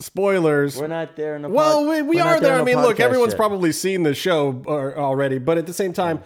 [0.00, 0.76] Spoilers.
[0.76, 1.48] We're not there in the.
[1.48, 2.60] Well, pod- we, we we're not are there.
[2.60, 3.38] I mean, look, everyone's yet.
[3.38, 6.22] probably seen the show already, but at the same time,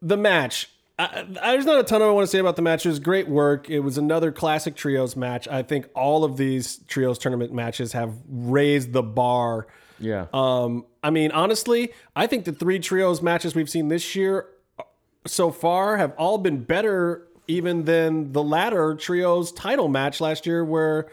[0.00, 0.70] the match.
[1.00, 2.84] I, I, there's not a ton I want to say about the match.
[2.86, 3.70] It was great work.
[3.70, 5.46] It was another classic trios match.
[5.48, 9.66] I think all of these trios tournament matches have raised the bar.
[10.00, 10.26] Yeah.
[10.32, 14.46] Um, I mean, honestly, I think the three trios matches we've seen this year
[15.28, 20.64] so far have all been better even than the latter trios title match last year
[20.64, 21.08] where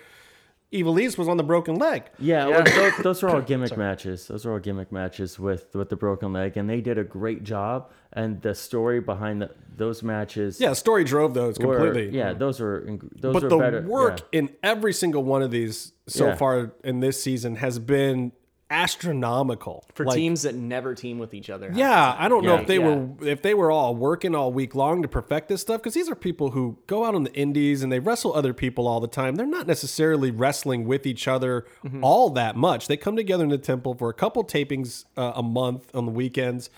[0.73, 2.03] Ivelisse was on the broken leg.
[2.19, 4.27] Yeah, well, those, those are all gimmick matches.
[4.27, 7.43] Those are all gimmick matches with with the broken leg, and they did a great
[7.43, 7.91] job.
[8.11, 12.17] And the story behind the, those matches, Yeah, story drove those were, completely.
[12.17, 12.39] yeah, mm-hmm.
[12.39, 13.81] those are ing- those but are the better.
[13.81, 14.39] work yeah.
[14.39, 16.35] in every single one of these so Yeah.
[16.35, 18.31] far in this season has been
[18.69, 21.71] astronomical For Like, teams that never team with each other.
[21.73, 22.95] Yeah, I don't know if they Yeah.
[22.95, 26.09] were if they were all working all week long to perfect this stuff because these
[26.09, 29.07] are people who go out on the indies and they wrestle other people all the
[29.07, 29.35] time.
[29.35, 32.03] They're not necessarily wrestling with each other Mm-hmm.
[32.03, 32.87] all that much.
[32.87, 36.11] They come together in the temple for a couple tapings uh, a month on the
[36.11, 36.69] weekends.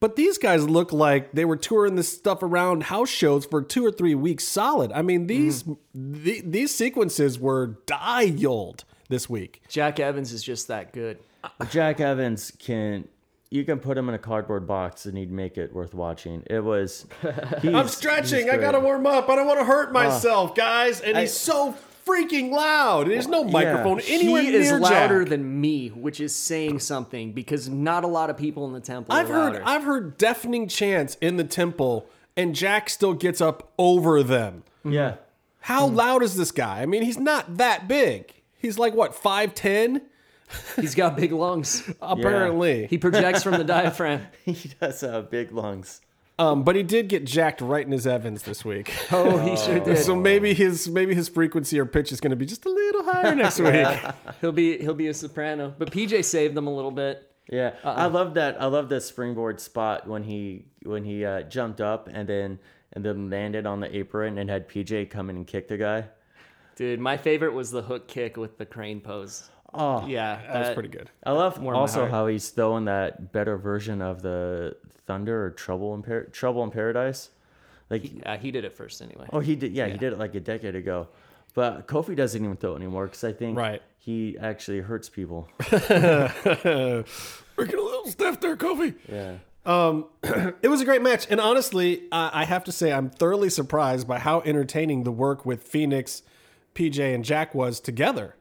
[0.00, 3.86] But these guys look like they were touring this stuff around house shows for two
[3.86, 4.92] or three weeks solid.
[4.92, 6.22] I mean, these Mm-hmm.
[6.24, 9.62] the, these sequences were dialed this week.
[9.68, 11.18] Jack Evans is just that good.
[11.70, 13.08] Jack Evans can.
[13.50, 16.42] You can put him in a cardboard box and he'd make it worth watching.
[16.50, 17.06] It was.
[17.62, 18.50] I'm stretching.
[18.50, 19.28] I gotta warm up.
[19.28, 21.00] I don't want to hurt myself, guys.
[21.00, 23.06] And I- he's so freaking loud.
[23.06, 25.30] There's no microphone anywhere he near is louder Jack.
[25.30, 29.14] than me, which is saying something because not a lot of people in the temple.
[29.14, 29.62] I've are heard.
[29.64, 32.06] I've heard deafening chants in the temple,
[32.36, 34.64] and Jack still gets up over them.
[34.84, 35.16] Yeah.
[35.60, 35.94] How Hmm.
[35.94, 36.82] loud is this guy?
[36.82, 38.33] I mean, he's not that big.
[38.64, 40.00] He's like what five ten,
[40.76, 41.82] He's got big lungs.
[42.00, 42.86] apparently.
[42.86, 44.26] He projects from the diaphragm.
[44.44, 46.00] He does have big lungs.
[46.38, 48.92] Um, but he did get jacked right in his Evans this week.
[49.12, 49.98] Oh, he sure did.
[49.98, 53.04] so maybe his maybe his frequency or pitch is going to be just a little
[53.04, 53.86] higher next week.
[54.40, 55.74] He'll be he'll be a soprano.
[55.78, 57.30] But PJ saved them a little bit.
[57.50, 57.94] Yeah, Uh-uh.
[57.94, 58.60] I love that.
[58.60, 62.58] I love the springboard spot when he when he uh, jumped up and then
[62.94, 66.06] and then landed on the apron and had PJ come in and kick the guy.
[66.76, 69.48] Dude, my favorite was the hook kick with the crane pose.
[69.72, 71.10] Oh, Yeah, That was that- pretty good.
[71.24, 74.76] I love my also how he's throwing that better version of the
[75.06, 77.30] Thunder or Trouble in Par- Trouble in Paradise.
[77.90, 79.26] Like, Yeah, he did it first anyway.
[79.32, 79.72] oh, he did.
[79.72, 81.08] Yeah, he did it like a decade ago.
[81.54, 83.82] But Kofi doesn't even throw it anymore because I think Right.
[83.98, 85.48] he actually hurts people.
[85.70, 87.04] We're
[87.66, 88.94] getting a little stiff there, Kofi.
[89.08, 89.34] Yeah.
[89.66, 90.06] Um,
[90.62, 94.06] It was a great match, and honestly, I I have to say I'm thoroughly surprised
[94.08, 96.22] by how entertaining the work with Fenix,
[96.74, 98.36] PJ, and Jack was together.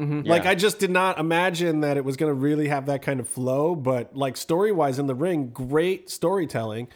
[0.00, 0.50] Like Yeah.
[0.50, 3.28] I just did not imagine that it was going to really have that kind of
[3.28, 6.86] flow, but like story wise in the ring, great storytelling,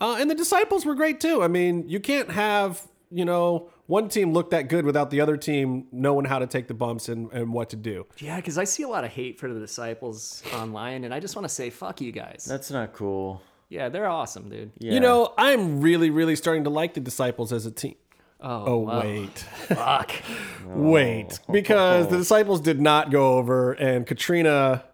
[0.00, 1.42] uh, and the disciples were great too.
[1.42, 2.80] I mean, you can't have
[3.10, 6.66] you know one team look that good without the other team knowing how to take
[6.66, 8.06] the bumps and, and what to do.
[8.18, 11.36] Yeah, because I see a lot of hate for the disciples online, and I just
[11.36, 12.46] want to say, fuck you guys.
[12.48, 13.42] That's not cool.
[13.68, 14.72] yeah, they're awesome, dude.
[14.78, 14.94] Yeah.
[14.94, 17.96] You know, I'm really, really starting to like the disciples as a team.
[18.40, 19.00] Oh, Oh wow.
[19.00, 19.38] wait.
[19.68, 20.12] fuck.
[20.66, 24.84] Wait, because the disciples did not go over, and Katrina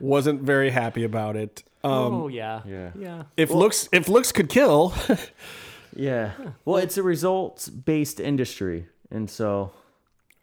[0.00, 1.62] wasn't very happy about it.
[1.84, 2.90] Um, oh yeah, yeah.
[2.98, 3.22] yeah.
[3.36, 4.94] if looks if looks could kill,
[5.94, 6.32] Yeah.
[6.64, 8.86] Well, it's a results based industry.
[9.10, 9.72] And so,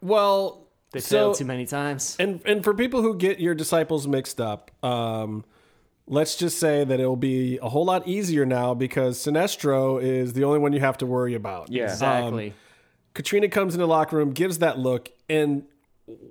[0.00, 2.16] well, They so failed too many times.
[2.20, 5.44] and and for people who get your disciples mixed up, um,
[6.10, 10.42] let's just say that it'll be a whole lot easier now because Sinestro is the
[10.44, 11.70] only one you have to worry about.
[11.70, 11.84] yeah.
[11.84, 12.52] Exactly.
[13.14, 15.62] Katrina comes in the locker room, gives that look, and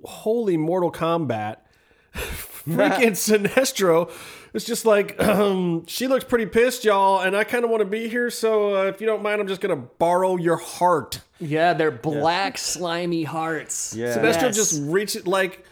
[0.04, 1.56] holy Mortal Kombat,
[2.14, 4.10] freaking Sinestro
[4.52, 7.86] is just like, um, she looks pretty pissed, y'all, and I kind of want to
[7.86, 11.20] be here, so uh, if you don't mind, I'm just going to borrow your heart.
[11.38, 13.94] yeah, they're black slimy hearts.
[13.96, 14.16] Yeah.
[14.16, 14.56] Sinestro Yes.
[14.56, 15.64] just reaches, like,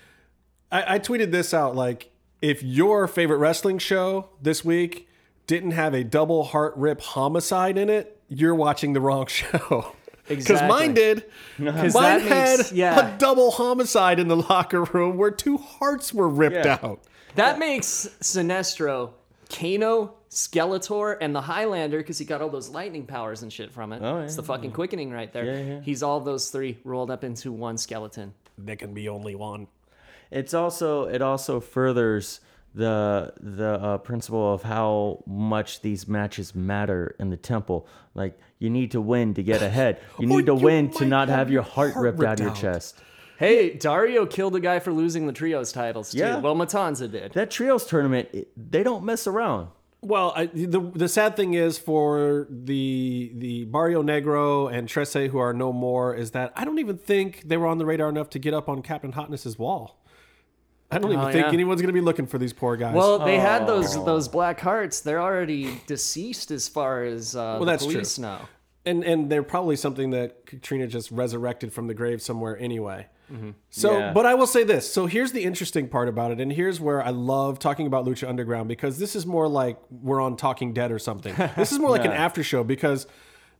[0.70, 2.10] I, I tweeted this out, like,
[2.42, 5.08] if your favorite wrestling show this week
[5.46, 9.94] didn't have a double heart rip homicide in it, you're watching the wrong show.
[10.26, 10.68] Because Exactly.
[10.68, 11.24] mine did.
[11.56, 13.14] 'Cause Mine that had makes- yeah.
[13.14, 16.78] a double homicide in the locker room where two hearts were ripped Yeah.
[16.82, 17.00] out.
[17.36, 19.12] That makes Sinestro,
[19.48, 23.92] Kano, Skeletor, and the Highlander because he got all those lightning powers and shit from
[23.94, 24.02] it.
[24.02, 25.44] Oh, yeah, it's the fucking quickening right there.
[25.46, 25.80] Yeah, yeah.
[25.80, 28.34] He's all those three rolled up into one skeleton.
[28.58, 29.68] There can be only one.
[30.30, 32.40] It's also it also furthers
[32.74, 37.86] the the uh, principle of how much these matches matter in the temple.
[38.14, 40.00] Like you need to win to get ahead.
[40.18, 42.30] You need to you win to not have have your your heart heart ripped, ripped
[42.30, 42.96] out of your chest.
[43.38, 46.18] Hey, Dario killed a guy for losing the trios titles too.
[46.18, 46.38] Yeah.
[46.38, 47.32] Well, Matanza did.
[47.34, 49.68] That trios tournament, it, they don't mess around.
[50.00, 55.38] Well, I, the the sad thing is for the the Barrio Negro and Trece who
[55.38, 58.30] are no more is that I don't even think they were on the radar enough
[58.30, 60.00] to get up on Captain Hotness's wall.
[60.90, 61.52] I don't even Oh, think yeah.
[61.52, 62.94] anyone's going to be looking for these poor guys.
[62.94, 65.00] Well, they had those those black hearts.
[65.00, 68.22] They're already deceased as far as uh, Well, the that's police true.
[68.22, 68.38] know.
[68.86, 73.06] and and they're probably something that Katrina just resurrected from the grave somewhere anyway.
[73.68, 74.12] So, Yeah.
[74.14, 74.90] but I will say this.
[74.90, 78.26] So here's the interesting part about it, and here's where I love talking about Lucha
[78.26, 81.34] Underground because this is more like we're on Talking Dead or something.
[81.54, 83.06] This is more like an after show because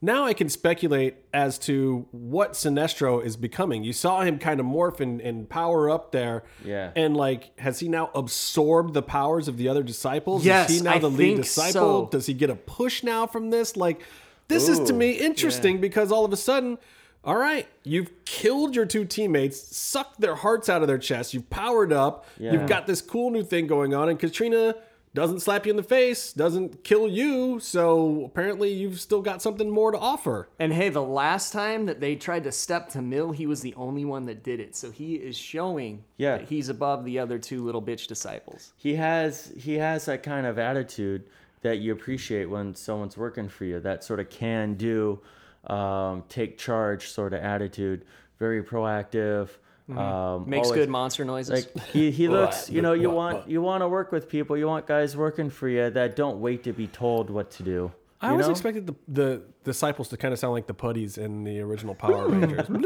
[0.01, 3.83] now I can speculate as to what Sinestro is becoming.
[3.83, 6.45] You saw him kind of morph and, and power up there.
[6.65, 6.93] Yeah.
[6.95, 10.45] And like, has he now absorbed the powers of the other disciples?
[10.45, 11.73] Yes, is he now I the lead disciple?
[12.05, 12.09] so.
[12.11, 13.77] Does he get a push now from this?
[13.77, 14.03] Like,
[14.47, 16.79] this is to me interesting because all of a sudden,
[17.25, 21.51] all right, you've killed your two teammates, sucked their hearts out of their chests, you've
[21.51, 22.53] powered up, Yeah.
[22.53, 24.77] you've got this cool new thing going on, and Katrina
[25.19, 29.69] doesn't slap you in the face, doesn't kill you, so apparently you've still got something
[29.69, 30.49] more to offer.
[30.59, 33.75] And hey, the last time that they tried to step to Mil, he was the
[33.75, 34.77] only one that did it.
[34.77, 36.39] So he is showing Yeah.
[36.39, 38.73] that he's above the other two little bitch disciples.
[38.77, 41.25] he has he has that kind of attitude
[41.63, 45.19] that you appreciate when someone's working for you that sort of can do
[45.67, 48.05] um, take charge sort of attitude
[48.39, 49.49] very proactive
[49.97, 51.67] um, Makes always- good monster noises.
[51.75, 54.67] like he, he looks you know you want you want to work with people you
[54.67, 58.31] want guys working for you that don't wait to be told what to do I
[58.31, 58.51] always know?
[58.51, 62.29] expected the, the disciples to kind of sound like the putties in the original Power
[62.29, 62.69] Rangers.
[62.69, 62.77] is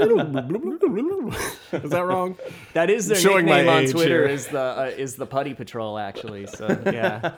[1.91, 2.37] that wrong?
[2.75, 4.29] that is their showing my nickname on Twitter here.
[4.35, 6.47] is the uh, is the Putty Patrol actually.
[6.49, 7.33] So yeah,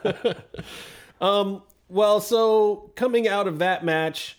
[1.87, 4.37] Well, so coming out of that match,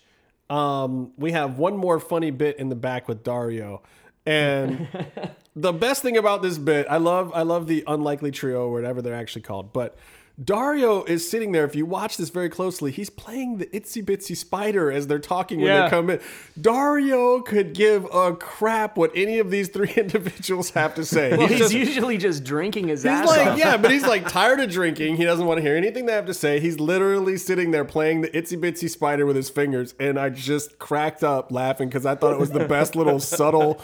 [0.49, 3.81] um, we have one more funny bit in the back with Dario,
[4.27, 4.87] and
[5.55, 9.01] the best thing about this bit, I love, I love the unlikely trio, or whatever
[9.01, 9.97] they're actually called, but.
[10.43, 11.65] Dario is sitting there.
[11.65, 15.57] If you watch this very closely, he's playing the itsy bitsy spider as they're talking
[15.59, 15.83] when Yeah.
[15.85, 16.19] they come in.
[16.61, 21.35] Dario could give a crap what any of these three individuals have to say.
[21.35, 23.57] well, he's just- usually just drinking his He's ass like, off.
[23.57, 25.17] yeah, but he's like tired of drinking.
[25.17, 26.59] He doesn't want to hear anything they have to say.
[26.59, 30.77] He's literally sitting there playing the itsy bitsy spider with his fingers, and I just
[30.77, 33.81] cracked up laughing because I thought it was the best little subtle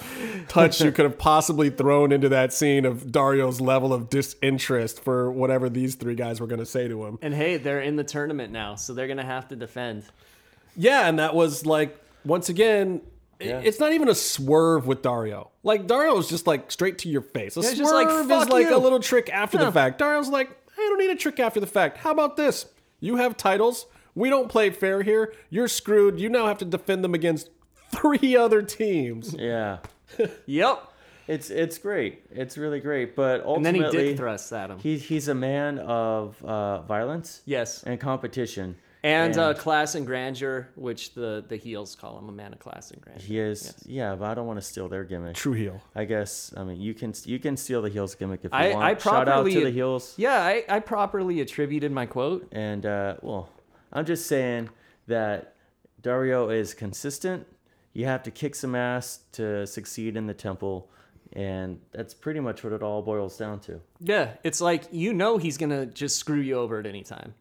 [0.50, 5.32] touch you could have possibly thrown into that scene of Dario's level of disinterest for
[5.32, 7.18] whatever these three guys were going to say to him.
[7.22, 10.04] And hey, they're in the tournament now, so they're gonna have to defend.
[10.76, 13.02] Yeah, and that was like once again.
[13.42, 15.52] i- It's not even a swerve with Dario.
[15.64, 17.56] Like Dario is just like straight to your face.
[17.58, 19.98] A Yeah, swerve like, is like you." a little trick after the fact.
[20.00, 21.98] Dario's like, I don't need a trick after the fact.
[21.98, 22.66] How about this?
[23.00, 23.86] You have titles.
[24.16, 25.34] We don't play fair here.
[25.50, 26.20] You're screwed.
[26.20, 27.50] You now have to defend them against
[27.92, 29.34] three other teams.
[29.38, 29.78] yeah
[30.46, 30.90] Yep.
[31.28, 34.80] It's it's great it's really great but And then ultimately he dick thrusts at him.
[34.80, 37.84] he, he's a man of uh, violence yes.
[37.84, 42.54] and competition And, uh, class and grandeur, which the the heels call him a man
[42.54, 43.22] of class and grandeur.
[43.26, 45.36] He is, yeah, but I don't want to steal their gimmick.
[45.36, 45.82] True heel.
[45.94, 46.54] I guess.
[46.56, 48.86] I mean, you can you can steal the heels gimmick if you I, want.
[48.86, 50.14] I Shout out to the heels.
[50.16, 52.48] Yeah, I, I properly attributed my quote.
[52.54, 53.50] And uh, well,
[53.92, 54.70] I'm just saying
[55.08, 55.56] that
[56.02, 57.46] Dario is consistent.
[57.92, 60.90] You have to kick some ass to succeed in the temple,
[61.36, 63.80] and that's pretty much what it all boils down to.
[64.00, 67.34] Yeah, it's like you know he's gonna just screw you over at any time,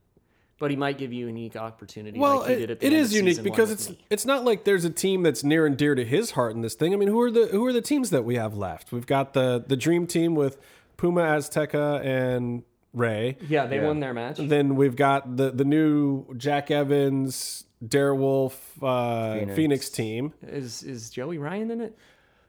[0.59, 2.19] but he might give you a unique opportunity.
[2.19, 3.99] Well, like he it, did at the it end is of unique because it's me.
[4.11, 6.75] it's not like there's a team that's near and dear to his heart in this
[6.75, 6.93] thing.
[6.93, 8.93] I mean, who are the who are the teams that we have left?
[8.93, 10.59] We've got the the dream team with
[10.97, 12.63] Puma Azteca and
[12.95, 13.37] Rey.
[13.49, 13.87] yeah they Yeah.
[13.87, 14.37] won their match.
[14.39, 18.53] Then we've got the the new Jack Evans, Darewolf,
[18.83, 19.57] uh, Fenix.
[19.57, 19.91] Fenix.
[19.91, 20.33] team.
[20.47, 21.97] Is is Joey Ryan in it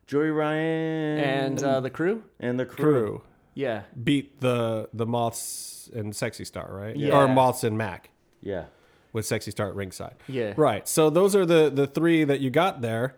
[0.08, 2.24] Joey Ryan and uh, the crew?
[2.40, 2.84] and the crew.
[2.84, 3.22] Crew
[3.54, 6.96] Yeah, beat the the Moths and Sexy Star, right?
[6.96, 7.16] Yeah.
[7.18, 8.10] Or Moths and Mac
[8.42, 8.66] Yeah.
[9.14, 10.16] with Sexy Star at ringside.
[10.28, 10.54] Yeah.
[10.58, 10.88] Right.
[10.88, 13.16] So those are the the three that you got there.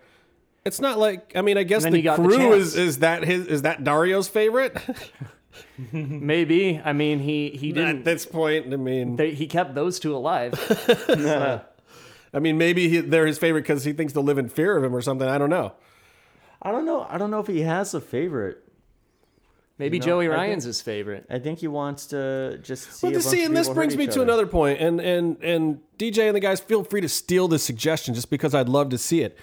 [0.64, 3.24] It's not like I mean I guess the you got the crew is is that
[3.24, 4.76] his is that Dario's favorite?
[5.92, 6.82] maybe.
[6.84, 8.00] I mean, he he didn't.
[8.00, 10.54] At this point, I mean, They, he kept those two alive.
[12.34, 14.84] I mean maybe he, they're his favorite because he thinks they'll live in fear of
[14.84, 15.28] him or something.
[15.28, 15.74] I don't know.
[16.66, 17.06] I don't know.
[17.10, 18.62] I don't know if he has a favorite.
[19.78, 21.26] Maybe You know, Joey I think- Ryan's his favorite.
[21.30, 23.08] I think he wants to just see.
[23.08, 24.24] Well, a to bunch see, of and this brings me to other.
[24.24, 28.14] another point, and and and DJ and the guys, feel free to steal this suggestion
[28.16, 29.38] just because I'd love to see it.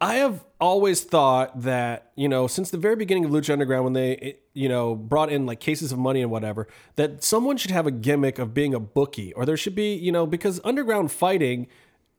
[0.00, 3.92] I have always thought that you know since the very beginning of Lucha Underground, when
[3.92, 6.66] they you know brought in like cases of money and whatever,
[6.96, 10.10] that someone should have a gimmick of being a bookie, or there should be you
[10.10, 11.66] know because underground fighting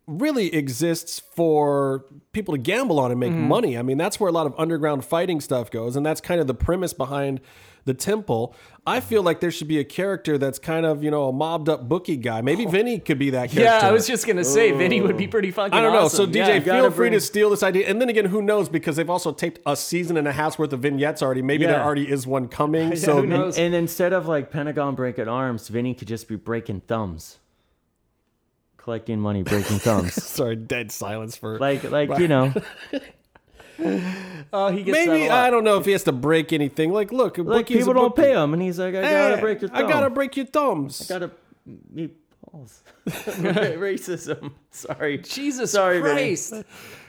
[0.08, 3.48] really exists for people to gamble on and make mm-hmm.
[3.48, 3.78] money.
[3.78, 6.48] I mean, that's where a lot of underground fighting stuff goes, and that's kind of
[6.48, 7.42] the premise behind
[7.84, 8.56] the temple.
[8.86, 11.68] I feel like there should be a character that's kind of you know a mobbed
[11.68, 12.42] up bookie guy.
[12.42, 12.70] Maybe oh.
[12.70, 13.64] Vinny could be that character.
[13.68, 15.74] Yeah, I was just gonna say Vinny would be pretty fucking.
[15.74, 16.08] I don't know.
[16.08, 16.26] So.
[16.26, 16.60] DJ, Yeah.
[16.60, 17.88] feel gotta free to steal this idea.
[17.88, 18.70] And then again, who knows?
[18.70, 21.42] Because they've also taped a season and a half's worth of vignettes already.
[21.42, 22.96] Maybe there already is one coming.
[22.98, 23.58] so who knows?
[23.58, 27.40] And instead of like Pentagon breaking arms, Vinny could just be breaking thumbs.
[28.88, 30.14] Collecting money, breaking thumbs.
[30.24, 32.54] sorry, dead silence for like like you know.
[34.54, 35.44] Oh, he gets maybe that a lot.
[35.44, 36.94] I don't know if he has to break anything.
[36.94, 39.70] Like, look, Like people don't pay him and he's like, I gotta eh, break your
[39.70, 39.86] thumb.
[39.86, 41.06] I gotta break your thumbs.
[41.06, 41.32] gotta
[41.92, 42.16] meet
[42.58, 42.84] balls.
[43.08, 44.54] Racism.
[44.72, 45.18] Sorry.
[45.20, 46.14] Jesus Sorry, Vinny.
[46.14, 46.54] Christ.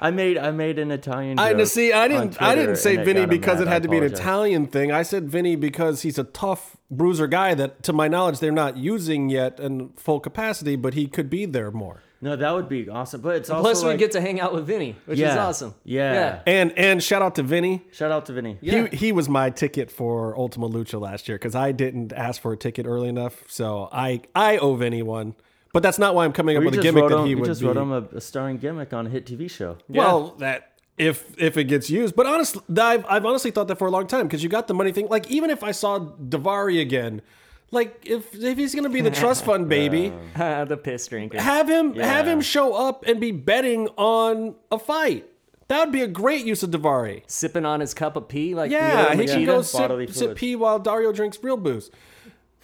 [0.00, 1.92] I made I made an Italian I joke see.
[1.92, 2.40] I didn't.
[2.40, 4.04] I didn't say and Vinny got him because it had to be an.
[4.04, 4.92] Italian thing.
[4.92, 8.76] I said Vinny because he's a tough bruiser guy that, to my knowledge, they're not
[8.76, 10.76] using yet in full capacity.
[10.76, 12.02] But he could be there more.
[12.20, 13.20] No, that would be awesome.
[13.20, 15.74] But it's also Plus, we like, get to hang out with Vinny, which is awesome.
[15.84, 16.12] Yeah.
[16.12, 16.40] yeah.
[16.46, 17.82] And and shout out to Vinny.
[17.92, 18.58] shout out to Vinny.
[18.60, 18.88] Yeah.
[18.88, 22.52] He he was my ticket for Ultima Lucha last year because I didn't ask for
[22.52, 23.44] a ticket early enough.
[23.48, 25.34] So I I owe Vinny one.
[25.72, 27.42] But that's not why I'm coming up We with a gimmick that him, he we
[27.42, 27.66] would just be.
[27.66, 29.76] wrote him a, a starring gimmick on a hit TV show.
[29.86, 33.86] Well, that if if it gets used, but honestly, I've I've honestly thought that for
[33.86, 35.08] a long time because you got the money thing.
[35.08, 37.22] Like even if I saw Davari again,
[37.70, 41.40] like if if he's gonna be the trust fund baby, uh, the piss drinker.
[41.40, 45.26] have him have him show up and be betting on a fight.
[45.68, 47.22] That would be a great use of Davari.
[47.26, 50.56] Sipping on his cup of pee like Yeah, Leo he can go sip, sip pee
[50.56, 51.90] while Dario drinks real booze.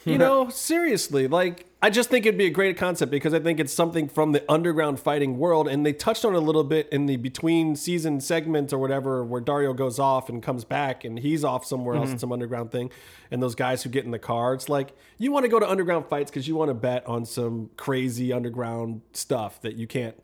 [0.05, 3.59] You know, seriously, like I just think it'd be a great concept because I think
[3.59, 6.89] it's something from the underground fighting world, and they touched on it a little bit
[6.89, 11.19] in the between season segment or whatever, where Dario goes off and comes back, and
[11.19, 12.13] he's off somewhere else mm-hmm.
[12.13, 12.89] in some underground thing,
[13.29, 15.69] and those guys who get in the car, it's like you want to go to
[15.69, 20.15] underground fights because you want to bet on some crazy underground stuff that you can't.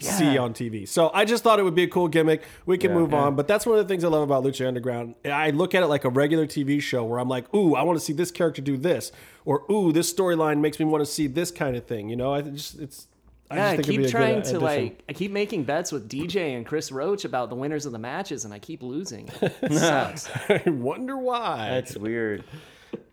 [0.00, 0.88] See on TV.
[0.88, 2.42] So I just thought it would be a cool gimmick.
[2.66, 5.14] We can move on, but that's one of the things I love about Lucha Underground.
[5.24, 7.98] I look at it like a regular TV show where I'm like, ooh, I want
[7.98, 9.12] to see this character do this,
[9.44, 12.08] or ooh, this storyline makes me want to see this kind of thing.
[12.08, 13.06] You know, I just it's.
[13.52, 14.60] I Yeah, just I think it'd keep be a good trying to addition.
[14.60, 15.02] like.
[15.08, 18.44] I keep making bets with DJ and Chris Roach about the winners of the matches,
[18.44, 19.28] and I keep losing.
[19.42, 20.30] It sucks.
[20.48, 21.68] I wonder why.
[21.70, 22.44] That's weird.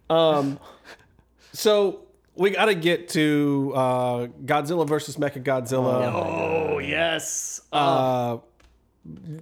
[0.09, 0.59] Um,
[1.53, 2.06] so
[2.37, 6.11] we got to get to uh, Godzilla versus Mecha Godzilla.
[6.13, 8.37] Oh yes, Uh,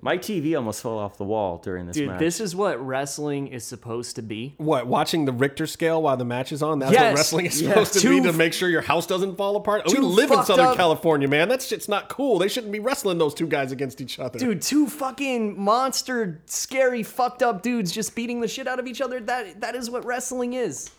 [0.01, 2.19] My TV almost fell off the wall during this dude, match.
[2.19, 4.53] this is what wrestling is supposed to be.
[4.57, 6.77] what watching the Richter scale while the match is on?
[6.77, 7.01] That's Yes.
[7.01, 7.69] what wrestling is Yeah.
[7.69, 9.81] supposed to Two be to f- make sure your house doesn't fall apart.
[9.87, 11.49] Oh, we two live in fucked Southern up- California, man.
[11.49, 12.37] That shit's not cool.
[12.37, 14.37] They shouldn't be wrestling those two guys against each other.
[14.37, 19.01] Dude, two fucking monster, scary, fucked up dudes just beating the shit out of each
[19.01, 19.19] other.
[19.19, 20.91] That that is what wrestling is.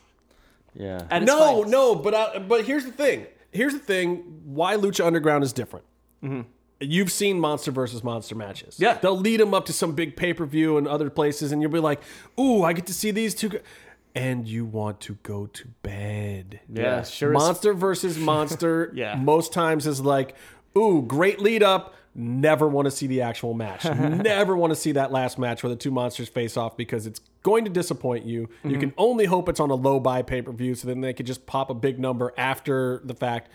[0.76, 1.06] Yeah.
[1.10, 1.70] At its no, finest.
[1.70, 3.26] no, but I, but here's the thing.
[3.50, 4.40] Here's the thing.
[4.44, 5.86] Why Lucha Underground is different.
[6.78, 8.74] You've seen monster versus monster matches.
[8.74, 8.82] Mm-hmm.
[8.82, 8.94] Yeah.
[8.98, 11.70] they'll lead them up to some big pay per view and other places, and you'll
[11.70, 12.02] be like,
[12.38, 13.48] "Ooh, I get to see these two.
[13.48, 13.58] Go-.
[14.14, 16.60] And you want to go to bed.
[16.72, 18.90] Yeah, sure as- Monster versus monster.
[18.94, 19.14] Yeah.
[19.14, 20.34] most times is like,
[20.76, 23.84] "Ooh, great lead up." Never want to see the actual match.
[23.84, 27.20] Never want to see that last match where the two monsters face off because it's
[27.46, 28.48] going to disappoint you.
[28.48, 28.70] Mm-hmm.
[28.70, 31.12] You can only hope it's on a low buy pay per view, so then they
[31.12, 33.48] could just pop a big number after the fact.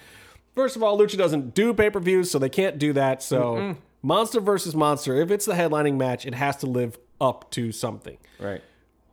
[0.55, 3.21] First of all, Lucha doesn't do pay per views, so they can't do that.
[3.21, 7.73] So, monster versus monster, if it's the headlining match, it has to live up to
[7.73, 8.17] something.
[8.39, 8.61] Right.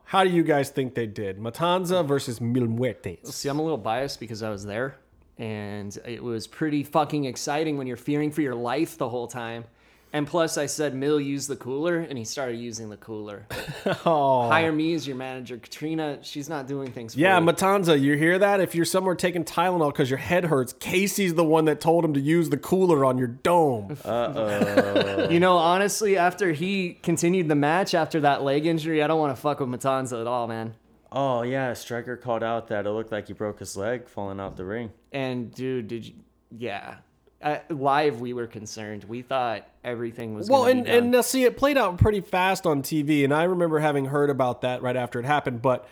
[0.05, 1.39] How do you guys think they did?
[1.39, 3.27] Matanza versus Mil Muertes.
[3.27, 4.97] See, I'm a little biased because I was there,
[5.39, 9.65] and it was pretty fucking exciting when you're fearing for your life the whole time.
[10.13, 13.47] And plus, I said Mil used the cooler, and he started using the cooler.
[14.05, 14.49] Oh.
[14.49, 16.19] Hire me as your manager, Katrina.
[16.23, 17.15] She's not doing things.
[17.15, 17.45] For Yeah, you.
[17.47, 18.61] Matanza, you hear that?
[18.61, 22.15] If you're somewhere taking Tylenol because your head hurts, Casey's the one that told him
[22.15, 23.97] to use the cooler on your dome.
[24.05, 25.29] Uh-oh.
[25.31, 29.35] you know, honestly, after he continued the match after that leg injury, I don't want
[29.35, 30.75] to fuck with Matanza at all, man.
[31.11, 34.57] Oh yeah, Striker called out that it looked like he broke his leg falling out
[34.57, 34.91] the ring.
[35.13, 36.15] And dude, did you?
[36.51, 36.97] Yeah,
[37.41, 39.05] uh, live we were concerned.
[39.05, 42.83] We thought everything was Well, and and now see, it played out pretty fast on
[42.83, 45.63] TV, and I remember having heard about that right after it happened.
[45.63, 45.87] But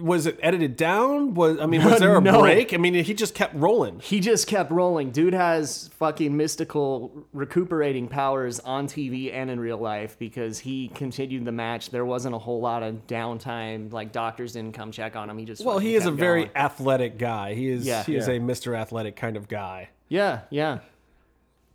[0.00, 1.34] was it edited down?
[1.34, 2.40] Was I mean, was there a No.
[2.40, 2.72] break?
[2.72, 4.00] I mean, he just kept rolling.
[4.00, 5.10] he just kept rolling.
[5.10, 11.44] Dude has fucking mystical recuperating powers on TV and in real life because he continued
[11.44, 11.90] the match.
[11.90, 13.92] There wasn't a whole lot of downtime.
[13.92, 15.36] Like doctors didn't come check on him.
[15.36, 16.56] He just Well, fucking he is a kept very going.
[16.56, 17.54] athletic guy.
[17.54, 18.02] He is Yeah.
[18.04, 18.34] he is Yeah.
[18.34, 18.76] a Mr.
[18.76, 19.88] Athletic kind of guy.
[20.08, 20.78] yeah yeah.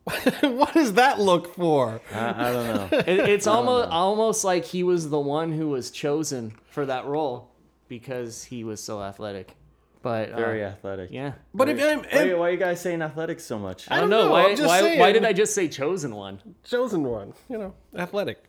[0.41, 1.99] what does that look for?
[2.13, 2.97] I, I don't know.
[2.99, 7.51] It, it's almost almost like he was the one who was chosen for that role
[7.87, 9.55] because he was so athletic.
[10.01, 11.09] But uh, Very athletic.
[11.11, 11.33] yeah.
[11.53, 11.99] But if why, I'm,
[12.29, 13.89] why, why are you guys saying athletics so much?
[13.89, 14.43] I don't don't know, know, why.
[14.45, 14.99] I'm just Why, saying.
[14.99, 16.39] why did I just say chosen one?
[16.63, 18.43] chosen one, you know, athletic.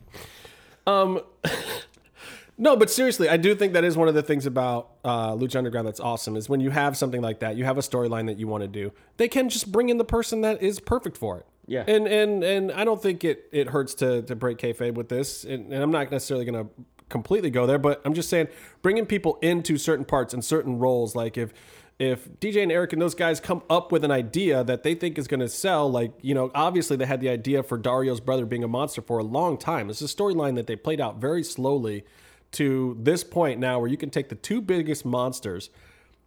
[0.87, 1.21] Um,
[2.59, 5.57] no, but seriously, I do think that is one of the things about uh, Lucha
[5.57, 8.39] Underground that's awesome is when you have something like that, you have a storyline that
[8.39, 8.93] you want to do.
[9.17, 11.47] They can just bring in the person that is perfect for it.
[11.67, 11.85] Yeah.
[11.87, 15.45] and and and I don't think it it hurts to to break kayfabe with this,
[15.45, 16.73] and, and I'm not necessarily going to
[17.09, 18.49] completely go there, but I'm just saying
[18.83, 21.53] bringing people into certain parts and certain roles, like if
[21.99, 25.19] if DJ and Eric and those guys come up with an idea that they think
[25.19, 28.47] is going to sell, like, you know, obviously they had the idea for Dario's brother
[28.47, 29.91] being a monster for a long time.
[29.91, 32.05] It's a storyline that they played out very slowly
[32.53, 35.71] to this point now where you can take the two biggest monsters,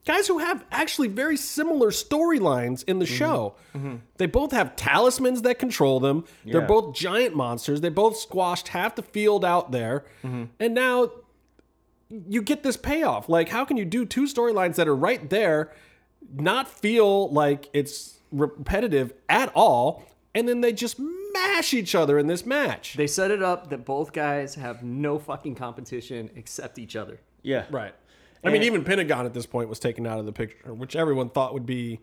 [0.05, 3.15] guys who have actually very similar storylines in the mm-hmm.
[3.15, 3.55] show.
[3.75, 3.95] Mm-hmm.
[4.17, 6.25] They both have talismans that control them.
[6.45, 7.81] They're both giant monsters.
[7.81, 10.05] They both squashed half the field out there.
[10.23, 10.45] Mm-hmm.
[10.59, 11.11] And now
[12.09, 13.29] you get this payoff.
[13.29, 15.71] Like, how can you do two storylines that are right there,
[16.33, 20.03] not feel like it's repetitive at all,
[20.33, 22.95] and then they just mash each other in this match?
[22.95, 27.19] They set it up that both guys have no fucking competition except each other.
[27.43, 27.65] yeah.
[27.71, 27.93] Right.
[28.43, 31.29] I mean, even Pentagon at this point was taken out of the picture, which everyone
[31.29, 31.99] thought would be,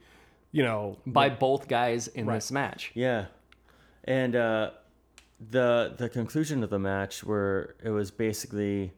[0.53, 2.93] you know, By both guys in this match.
[2.95, 3.27] Yeah,
[4.05, 4.71] and uh,
[5.51, 8.93] the the conclusion of the match where it was basically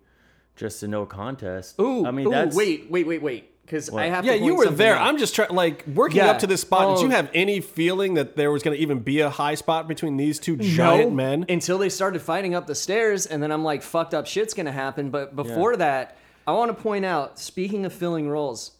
[0.56, 1.80] just a no contest.
[1.80, 3.46] Ooh, I mean ooh, that's wait, wait, wait, wait.
[3.62, 4.96] Because I have yeah, to you were there.
[4.96, 5.06] out.
[5.06, 6.30] I'm just trying, like, working Yeah.
[6.32, 6.96] up to this spot.
[6.96, 7.10] Did you Oh.
[7.12, 10.40] have any feeling that there was going to even be a high spot between these
[10.40, 11.44] two giant men?
[11.48, 14.72] until they started fighting up the stairs, and then I'm like, fucked up shit's gonna
[14.72, 15.10] happen.
[15.10, 16.16] But before that,
[16.50, 18.72] I want to point out, speaking of filling roles,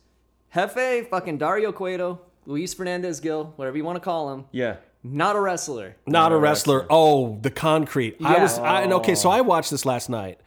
[0.52, 4.76] Jefe, fucking Dario Cueto, Luis Fernandez Gil, whatever you want to call him, yeah.
[5.04, 5.94] not a wrestler.
[6.04, 6.80] Not a a wrestler.
[6.80, 6.86] wrestler.
[6.90, 8.16] Oh, the concrete.
[8.24, 8.58] I was.
[8.58, 10.40] I, and okay, so I watched this last night,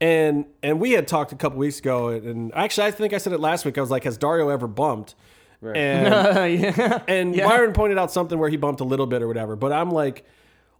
[0.00, 3.32] and and we had talked a couple weeks ago, and actually, I think I said
[3.32, 3.78] it last week.
[3.78, 5.14] I was like, "Has Dario ever bumped?"
[5.62, 7.02] And yeah.
[7.06, 7.46] and Yeah.
[7.46, 9.54] Byron pointed out something where he bumped a little bit or whatever.
[9.54, 10.24] But I'm like,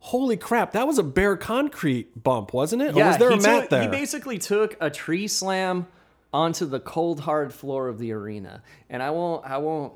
[0.01, 2.97] "Holy crap, that was a bare concrete bump, wasn't it?
[2.97, 5.86] or was there a mat took- there?" He basically took a tree slam
[6.32, 9.44] onto the cold hard floor of the arena, and I won't.
[9.44, 9.93] I won't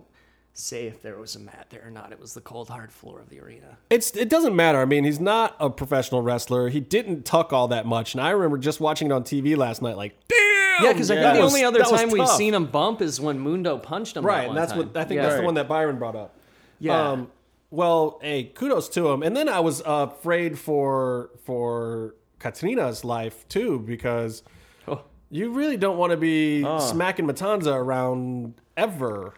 [0.57, 2.13] say if there was a mat there or not.
[2.13, 3.77] It was the cold hard floor of the arena.
[3.91, 4.79] It's it doesn't matter.
[4.81, 6.69] I mean, he's not a professional wrestler.
[6.69, 9.83] He didn't tuck all that much, and I remember just watching it on TV last
[9.83, 9.97] night.
[9.97, 10.85] Like, damn.
[10.85, 11.23] Yeah, because I Yeah.
[11.23, 14.23] think the was- only other time we've seen him bump is when Mundo punched him.
[14.25, 14.81] that right, one and that's time.
[14.93, 15.19] what I think.
[15.19, 15.23] Yeah.
[15.23, 16.35] That's the one that Byron brought up.
[16.81, 17.11] Yeah.
[17.13, 17.29] Um,
[17.75, 19.23] well, hey, kudos to him.
[19.23, 24.43] And then I was uh, afraid for for Katrina's life too because
[24.87, 25.03] Oh.
[25.31, 26.79] you really don't want to be ah.
[26.79, 29.35] smacking Matanza around ever.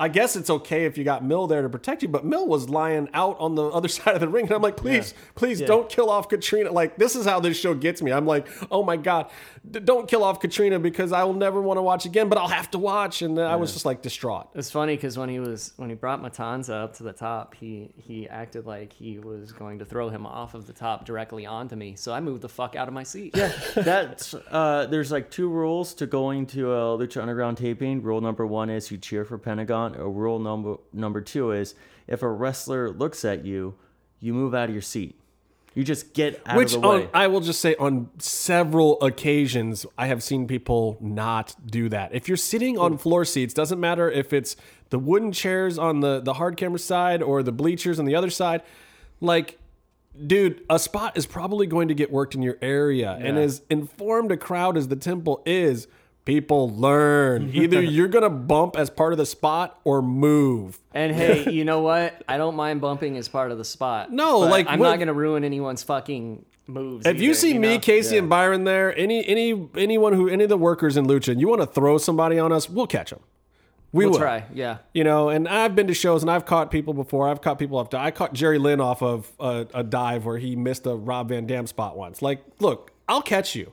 [0.00, 2.70] I guess it's okay if you got Mil there to protect you, but Mill was
[2.70, 5.88] lying out on the other side of the ring, and I'm like, please, please don't
[5.90, 6.72] kill off Katrina.
[6.72, 8.10] Like this is how this show gets me.
[8.10, 9.30] I'm like, oh my god,
[9.70, 12.48] D- don't kill off Katrina because I will never want to watch again, but I'll
[12.48, 13.20] have to watch.
[13.20, 14.48] And I was just like distraught.
[14.54, 17.90] It's funny because when he was when he brought Matanza up to the top, he
[17.96, 21.76] he acted like he was going to throw him off of the top directly onto
[21.76, 21.94] me.
[21.96, 23.36] So I moved the fuck out of my seat.
[23.36, 23.52] Yeah.
[23.74, 28.02] That's uh, there's like two rules to going to a Lucha Underground taping.
[28.02, 29.89] Rule number one is you cheer for Pentagon.
[29.96, 31.74] Or rule number number two is
[32.06, 33.74] if a wrestler looks at you,
[34.18, 35.16] you move out of your seat.
[35.74, 37.04] You just get out Which of the way.
[37.04, 42.12] on, I will just say on several occasions I have seen people not do that.
[42.12, 44.56] If you're sitting on floor seats, doesn't matter if it's
[44.90, 48.30] the wooden chairs on the the hard camera side or the bleachers on the other
[48.30, 48.62] side,
[49.20, 49.58] like
[50.26, 53.16] dude, a spot is probably going to get worked in your area.
[53.20, 55.86] And as informed a crowd as the temple is,
[56.24, 57.50] people learn.
[57.54, 60.78] Either you're going to bump as part of the spot or move.
[60.92, 62.22] And hey, you know what?
[62.28, 64.12] I don't mind bumping as part of the spot.
[64.12, 67.06] No, but like, I'm when- not gonna ruin anyone's fucking moves.
[67.06, 67.80] If you either, see me, know?
[67.80, 71.40] Casey, and Byron there, any any anyone who any of the workers in Lucha, and
[71.40, 73.20] you want to throw somebody on us, we'll catch them.
[73.92, 74.18] We we'll will.
[74.20, 74.44] try.
[74.54, 74.78] Yeah.
[74.94, 77.28] You know, and I've been to shows and I've caught people before.
[77.28, 77.92] I've caught people off.
[77.92, 81.44] I caught Jerry Lynn off of a, a dive where he missed a Rob Van
[81.46, 82.22] Dam spot once.
[82.22, 83.72] Like, look, I'll catch you.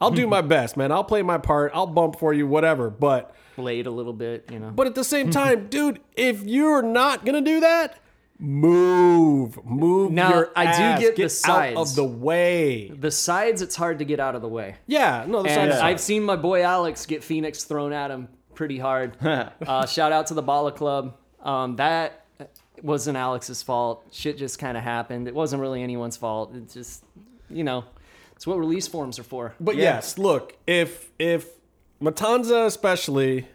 [0.00, 0.90] I'll do my best, man.
[0.92, 1.72] I'll play my part.
[1.74, 2.88] I'll bump for you, whatever.
[2.90, 4.70] But Blade a little bit, you know.
[4.70, 7.98] but at the same time, dude, if you're not gonna do that,
[8.38, 10.12] move, move.
[10.12, 11.00] Now, your I do ass.
[11.00, 12.88] get the sides out of the way.
[12.88, 14.76] the sides, it's hard to get out of the way.
[14.86, 15.82] Yeah, no, the And sides.
[15.82, 19.16] I've seen my boy Alex get Fenix thrown at him pretty hard.
[19.24, 21.16] uh, shout out to the Bala Club.
[21.42, 22.24] Um, that
[22.82, 24.04] wasn't Alex's fault.
[24.10, 25.28] Shit just kind of happened.
[25.28, 26.54] It wasn't really anyone's fault.
[26.54, 27.04] It just,
[27.50, 27.84] you know,
[28.40, 29.54] it's what release forms are for.
[29.60, 31.46] But yes, look, if if
[32.00, 33.46] Matanza especially,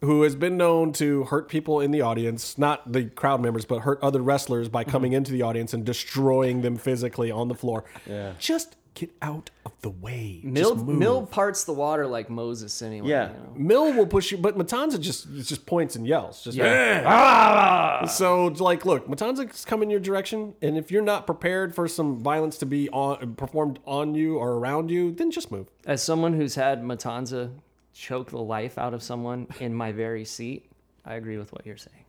[0.00, 3.82] who has been known to hurt people in the audience, not the crowd members, but
[3.82, 4.90] hurt other wrestlers by mm-hmm.
[4.90, 8.32] coming into the audience and destroying them physically on the floor, Yeah.
[8.40, 10.40] just get out of the way.
[10.42, 10.98] Mil, Just move.
[10.98, 13.08] Mil parts the water like Moses anyway.
[13.10, 13.28] Yeah.
[13.28, 13.52] you know?
[13.56, 16.42] Mil will push you, but Matanza just just points and yells.
[16.42, 17.04] Just Yeah.
[17.06, 22.18] "Ah!" So like, look, Matanza's coming your direction, and if you're not prepared for some
[22.18, 25.68] violence to be on performed on you or around you, then just move.
[25.86, 27.50] As someone who's had Matanza
[27.94, 30.66] choke the life out of someone in my very seat,
[31.04, 32.04] I agree with what you're saying.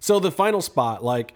[0.00, 1.34] So the final spot, like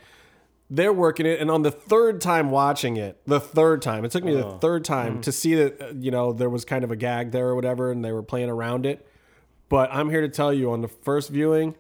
[0.69, 4.25] they're working it, and on the third time watching it, the third time, it took
[4.25, 6.97] me the third time to see that uh, you know there was kind of a
[6.97, 9.07] gag there or whatever, and they were playing around it.
[9.69, 11.77] But I'm here to tell you, on the first viewing,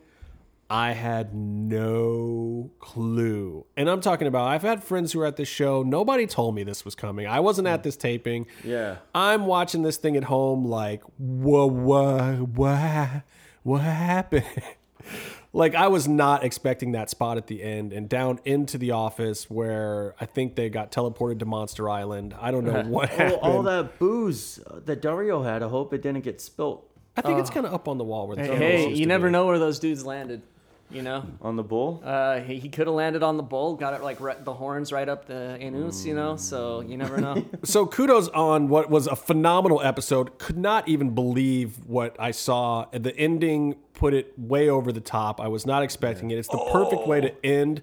[0.70, 5.48] I had no clue, and I'm talking about I've had friends who were at this
[5.48, 5.82] show.
[5.82, 7.26] Nobody told me this was coming.
[7.26, 8.46] I wasn't at this taping.
[8.62, 8.96] Yeah.
[9.14, 13.22] I'm watching this thing at home, like, whoa, whoa, what,
[13.64, 14.44] what happened?
[15.56, 19.48] like, I was not expecting that spot at the end and down into the office
[19.50, 22.34] where I think they got teleported to Monster Island.
[22.40, 23.40] I don't know what Oh, happened.
[23.42, 25.62] all that booze uh, that Dario had.
[25.62, 28.04] I hope it didn't get spilt I think it's uh, kind of up on the
[28.04, 29.32] wall where the cameras Hey, you never be.
[29.32, 30.42] know where those dudes landed.
[30.90, 32.00] You know, on the bull.
[32.04, 34.92] uh, he, he could have landed on the bull, got it like right, the horns
[34.92, 36.04] right up the anus.
[36.06, 37.44] You know, so you never know.
[37.64, 40.38] So kudos on what was a phenomenal episode.
[40.38, 42.86] Could not even believe what I saw.
[42.92, 45.40] The ending put it way over the top.
[45.40, 46.38] I was not expecting it.
[46.38, 47.82] It's the perfect way to end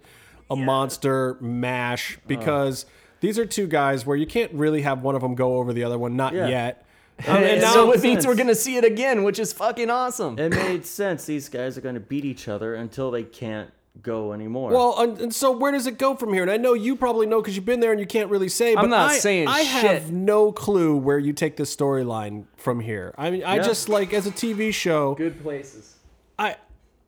[0.49, 2.85] a monster mash because
[3.19, 5.83] these are two guys where you can't really have one of them go over the
[5.83, 6.15] other one.
[6.15, 6.47] Not Yeah.
[6.47, 6.85] yet.
[7.27, 10.37] and it so made it means we're gonna see it again, which is fucking awesome.
[10.39, 11.25] It made sense.
[11.25, 13.69] These guys are going to beat each other until they can't
[14.01, 14.71] go anymore.
[14.71, 16.41] Well, and, and so where does it go from here?
[16.41, 18.73] And I know you probably know because you've been there and you can't really say.
[18.75, 19.83] But not I, saying I shit.
[19.83, 23.13] have no clue where you take this storyline from here.
[23.17, 23.63] I mean, I Yeah.
[23.63, 25.13] just like as a TV show.
[25.15, 25.95] Good places.
[26.39, 26.55] I,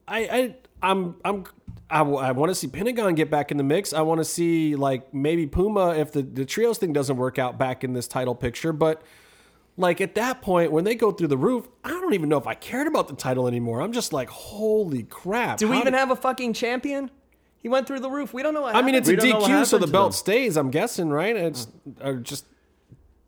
[0.08, 1.46] I, I, I'm, I'm,
[1.90, 3.94] I, want to see Pentagon get back in the mix.
[3.94, 7.58] I want to see like maybe Puma if the the trios thing doesn't work out
[7.58, 8.74] back in this title picture.
[8.74, 9.02] But
[9.78, 12.48] like at that point when they go through the roof, I don't even know if
[12.48, 13.82] I cared about the title anymore.
[13.82, 15.58] I'm just like, holy crap!
[15.58, 17.12] Do we even did- have a fucking champion?
[17.60, 18.32] He went through the roof.
[18.34, 19.88] We don't know what I mean, it's a We don't know what DQ, so the
[19.88, 20.18] belt them.
[20.18, 20.56] stays.
[20.56, 21.36] I'm guessing, right?
[21.36, 21.68] It's
[22.00, 22.46] or just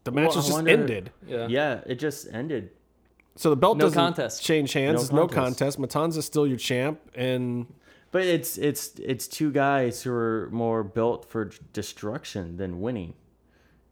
[0.03, 1.11] the match Well, I just wonder- ended.
[1.27, 1.47] yeah.
[1.47, 2.69] yeah, it just ended.
[3.35, 4.43] So the belt No doesn't contest.
[4.43, 4.95] change hands.
[4.95, 5.77] No It's no contest.
[5.77, 5.79] contest.
[5.79, 7.65] Matanza's still your champ, and
[8.11, 13.15] But it's it's it's two guys who are more built for destruction than winning.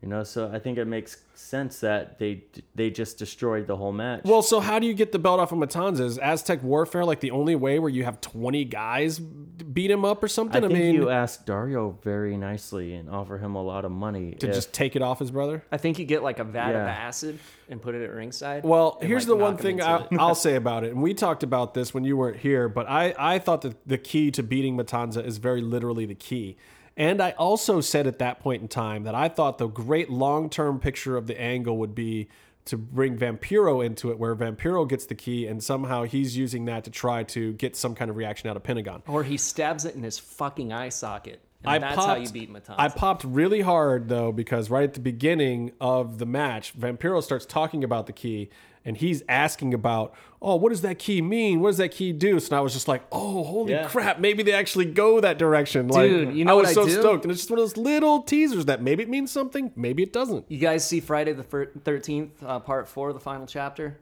[0.05, 2.43] You know, so I think it makes sense that they
[2.75, 4.21] they just destroyed the whole match.
[4.23, 6.01] Well, so how do you get the belt off of Matanza?
[6.01, 10.23] Is Aztec Warfare like the only way where you have 20 guys beat him up
[10.23, 10.63] or something?
[10.63, 14.35] I, think mean, you ask Dario very nicely and offer him a lot of money
[14.35, 15.63] to if- just take it off his brother?
[15.71, 18.63] I think you get like a vat of acid and put it at ringside.
[18.63, 21.73] Well, here's like, the one thing I, i'll say about it, and we talked about
[21.73, 25.25] this when you weren't here, but I, I thought that the key to beating Matanza
[25.25, 26.57] is very literally the key.
[26.97, 30.49] And I also said at that point in time that I thought the great long
[30.49, 32.29] term picture of the angle would be
[32.65, 36.83] to bring Vampiro into it, where Vampiro gets the key, and somehow he's using that
[36.85, 39.03] to try to get some kind of reaction out of Pentagon.
[39.07, 41.41] Or he stabs it in his fucking eye socket.
[41.63, 42.75] And I that's popped, how you beat Matanza.
[42.77, 47.45] I popped really hard though because right at the beginning of the match, Vampiro starts
[47.45, 48.49] talking about the key
[48.85, 51.59] and he's asking about, oh, what does that key mean?
[51.59, 52.39] What does that key do?
[52.39, 53.87] So I was just like, oh, holy Yeah.
[53.87, 55.87] crap, maybe they actually go that direction.
[55.87, 56.91] Like, Dude, you know I was I so do?
[56.91, 60.03] stoked, and it's just one of those little teasers that maybe it means something, maybe
[60.03, 60.45] it doesn't.
[60.49, 63.97] you guys see Friday the 13th, uh, part four, the final chapter?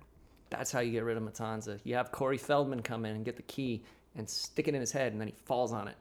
[0.50, 1.80] That's how you get rid of Matanza.
[1.84, 3.84] You have Corey Feldman come in and get the key
[4.16, 5.96] and stick it in his head, and then he falls on it.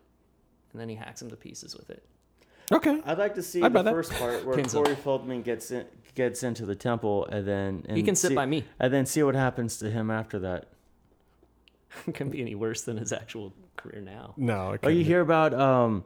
[0.72, 2.02] And then he hacks him to pieces with it.
[2.72, 3.00] Okay.
[3.04, 4.84] I'd like to see I'd the first part where Pins him.
[4.84, 5.84] Corey Feldman gets in,
[6.14, 8.64] gets into the temple and then and He can sit see- by me.
[8.78, 10.66] and then see what happens to him after that.
[12.06, 14.32] It couldn't be any worse than his actual career now.
[14.36, 15.04] No, it Oh, you couldn't.
[15.04, 16.04] hear about um,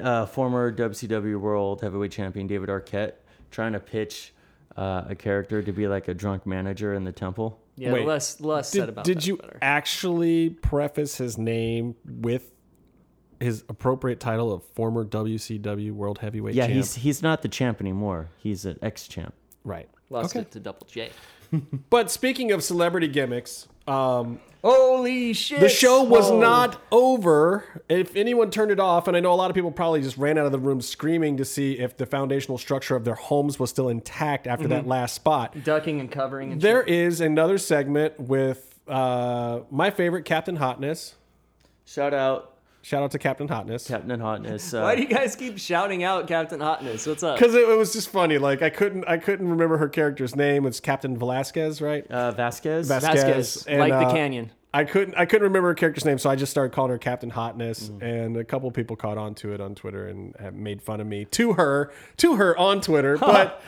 [0.00, 3.14] uh, former WCW World Heavyweight Champion David Arquette
[3.50, 4.32] trying to pitch
[4.76, 7.60] uh, a character to be like a drunk manager in the temple?
[7.76, 9.58] Yeah, Wait, less less said Did, about did that, you better.
[9.60, 12.52] actually preface his name with
[13.44, 16.74] his appropriate title of former WCW World Heavyweight Yeah, Champ?
[16.74, 18.30] he's he's not the champ anymore.
[18.36, 19.34] He's an ex champ.
[19.64, 19.88] right.
[20.10, 20.40] Lost okay.
[20.42, 21.10] it to Double J.
[21.90, 25.60] But speaking of celebrity gimmicks, um, Holy shit!
[25.60, 26.40] the show was Oh.
[26.40, 27.82] not over.
[27.88, 30.36] If anyone turned it off, and I know a lot of people probably just ran
[30.36, 33.70] out of the room screaming to see if the foundational structure of their homes was
[33.70, 35.54] still intact after that last spot.
[35.64, 36.94] ducking and covering and There shit.
[36.94, 41.14] is another segment with uh, my favorite Captain Hotness.
[41.84, 42.53] Shout out
[42.84, 43.88] Shout out to Captain Hotness.
[43.88, 44.74] Captain Hotness.
[44.74, 47.06] Uh, Why do you guys keep shouting out Captain Hotness?
[47.06, 47.38] What's up?
[47.38, 48.36] Because it, it was just funny.
[48.36, 50.66] Like I couldn't, I couldn't remember her character's name.
[50.66, 52.06] It's Captain Velasquez, right?
[52.10, 52.86] uh, Vasquez.
[52.86, 54.50] Vasquez, Vasquez, and, like the uh, canyon.
[54.74, 57.30] I couldn't, I couldn't remember her character's name, so I just started calling her Captain
[57.30, 58.02] Hotness, Mm.
[58.02, 61.06] and a couple people caught on to it on Twitter and have made fun of
[61.06, 63.16] me to her, to her on Twitter.
[63.16, 63.62] But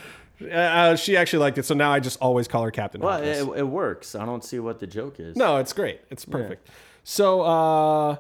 [0.53, 3.61] Uh, she actually liked it, so now I just always call her Captain Well, it,
[3.61, 4.15] it works.
[4.15, 5.35] I don't see what the joke is.
[5.35, 6.03] No, it's great.
[6.11, 6.69] It's perfect.
[7.05, 8.17] So, uh,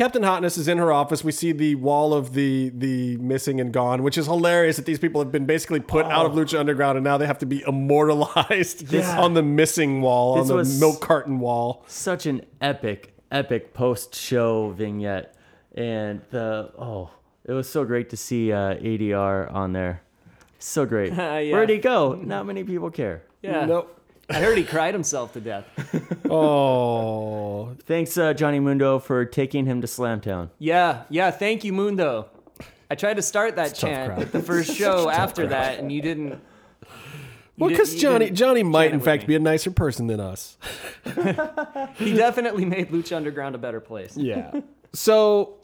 [0.00, 1.22] Captain Hotness is in her office.
[1.22, 4.98] We see the wall of the the missing and gone, which is hilarious that these
[4.98, 7.62] people have been basically put out of Lucha Underground and now they have to be
[7.66, 9.20] immortalized Yeah.
[9.20, 11.84] on the missing wall, This on the milk carton wall.
[11.86, 15.34] Such an epic, epic post-show vignette,
[15.74, 17.10] and the oh,
[17.44, 20.00] it was so great to see uh, ADR on there.
[20.58, 21.12] So great.
[21.12, 21.52] Yeah.
[21.52, 22.14] Where'd he go?
[22.14, 23.24] Not many people care.
[23.42, 23.66] Yeah.
[23.66, 23.99] Nope.
[24.30, 25.66] I heard he cried himself to death.
[26.32, 30.50] Oh, Thanks, uh, Johnny Mundo, for taking him to Slamtown.
[30.60, 31.32] Yeah, yeah.
[31.32, 32.28] Thank you, Mundo.
[32.88, 34.22] I tried to start that tough chant crowd.
[34.22, 36.28] at the first show after that, and you didn't.
[36.28, 36.38] you
[37.58, 39.26] well, because you Johnny didn't Johnny might chant it in with fact me.
[39.26, 40.56] be a nicer person than us.
[41.96, 44.16] He definitely made Lucha Underground a better place.
[44.16, 44.60] Yeah.
[44.92, 45.56] so,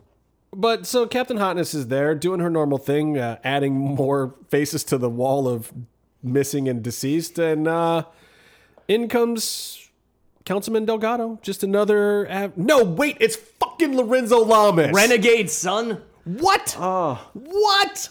[0.52, 4.98] but so Captain Hotness is there doing her normal thing, uh, adding more faces to
[4.98, 5.72] the wall of
[6.24, 8.04] missing and deceased, and uh,
[8.88, 9.88] in comes
[10.44, 11.38] Councilman Delgado.
[11.42, 12.30] Just another.
[12.30, 14.92] Av- no, wait, it's fucking Lorenzo Lamas.
[14.92, 16.02] Renegade son.
[16.24, 16.76] What?
[16.78, 18.08] Oh, what?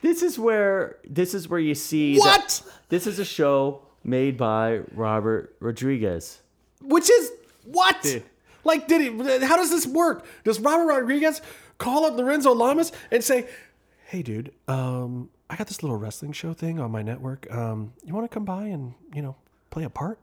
[0.00, 2.62] this is where this is where you see that- What?
[2.88, 6.40] this is a show made by Robert Rodriguez.
[6.82, 7.32] Which is
[7.64, 8.00] what?
[8.02, 8.22] Dude.
[8.64, 9.44] Like, did he?
[9.46, 10.24] How does this work?
[10.44, 11.40] Does Robert Rodriguez
[11.78, 13.48] call up Lorenzo Lamas and say,
[14.06, 17.52] "Hey, dude, um, I got this little wrestling show thing on my network.
[17.52, 19.36] Um, you want to come by and you know
[19.70, 20.18] play a part?"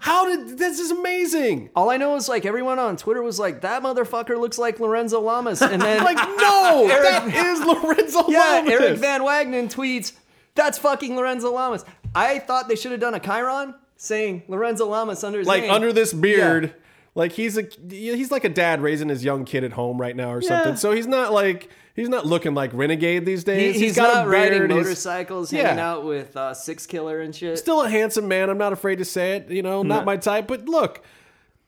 [0.00, 1.70] How did this is amazing?
[1.74, 5.20] All I know is like everyone on Twitter was like, "That motherfucker looks like Lorenzo
[5.20, 8.72] Lamas," and then Like, no, that is Lorenzo yeah, Lamas.
[8.72, 10.12] Eric Van Wagenen tweets,
[10.54, 11.84] "That's fucking Lorenzo Lamas."
[12.14, 15.70] I thought they should have done a chyron saying Lorenzo Lamas under his like name.
[15.70, 16.74] under this beard.
[17.14, 20.32] Like he's a he's like a dad raising his young kid at home right now
[20.32, 20.76] or something.
[20.76, 21.68] So he's not like
[22.00, 23.60] he's not looking like renegade these days.
[23.60, 23.80] He- days.
[23.80, 24.70] he's, got a riding beard.
[24.72, 25.68] He's- motorcycles, Yeah.
[25.68, 27.58] hanging out with uh, Sixkiller and shit.
[27.58, 28.50] still a handsome man.
[28.50, 29.50] I'm not afraid to say it.
[29.50, 30.46] You know, not my type.
[30.48, 31.04] But look,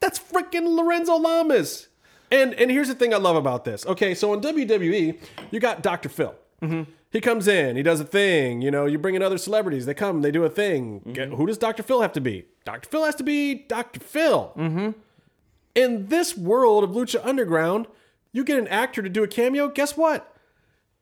[0.00, 1.88] that's freaking Lorenzo Lamas.
[2.30, 3.84] And and here's the thing I love about this.
[3.86, 5.18] Okay, so in WWE,
[5.50, 6.08] you got Dr.
[6.08, 6.34] Phil.
[6.62, 6.90] Mm-hmm.
[7.10, 8.62] He comes in, he does a thing.
[8.62, 9.84] You know, you bring in other celebrities.
[9.84, 11.00] They come, they do a thing.
[11.00, 11.12] Mm-hmm.
[11.12, 11.82] Get- who does Dr.
[11.82, 12.46] Phil have to be?
[12.64, 12.88] Dr.
[12.88, 14.00] Phil has to be Dr.
[14.00, 14.52] Phil.
[14.56, 14.90] Mm-hmm.
[15.74, 17.86] In this world of Lucha Underground,
[18.32, 19.68] you get an actor to do a cameo.
[19.68, 20.34] Guess what?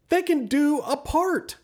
[0.09, 1.57] They can do a part.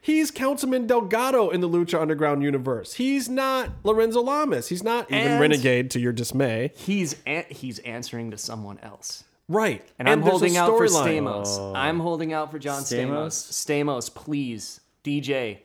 [0.00, 2.94] He's Councilman Delgado in the Lucha Underground universe.
[2.94, 4.68] He's not Lorenzo Lamas.
[4.68, 6.72] He's not even And- Renegade to your dismay.
[6.76, 9.24] He's an- he's answering to someone else.
[9.48, 9.84] Right.
[9.98, 11.22] And, I'm holding out for storyline.
[11.22, 11.46] Stamos.
[11.58, 11.72] Oh.
[11.74, 13.32] I'm holding out for John Stamos.
[13.50, 14.80] Stamos, please.
[15.02, 15.60] DJ,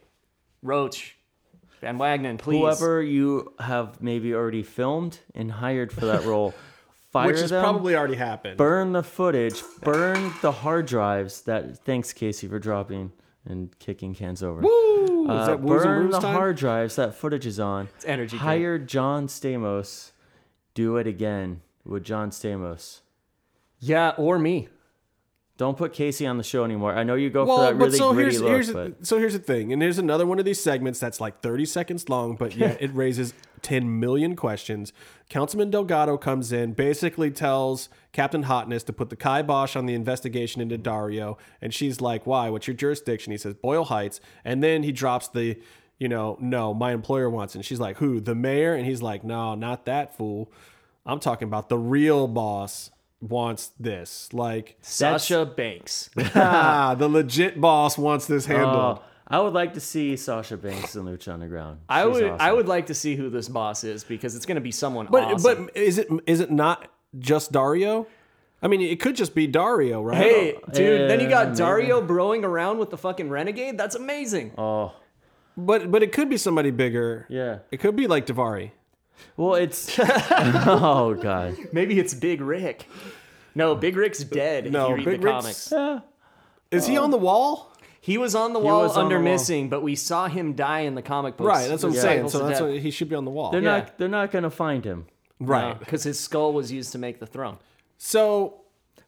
[0.61, 1.17] Roach,
[1.81, 2.59] Van Wagenen, please.
[2.59, 6.53] Whoever you have maybe already filmed and hired for that role,
[7.13, 7.63] fire Which has them.
[7.63, 8.57] probably already happened.
[8.57, 11.41] burn the footage, burn the hard drives.
[11.43, 13.11] That thanks Casey for dropping
[13.45, 14.59] and kicking cans over.
[14.61, 15.29] Woo!
[15.29, 16.33] Uh, Is that burn the time?
[16.35, 17.87] hard drives that footage is on.
[17.95, 18.41] It's energy drink.
[18.43, 20.11] Hire John Stamos.
[20.73, 23.01] Do it again with John Stamos.
[23.79, 24.69] Yeah, or me.
[25.57, 26.95] Don't put Casey on the show anymore.
[26.95, 29.05] I know you go Well, for that but really so gritty here's, look, here's but
[29.05, 32.09] so here's the thing, and here's another one of these segments that's like 30 seconds
[32.09, 33.33] long, but yeah, it raises
[33.63, 34.93] 10 million questions.
[35.29, 40.61] Councilman Delgado comes in, basically tells Captain Hotness to put the kibosh on the investigation
[40.61, 42.49] into Dario, and she's like, "Why?
[42.49, 45.57] What's your jurisdiction?" He says, "Boyle Heights," and then he drops the,
[45.97, 47.59] you know, no, my employer wants, it.
[47.59, 48.19] and she's like, "Who?
[48.19, 50.51] The mayor?" And he's like, "No, not that fool.
[51.05, 52.91] I'm talking about the real boss."
[53.21, 56.09] Wants this like Sasha Banks.
[56.35, 58.99] ah, the legit boss wants this handled.
[58.99, 61.79] Oh, I would like to see Sasha Banks and Lucha Underground.
[61.87, 64.55] I She's would I would like to see who this boss is because it's going
[64.55, 65.65] to be someone But awesome.
[65.67, 66.87] but is it is it not
[67.17, 68.07] just Dario?
[68.61, 70.17] I mean, it could just be Dario, right?
[70.17, 71.57] Hey, dude, then you Yeah, got maybe.
[71.57, 73.77] Dario broing around with the fucking renegade.
[73.77, 74.53] That's amazing.
[74.57, 74.93] Oh,
[75.57, 77.25] but but it could be somebody bigger.
[77.29, 77.59] yeah.
[77.71, 78.71] It could be like Davari.
[79.37, 81.55] Well, it's oh god.
[81.71, 82.81] Maybe it's Big Ryck.
[83.55, 84.71] No, Big Ryck's dead.
[84.71, 86.03] No, if you read Big the Rick's- comics.
[86.71, 87.72] Is he uh, on the wall?
[88.03, 89.31] He was on the wall was on under the wall.
[89.33, 91.47] missing, but we saw him die in the comic books.
[91.47, 92.29] Right, that's what I'm with saying.
[92.29, 92.69] So that's death.
[92.69, 93.51] what he should be on the wall.
[93.51, 93.77] They're Yeah.
[93.77, 93.97] not.
[93.97, 95.05] They're not gonna find him.
[95.39, 95.79] right.
[95.79, 97.57] because his skull was used to make the throne.
[97.97, 98.55] So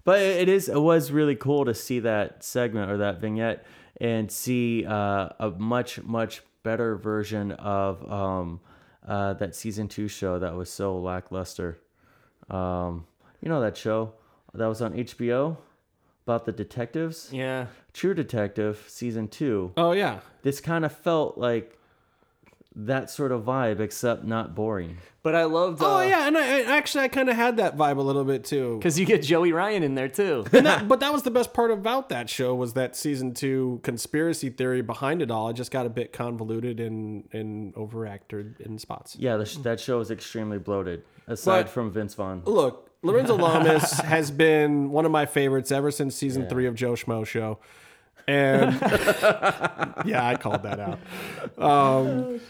[0.06, 0.70] But it is.
[0.70, 3.66] It was really cool to see that segment or that vignette
[4.00, 8.60] and see uh, a much much better version of um,
[9.08, 11.80] uh, that season two show that was so lackluster.
[12.50, 13.06] Um,
[13.42, 14.14] you know that show
[14.54, 15.58] that was on HBO
[16.26, 17.30] about the detectives.
[17.32, 17.68] Yeah.
[17.96, 19.72] True Detective season two.
[19.78, 20.20] oh yeah.
[20.44, 21.80] This kind of felt like
[22.78, 24.98] that sort of vibe, except not boring.
[25.24, 25.82] But I loved.
[25.82, 28.26] Uh, Oh yeah, and I, I actually I kind of had that vibe a little
[28.26, 28.78] bit too.
[28.78, 30.46] because you get Joey Ryan in there too.
[30.52, 33.80] And that, but that was the best part about that show was that season two
[33.82, 35.48] conspiracy theory behind it all.
[35.50, 39.16] It just got a bit convoluted and and overacted in spots.
[39.18, 41.04] Yeah, the that show is extremely bloated.
[41.28, 42.42] Aside But- from Vince Vaughn.
[42.46, 46.92] Look, Lorenzo Lamas has been one of my favorites ever since season three of Joe
[46.94, 47.60] Schmo Show.
[48.28, 48.74] And
[50.06, 51.00] yeah, I called that out.
[51.58, 52.42] Um,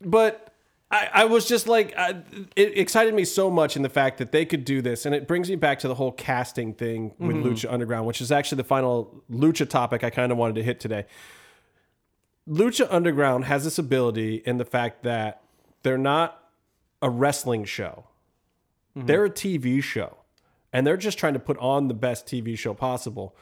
[0.00, 0.52] but
[0.90, 2.22] I, I was just like, I,
[2.54, 5.06] it excited me so much in the fact that they could do this.
[5.06, 8.30] And it brings me back to the whole casting thing with Lucha Underground, which is
[8.30, 11.06] actually the final Lucha topic I kind of wanted to hit today.
[12.46, 15.42] Lucha Underground has this ability in the fact that
[15.82, 16.50] they're not
[17.00, 18.04] a wrestling show.
[18.94, 20.18] They're a TV show.
[20.74, 23.34] And they're just trying to put on the best TV show possible.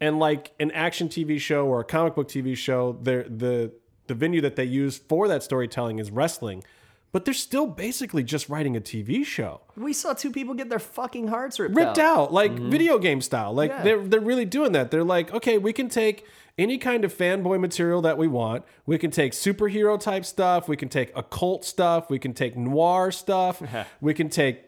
[0.00, 3.72] And like an action TV show or a comic book TV show, they're, the
[4.06, 6.64] the venue that they use for that storytelling is wrestling.
[7.12, 10.78] But they're still basically just writing a TV show we saw two people get their
[10.78, 12.18] fucking hearts ripped, ripped out.
[12.18, 12.70] out, like mm-hmm.
[12.70, 13.52] video game style.
[13.52, 13.82] Like Yeah.
[13.82, 14.90] they're they're really doing that.
[14.90, 16.26] They're like, okay, we can take
[16.58, 18.64] any kind of fanboy material that we want.
[18.84, 20.68] We can take superhero type stuff.
[20.68, 22.10] We can take occult stuff.
[22.10, 23.62] We can take noir stuff.
[24.00, 24.64] we can take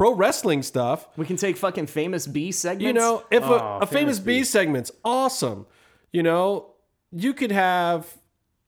[0.00, 1.06] pro wrestling stuff.
[1.18, 2.86] We can take fucking famous B segments.
[2.86, 5.66] You know, if a, Oh, a famous famous B segment's awesome,
[6.10, 6.70] you know,
[7.12, 8.06] you could have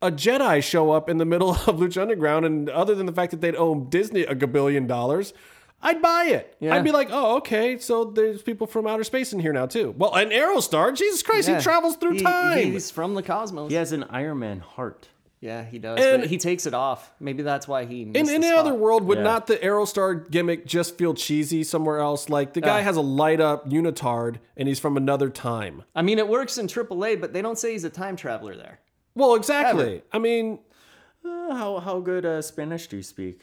[0.02, 3.30] a Jedi show up in the middle of Lucha Underground, and other than the fact
[3.30, 5.32] that they'd owe Disney a gabillion dollars,
[5.80, 6.54] I'd buy it.
[6.60, 6.74] Yeah.
[6.74, 9.94] I'd be like, oh, okay, so there's people from outer space in here now too.
[9.96, 11.56] Well, an Aerostar, Jesus Christ, Yeah.
[11.56, 12.58] he travels through He- time.
[12.72, 13.70] He's from the cosmos.
[13.70, 15.08] He has an Iron Man heart.
[15.42, 15.98] Yeah, he does.
[16.00, 17.12] And- but he takes it off.
[17.18, 18.02] Maybe that's why he.
[18.02, 18.58] in missed the any spot.
[18.60, 19.24] other world, would Yeah.
[19.24, 22.28] not the Aerostar gimmick just feel cheesy somewhere else?
[22.28, 22.84] Like the guy Yeah.
[22.84, 25.82] has a light up unitard and he's from another time.
[25.96, 28.78] I mean, it works in AAA, but they don't say he's a time traveler there.
[29.16, 30.02] Well, exactly.
[30.12, 30.60] I mean,
[31.24, 33.40] Uh, how how good uh, Spanish do you speak?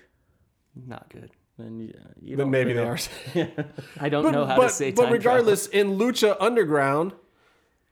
[0.87, 1.31] Not good.
[1.57, 2.97] Then you, you then don't maybe really
[3.33, 3.65] they are.
[3.99, 7.11] I don't but, know how but, to say but time regardless, in Lucha Underground,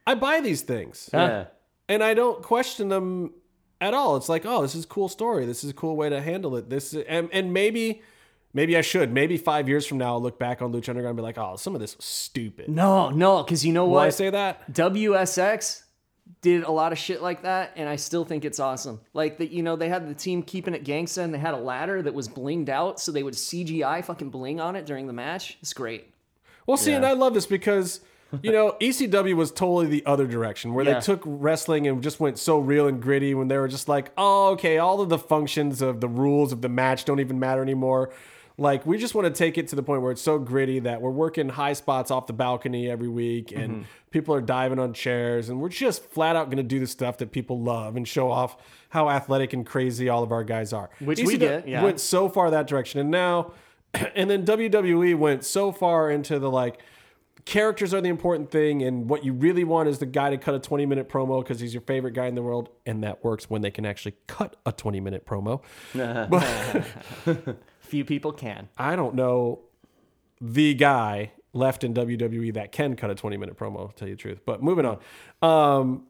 [0.05, 1.45] I buy these things Yeah.
[1.89, 3.31] and I don't question them
[3.79, 4.15] at all.
[4.15, 5.45] It's like, oh, this is a cool story.
[5.45, 6.69] This is a cool way to handle it.
[6.69, 8.01] This and and maybe
[8.53, 9.11] maybe I should.
[9.11, 11.55] Maybe five years from now, I'll look back on Lucha Underground and be like, oh,
[11.55, 12.69] some of this was stupid.
[12.69, 14.07] No, no, because you know what?
[14.07, 14.71] I say that?
[14.71, 15.83] WSX
[16.41, 18.99] did a lot of shit like that, and I still think it's awesome.
[19.13, 21.57] Like that, you know, they had the team keeping it gangsta, and they had a
[21.57, 25.13] ladder that was blinged out, so they would CGI fucking bling on it during the
[25.13, 25.57] match.
[25.61, 26.13] It's great.
[26.65, 28.01] Well, see, and I love this because.
[28.41, 30.95] You know, ECW was totally the other direction where Yeah.
[30.95, 34.11] they took wrestling and just went so real and gritty when they were just like,
[34.17, 37.61] oh, okay, all of the functions of the rules of the match don't even matter
[37.61, 38.09] anymore.
[38.59, 40.99] Like, we just want to take it to the point where it's so gritty that
[40.99, 43.81] we're working high spots off the balcony every week and Mm-hmm.
[44.09, 47.19] people are diving on chairs and we're just flat out going to do the stuff
[47.19, 48.57] that people love and show off
[48.89, 50.89] how athletic and crazy all of our guys are.
[50.99, 51.83] Which we ECW get, yeah.
[51.83, 52.99] Went so far that direction.
[52.99, 53.51] And now,
[54.15, 56.81] and then WWE went so far into the like,
[57.47, 60.53] characters are the important thing and what you really want is the guy to cut
[60.53, 63.49] a 20 minute promo because he's your favorite guy in the world and that works
[63.49, 65.63] when they can actually cut a 20 minute promo
[67.79, 68.67] Few people can.
[68.77, 69.61] i don't know
[70.41, 74.15] the guy left in wwe that can cut a 20 minute promo to tell you
[74.15, 74.41] the truth.
[74.45, 74.99] But moving on.
[75.41, 76.03] Um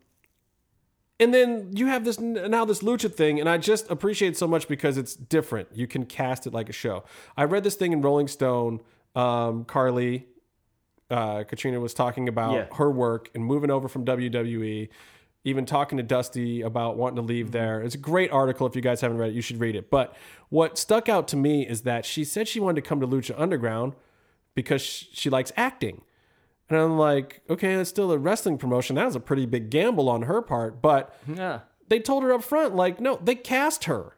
[1.19, 4.47] and then you have this now this lucha thing and i just appreciate it so
[4.47, 5.67] much because it's different.
[5.71, 7.03] You can cast it like a show.
[7.37, 8.81] I read this thing in rolling stone
[9.15, 10.25] um, carly
[11.09, 12.65] uh, Catrina was talking about Yeah.
[12.75, 14.89] her work and moving over from WWE,
[15.43, 17.81] even talking to Dusty about wanting to leave there.
[17.81, 18.67] It's a great article.
[18.67, 19.89] If you guys haven't read it, you should read it.
[19.89, 20.13] But
[20.49, 23.33] what stuck out to me is that she said she wanted to come to Lucha
[23.37, 23.93] Underground
[24.55, 26.01] because she likes acting.
[26.69, 28.97] And I'm like, okay, that's still a wrestling promotion.
[28.97, 30.81] That was a pretty big gamble on her part.
[30.81, 31.61] But Yeah.
[31.87, 34.17] they told her up front, like, no, they cast her.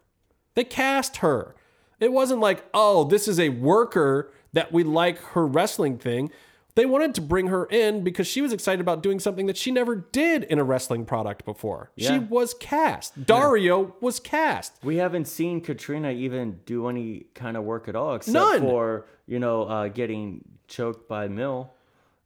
[0.55, 1.55] They cast her.
[1.99, 6.31] It wasn't like, oh, this is a worker that we like her wrestling thing.
[6.79, 9.69] They wanted to bring her in because she was excited about doing something that she
[9.69, 11.91] never did in a wrestling product before.
[11.97, 13.25] She was cast.
[13.25, 14.73] Dario was cast.
[14.81, 18.61] We haven't seen Catrina even do any kind of work at all, except None.
[18.61, 21.73] for you know uh, getting choked by Mil.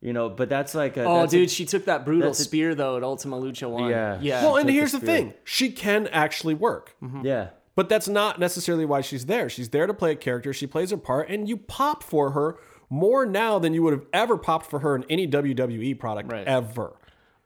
[0.01, 2.39] You know, but that's like a, Oh, that's a- dude, she took that brutal that's
[2.39, 3.89] a- spear though at Ultima Lucha One.
[3.89, 4.19] Yeah.
[4.21, 4.43] yeah.
[4.43, 6.95] Well, and here's the the thing she can actually work.
[7.23, 7.47] yeah.
[7.75, 9.49] But that's not necessarily why she's there.
[9.49, 10.53] She's there to play a character.
[10.53, 12.57] She plays her part, and you pop for her
[12.93, 16.47] more now than you would have ever popped for her in any WWE product Right.
[16.47, 16.93] ever.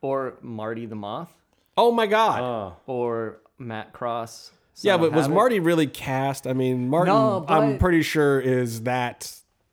[0.02, 1.34] or Marty the Moth,
[1.78, 2.41] Oh my God.
[2.41, 4.52] Oh, or Matt Cross.
[4.82, 5.36] yeah, Son but was Havoc.
[5.36, 6.45] Marty really cast?
[6.48, 9.32] I mean, Martin, No, but- I'm pretty sure is that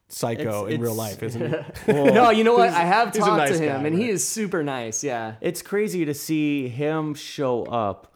[0.09, 1.55] psycho It's- in real it's- life, isn't
[1.86, 1.92] he?
[1.92, 2.68] No, you know what?
[2.70, 4.10] I have he's a talked nice to him, guy, and he right?
[4.14, 5.02] is super nice.
[5.05, 5.34] Yeah.
[5.40, 8.12] it's crazy to see him show up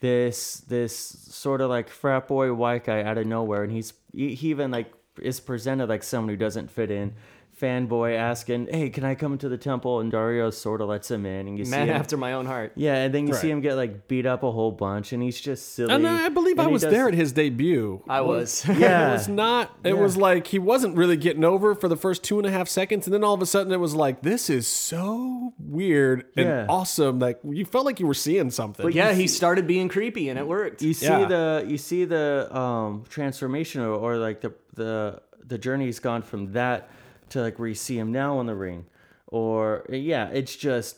[0.00, 4.34] this this sort of like frat boy white guy out of nowhere, and he's he,
[4.34, 7.14] he even like is presented like someone who doesn't fit in.
[7.60, 11.26] Fanboy asking, "Hey, can I come to the temple?" And Dario sort of lets him
[11.26, 12.72] in, and you Man see him, after my own heart.
[12.76, 15.38] yeah, and then you see him get like beat up a whole bunch, and he's
[15.38, 15.92] just silly.
[15.94, 18.02] And I believe And I was does- there at his debut.
[18.08, 18.64] I was.
[18.78, 19.70] Yeah, It was not.
[19.84, 20.00] It Yeah.
[20.00, 23.06] was like he wasn't really getting over for the first two and a half seconds,
[23.06, 26.66] and then all of a sudden it was like, "This is so weird and Yeah.
[26.70, 28.82] awesome." Like you felt like you were seeing something.
[28.84, 30.80] But yeah, he started being creepy and it worked.
[30.82, 31.26] you see Yeah.
[31.26, 36.52] the you see the um transformation or, or like the the the journey's gone from
[36.52, 36.88] that
[37.30, 38.86] to like where you see him now in the ring
[39.26, 40.96] or yeah it's just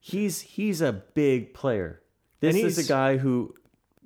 [0.00, 2.00] he's he's a big player
[2.40, 3.54] this And is a guy who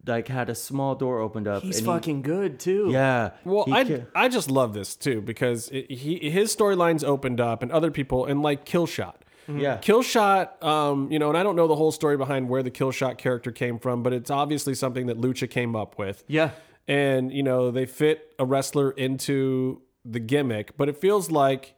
[0.07, 2.89] like had a small door opened up He's and he- fucking good too.
[2.91, 7.41] yeah Well, I, ca- I just love this too because it, he his storylines opened
[7.41, 9.15] up and other people and like Killshot.
[9.49, 12.71] yeah Killshot, um, you know, and I don't know the whole story behind where the
[12.71, 16.25] Killshot character came from, but it's obviously something that Lucha came up with.
[16.27, 16.51] Yeah.
[16.93, 21.75] And, you know, they fit a wrestler into the gimmick, but it feels like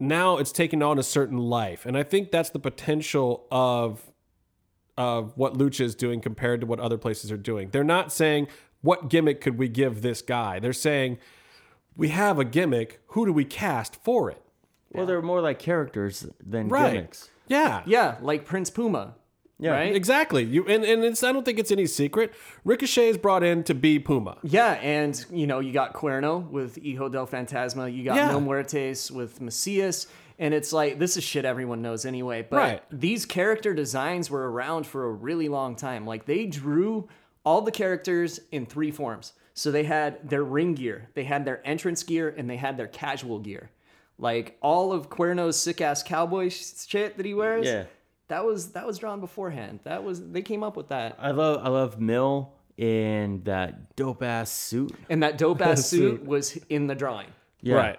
[0.00, 1.84] now it's taking on a certain life.
[1.84, 4.08] And I think that's the potential of
[4.98, 7.70] of what Lucha is doing compared to what other places are doing.
[7.70, 8.46] They're not saying
[8.82, 10.58] what gimmick could we give this guy.
[10.60, 11.18] They're saying
[11.96, 14.40] we have a gimmick, who do we cast for it?
[14.94, 16.92] well they're more like characters than Right.
[16.92, 17.82] gimmicks Yeah.
[17.86, 19.14] Yeah, like Prince Puma.
[19.62, 19.70] Yeah.
[19.72, 19.94] Right?
[19.94, 20.42] Exactly.
[20.44, 22.32] You and, and it's I don't think it's any secret.
[22.64, 24.38] Ricochet is brought in to be Puma.
[24.42, 28.28] Yeah, and you know, you got Cuerno with Hijo del Fantasma, you got Yeah.
[28.28, 30.08] Mil Muertes with Macias,
[30.38, 32.44] and it's like this is shit everyone knows anyway.
[32.48, 32.82] But Right.
[32.90, 36.06] these character designs were around for a really long time.
[36.06, 37.08] Like they drew
[37.44, 39.32] all the characters in three forms.
[39.54, 42.86] So they had their ring gear, they had their entrance gear, and they had their
[42.88, 43.70] casual gear.
[44.18, 47.66] Like all of Cuerno's sick ass cowboy shit that he wears.
[47.66, 47.84] Yeah.
[48.32, 49.80] That was that was drawn beforehand.
[49.84, 51.16] That was they came up with that.
[51.18, 56.20] i love i love mil in that dope ass suit And that dope ass suit
[56.20, 56.26] Suit.
[56.26, 57.28] was in the drawing.
[57.60, 57.98] yeah Right.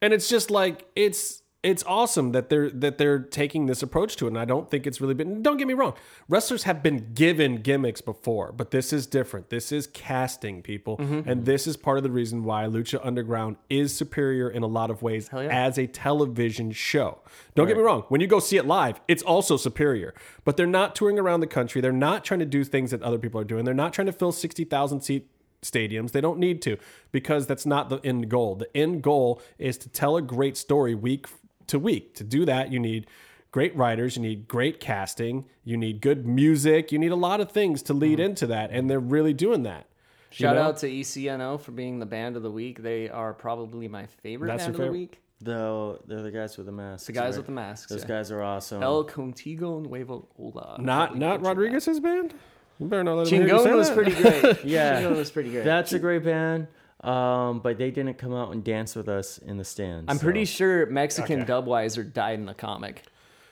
[0.00, 4.26] And it's just like it's it's awesome that they're that they're taking this approach to
[4.26, 4.28] it.
[4.28, 5.94] And I don't think it's really been don't get me wrong.
[6.28, 9.48] Wrestlers have been given gimmicks before, but this is different.
[9.48, 10.98] This is casting people.
[10.98, 11.28] Mm-hmm.
[11.28, 14.90] And this is part of the reason why Lucha Underground is superior in a lot
[14.90, 15.48] of ways yeah.
[15.50, 17.20] as a television show.
[17.54, 18.04] Don't get me wrong.
[18.08, 20.14] When you go see it live, it's also superior.
[20.44, 21.80] But they're not touring around the country.
[21.80, 23.64] They're not trying to do things that other people are doing.
[23.64, 25.30] They're not trying to fill 60,000 seat
[25.62, 26.12] stadiums.
[26.12, 26.76] They don't need to
[27.10, 28.54] because that's not the end goal.
[28.54, 31.26] The end goal is to tell a great story week
[31.68, 32.14] to week.
[32.16, 33.06] To do that, you need
[33.50, 37.52] great writers, you need great casting, you need good music, you need a lot of
[37.52, 38.26] things to lead mm-hmm.
[38.26, 38.70] into that.
[38.70, 39.86] And they're really doing that.
[40.32, 40.62] You Shout know?
[40.62, 42.82] out to E ECNO for being the band of the week.
[42.82, 45.20] They are probably my favorite That's band your of the week.
[45.40, 47.36] the they're the guys with the masks The guys right?
[47.36, 47.88] with the masks.
[47.88, 48.08] those yeah.
[48.08, 50.76] guys are awesome El Contigo Nuevo Hola.
[50.80, 52.34] Not not Rodriguez's band?
[52.80, 53.94] You better not let him hear you say Chingon was that.
[53.94, 54.64] pretty great.
[54.64, 55.00] Yeah.
[55.00, 55.64] Chingon was pretty great.
[55.64, 56.66] That's a great band.
[57.04, 60.06] Um, but they didn't come out and dance with us in the stands.
[60.08, 61.52] I'm so- pretty sure Mexican Okay.
[61.52, 63.02] Dubweiser died in the comic.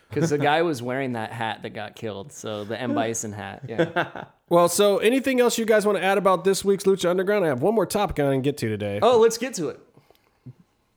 [0.08, 2.32] Because the guy was wearing that hat that got killed.
[2.32, 2.94] So the M.
[2.94, 3.62] Bison hat.
[3.68, 4.24] Yeah.
[4.48, 7.42] Well, so anything else you guys want to add about this week's Lucha Underground?
[7.42, 8.98] I have one more topic I didn't get to today.
[9.00, 9.80] Oh, let's get to it.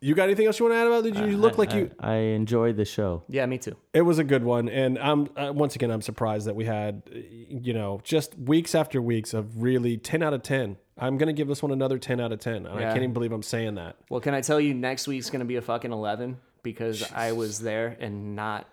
[0.02, 1.06] You got anything else you want to add about?
[1.06, 1.14] it?
[1.14, 1.92] Did you look like I, you?
[1.98, 3.24] I, I enjoyed the show.
[3.30, 3.78] Yeah, me too.
[3.94, 7.04] It was a good one, and I'm uh, once again I'm surprised that we had,
[7.10, 7.18] uh,
[7.50, 10.76] you know, just weeks after weeks of really ten out of ten.
[10.98, 12.88] I'm gonna give this one another ten out of ten, and I Yeah.
[12.92, 13.98] can't even believe I'm saying that.
[14.10, 17.34] Well, can I tell you next week's going to be a fucking 11 because I
[17.34, 18.66] was there and not,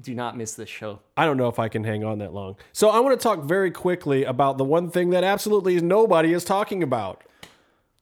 [0.00, 1.00] do not miss this show.
[1.16, 2.56] I don't know if I can hang on that long.
[2.72, 6.44] So I want to talk very quickly about the one thing that absolutely nobody is
[6.44, 7.22] talking about: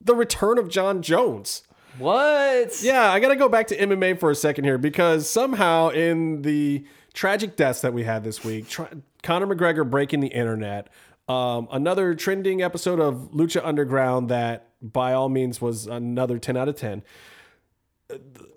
[0.01, 1.63] the return of Jon Jones.
[1.97, 2.81] What?
[2.83, 6.41] Yeah, I got to go back to MMA for a second here because somehow in
[6.43, 8.83] the tragic deaths that we had this week, tr-
[9.23, 10.87] Conor McGregor breaking the internet,
[11.29, 16.67] um, another trending episode of Lucha Underground that by all means was another 10 out
[16.67, 17.03] of 10.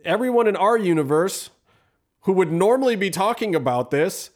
[0.05, 1.51] Everyone in our universe
[2.23, 4.31] who would normally be talking about this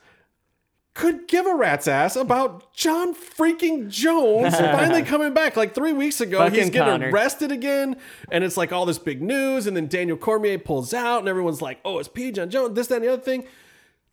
[0.92, 5.56] could give a rat's ass about Jon freaking Jones finally coming back.
[5.56, 7.10] Like three weeks ago, he's getting Conor.
[7.10, 7.96] arrested again,
[8.30, 9.66] and it's like all this big news.
[9.66, 12.32] And then Daniel Cormier pulls out, and everyone's like, "Oh, it's P.
[12.32, 13.44] Jon Jones." This, that, and the other thing.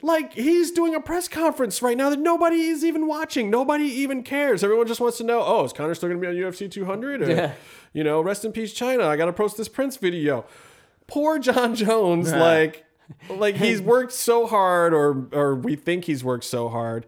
[0.03, 3.49] Like he's doing a press conference right now that nobody is even watching.
[3.49, 4.61] Nobody even cares.
[4.63, 7.21] Everyone just wants to know, "Oh, is Conor still going to be on UFC 200?"
[7.23, 7.53] Or, Yeah.
[7.93, 9.05] You know, rest in peace, Chyna.
[9.05, 10.45] I got to post this Prince video.
[11.07, 12.85] Poor Jon Jones, like,
[13.29, 17.05] like he's worked so hard, or or we think he's worked so hard.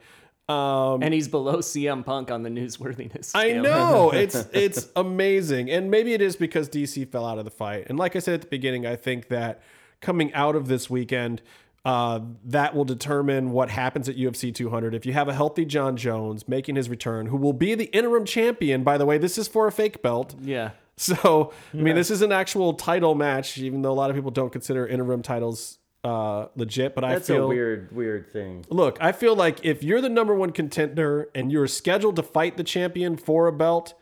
[0.48, 3.32] Um, And he's below CM Punk on the newsworthiness.
[3.36, 7.52] I know it's it's amazing, and maybe it is because DC fell out of the
[7.52, 7.88] fight.
[7.90, 9.62] And like I said at the beginning, I think that
[10.02, 11.42] coming out of this weekend,
[11.86, 14.96] Uh, that will determine what happens at UFC 200.
[14.96, 18.26] If you have a healthy Jon Jones making his return, who will be the interim
[18.26, 20.36] champion, by the way, this is for a fake belt.
[20.42, 20.72] Yeah.
[20.98, 24.32] So, I mean, this is an actual title match, even though a lot of people
[24.32, 26.96] don't consider interim titles uh, legit.
[26.96, 28.64] But That's I feel a weird, weird thing.
[28.70, 32.56] Look, I feel like if you're the number one contender and you're scheduled to fight
[32.56, 33.94] the champion for a belt,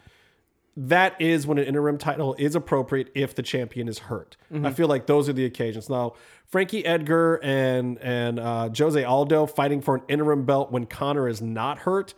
[0.75, 4.37] that is when an interim title is appropriate if the champion is hurt.
[4.65, 5.89] I feel like those are the occasions.
[5.89, 6.13] Now,
[6.47, 11.41] Frankie Edgar and and uh, Jose Aldo fighting for an interim belt when Conor is
[11.41, 12.13] not hurt.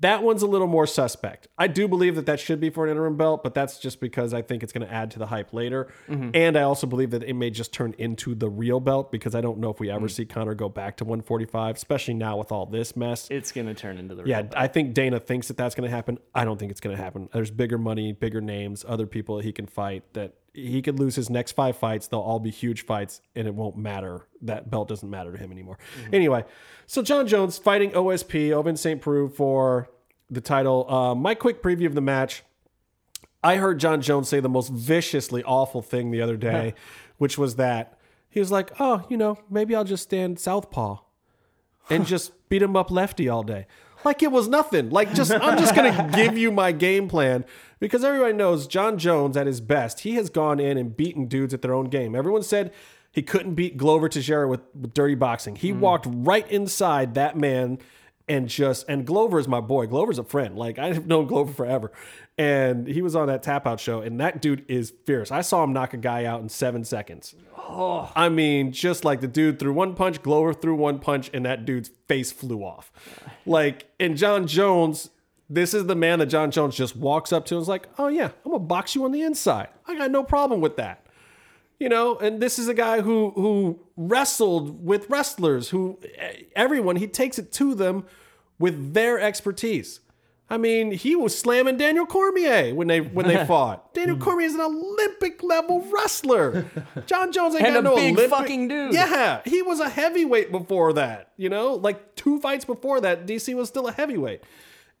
[0.00, 1.48] That one's a little more suspect.
[1.58, 4.32] I do believe that that should be for an interim belt, but that's just because
[4.32, 5.88] I think it's going to add to the hype later.
[6.08, 6.30] Mm-hmm.
[6.34, 9.40] And I also believe that it may just turn into the real belt because I
[9.40, 10.10] don't know if we ever mm.
[10.10, 13.28] see Conor go back to 145, especially now with all this mess.
[13.30, 14.54] It's gonna turn into the Yeah, belt.
[14.56, 16.18] I think Dana thinks that that's going to happen.
[16.34, 17.28] I don't think it's going to happen.
[17.32, 20.34] There's bigger money, bigger names, other people that he can fight that
[20.66, 22.08] he could lose his next five fights.
[22.08, 24.26] They'll all be huge fights and it won't matter.
[24.42, 25.78] That belt doesn't matter to him anymore.
[26.12, 26.44] Anyway,
[26.86, 29.00] so Jon Jones fighting OSP, Ovince St.
[29.00, 29.88] Preux for
[30.30, 30.90] the title.
[30.90, 32.42] Uh, my quick preview of the match.
[33.42, 36.74] I heard Jon Jones say the most viciously awful thing the other day,
[37.16, 40.98] which was that he was like, "Oh, you know, maybe I'll just stand southpaw
[41.88, 43.66] and just beat him up lefty all day."
[44.04, 44.90] Like it was nothing.
[44.90, 47.44] Like just I'm just gonna give you my game plan
[47.78, 50.00] because everybody knows Jon Jones at his best.
[50.00, 52.14] He has gone in and beaten dudes at their own game.
[52.14, 52.72] Everyone said
[53.12, 55.56] he couldn't beat Glover Teixeira with, with dirty boxing.
[55.56, 55.80] He mm.
[55.80, 57.78] walked right inside that man
[58.30, 59.86] and just and Glover is my boy.
[59.88, 60.56] Glover's a friend.
[60.56, 61.90] Like I've known Glover forever,
[62.38, 65.32] and he was on that tap out show, and that dude is fierce.
[65.32, 67.34] I saw him knock a guy out in seven seconds.
[67.58, 71.44] Oh, I mean, just like the dude threw one punch, Glover threw one punch, and
[71.44, 72.92] that dude's face flew off.
[73.44, 75.10] Like, and Jon Jones.
[75.52, 78.06] This is the man that Jon Jones just walks up to and is like, "Oh
[78.06, 79.66] yeah, I'm gonna box you on the inside.
[79.84, 81.04] I got no problem with that."
[81.80, 85.98] You know and this is a guy who who wrestled with wrestlers who
[86.54, 88.04] everyone he takes it to them
[88.58, 90.00] with their expertise.
[90.50, 93.94] I mean he was slamming daniel cormier when they when they fought.
[93.94, 94.22] Daniel hmm.
[94.22, 96.66] cormier is an olympic level wrestler.
[97.06, 98.92] Jon jones ain't And got a no big Olympic- fucking dude.
[98.92, 101.74] yeah he was a heavyweight before that you know?
[101.76, 104.42] Like two fights before that dc was still a heavyweight.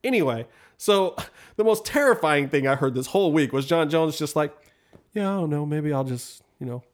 [0.02, 0.46] Anyway
[0.78, 1.14] so
[1.56, 4.56] the most terrifying thing i heard this whole week was jon jones just like
[5.12, 5.66] yeah, I don't know.
[5.66, 6.84] Maybe I'll just, you know,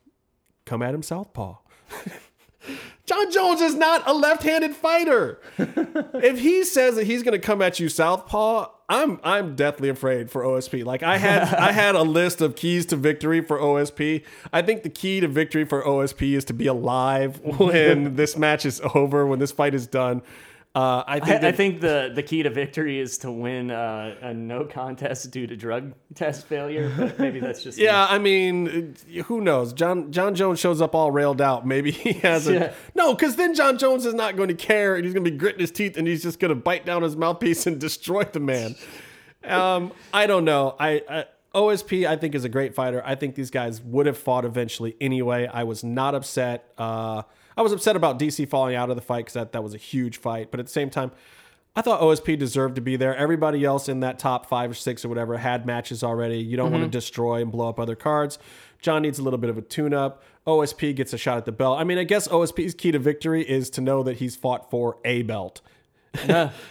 [0.64, 1.56] come at him southpaw.
[3.06, 5.40] Jon Jones is not a left-handed fighter.
[5.58, 10.30] if he says that he's going to come at you southpaw, I'm I'm deathly afraid
[10.30, 10.84] for OSP.
[10.84, 14.24] Like I had I had a list of keys to victory for OSP.
[14.52, 18.64] I think the key to victory for OSP is to be alive when this match
[18.64, 20.22] is over, when this fight is done.
[20.76, 24.14] Uh, I think I, I think the, the key to victory is to win uh,
[24.20, 26.92] a no contest due to drug test failure.
[26.94, 27.84] But maybe that's just me.
[27.84, 28.94] Yeah, I mean,
[29.24, 29.72] who knows?
[29.72, 31.66] Jon Jon Jones shows up all railed out.
[31.66, 32.72] Maybe he has a Yeah.
[32.94, 35.36] no, because then Jon Jones is not going to care, and he's going to be
[35.38, 38.40] gritting his teeth, and he's just going to bite down his mouthpiece and destroy the
[38.40, 38.74] man.
[39.44, 40.76] Um, I don't know.
[40.78, 41.24] I, I
[41.54, 43.02] OSP I think is a great fighter.
[43.02, 45.46] I think these guys would have fought eventually anyway.
[45.50, 46.70] I was not upset.
[46.76, 47.22] Uh,
[47.56, 49.78] I was upset about DC falling out of the fight because that that was a
[49.78, 51.12] huge fight, but at the same time.
[51.78, 53.14] I thought OSP deserved to be there.
[53.14, 56.38] Everybody else in that top five or six or whatever had matches already.
[56.38, 56.92] You don't want to mm-hmm.
[56.92, 58.38] destroy and blow up other cards.
[58.80, 60.22] Jon needs a little bit of a tune up.
[60.46, 61.78] OSP gets a shot at the belt.
[61.78, 64.96] I mean, I guess OSP's key to victory is to know that he's fought for
[65.04, 65.60] a belt.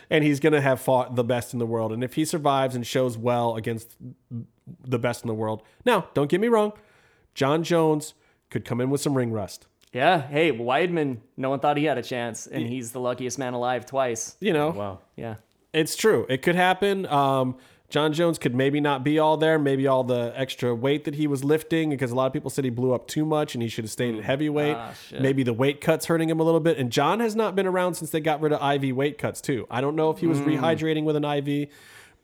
[0.10, 1.94] and he's going to have fought the best in the world.
[1.94, 3.96] And if he survives and shows well against
[4.84, 5.62] the best in the world.
[5.86, 6.74] Now, don't get me wrong.
[7.34, 8.14] Jon Jones
[8.50, 9.68] could come in with some ring rust.
[9.96, 10.28] Yeah.
[10.28, 13.86] Hey, Weidman, no one thought he had a chance, and he's the luckiest man alive
[13.86, 14.36] twice.
[14.42, 15.00] You know, Wow.
[15.16, 15.36] Yeah.
[15.74, 16.26] It's true.
[16.30, 17.06] It could happen.
[17.06, 17.56] Um,
[17.90, 21.28] Jon Jones could maybe not be all there, maybe all the extra weight that he
[21.28, 23.70] was lifting, because a lot of people said he blew up too much and he
[23.70, 24.76] should have stayed at heavyweight.
[24.76, 25.22] Ah, shit.
[25.22, 26.78] maybe the weight cuts hurting him a little bit.
[26.78, 29.66] And Jon has not been around since they got rid of IV weight cuts too.
[29.72, 30.58] I don't know if he was Mm.
[30.60, 31.70] rehydrating with an IV,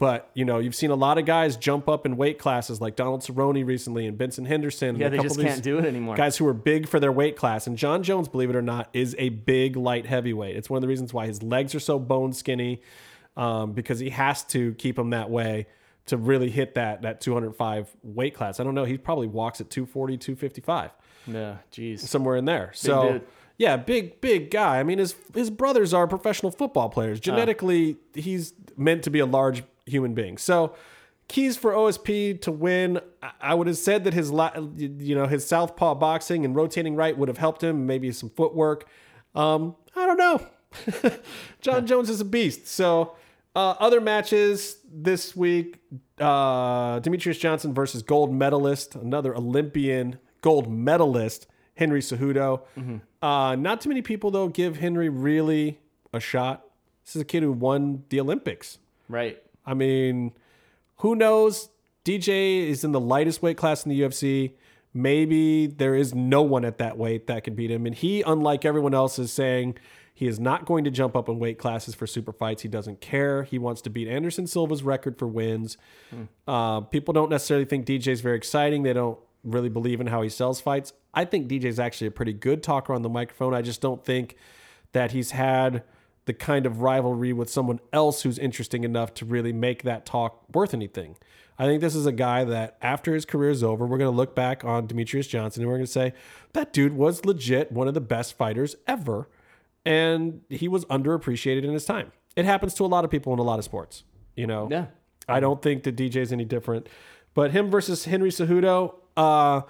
[0.01, 2.95] but you know you've seen a lot of guys jump up in weight classes like
[2.95, 4.89] Donald Cerrone recently and Benson Henderson.
[4.89, 6.15] and Yeah, a they couple just of these can't do it anymore.
[6.15, 7.67] Guys who are big for their weight class.
[7.67, 10.55] And Jon Jones, believe it or not, is a big light heavyweight.
[10.55, 12.81] It's one of the reasons why his legs are so bone skinny
[13.37, 15.67] um, because he has to keep them that way
[16.07, 18.59] to really hit that that 205 weight class.
[18.59, 18.85] I don't know.
[18.85, 20.89] He probably walks at 240, 255,
[21.27, 21.57] Yeah.
[21.71, 21.99] Jeez.
[21.99, 22.71] somewhere in there.
[22.73, 23.21] so dude.
[23.59, 24.79] yeah, big big guy.
[24.79, 27.19] I mean, his his brothers are professional football players.
[27.19, 27.21] Ah.
[27.21, 30.37] Genetically, he's meant to be a large human being.
[30.37, 30.75] So
[31.27, 32.99] keys for OSP to win.
[33.41, 34.31] I- would have said that his
[34.77, 37.85] you know his southpaw boxing and rotating right would have helped him.
[37.85, 38.85] Maybe some footwork.
[39.35, 40.45] Um, I don't know.
[41.61, 42.67] Jon Jones is a beast.
[42.67, 43.15] So
[43.55, 45.79] uh, other matches this week:
[46.19, 52.61] uh, Demetrious Johnson versus gold medalist, another Olympian gold medalist, Henry Cejudo.
[53.21, 55.79] Uh, not too many people though give Henry really
[56.13, 56.65] a shot.
[57.05, 58.77] This is a kid who won the Olympics.
[59.09, 59.41] Right.
[59.65, 60.33] I mean,
[60.97, 61.69] who knows?
[62.03, 64.53] DJ is in the lightest weight class in the UFC.
[64.93, 67.85] Maybe there is no one at that weight that can beat him.
[67.85, 69.77] And he, unlike everyone else, is saying
[70.13, 72.61] he is not going to jump up in weight classes for super fights.
[72.61, 73.43] He doesn't care.
[73.43, 75.77] He wants to beat Anderson Silva's record for wins.
[76.47, 78.83] Uh, people don't necessarily think DJ is very exciting.
[78.83, 80.93] They don't really believe in how he sells fights.
[81.13, 83.53] I think DJ is actually a pretty good talker on the microphone.
[83.53, 84.35] I just don't think
[84.91, 85.83] that he's had
[86.25, 90.43] the kind of rivalry with someone else who's interesting enough to really make that talk
[90.53, 91.15] worth anything.
[91.57, 94.15] I think this is a guy that after his career is over, we're going to
[94.15, 96.13] look back on Demetrious Johnson and we're going to say
[96.53, 99.29] that dude was legit one of the best fighters ever.
[99.85, 102.11] And he was underappreciated in his time.
[102.35, 104.03] It happens to a lot of people in a lot of sports,
[104.35, 104.67] you know?
[104.71, 104.87] Yeah.
[105.27, 106.87] I don't think that DJ is any different.
[107.33, 109.61] But him versus Henry Cejudo, uh,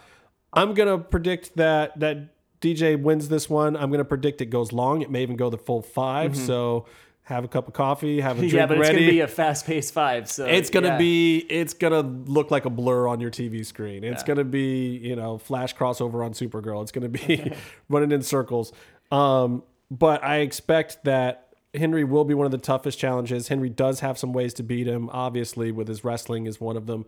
[0.54, 3.76] I'm gonna predict that that DJ wins this one.
[3.76, 5.02] I'm gonna predict it goes long.
[5.02, 6.86] It may even go the full 5 So
[7.24, 8.58] have a cup of coffee, have a drink Mm-hmm.
[8.58, 10.30] Yeah, but it's gonna be a fast-paced five.
[10.30, 10.98] So it's gonna yeah.
[10.98, 14.04] be it's gonna look like a blur on your TV screen.
[14.04, 14.28] It's Yeah.
[14.28, 16.82] gonna be you know flash crossover on Supergirl.
[16.82, 17.52] It's gonna be
[17.90, 18.74] running in circles.
[19.12, 23.48] Um, but I expect that Henry will be one of the toughest challenges.
[23.48, 25.10] Henry does have some ways to beat him.
[25.12, 27.06] Obviously, with his wrestling is one of them.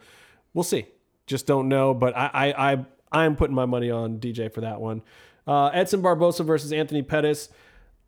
[0.53, 0.85] We'll see.
[1.27, 1.93] Just don't know.
[1.93, 5.01] But I I I I'm putting my money on DJ for that one.
[5.45, 7.49] Uh, Edson Barboza versus Anthony Pettis.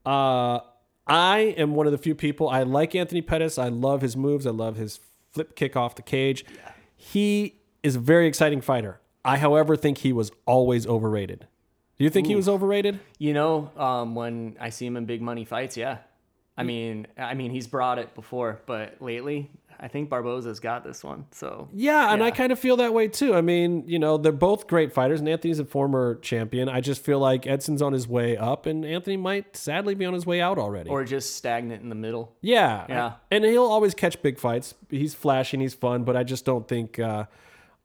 [0.05, 0.59] Uh,
[1.07, 2.49] I am one of the few people.
[2.49, 3.57] I like Anthony Pettis.
[3.57, 4.47] I love his moves.
[4.47, 4.99] I love his
[5.31, 6.45] flip kick off the cage.
[6.95, 8.99] He is a very exciting fighter.
[9.23, 11.47] I, however, think he was always overrated.
[11.97, 12.99] Do you think he was overrated?
[13.17, 15.99] You know, um, when I see him in big money fights, yeah.
[16.57, 21.03] I mean, I mean, he's brought it before, but lately, I think Barboza's got this
[21.03, 21.25] one.
[21.31, 23.33] So Yeah, and I kind of feel that way too.
[23.35, 26.69] I mean, you know, they're both great fighters, and Anthony's a former champion.
[26.69, 30.13] I just feel like Edson's on his way up, and Anthony might sadly be on
[30.13, 30.89] his way out already.
[30.89, 32.35] or just stagnant in the middle.
[32.41, 32.85] Yeah.
[32.89, 33.13] Yeah.
[33.31, 34.73] And he'll always catch big fights.
[34.89, 37.25] He's flashy and he's fun, but I just don't think uh,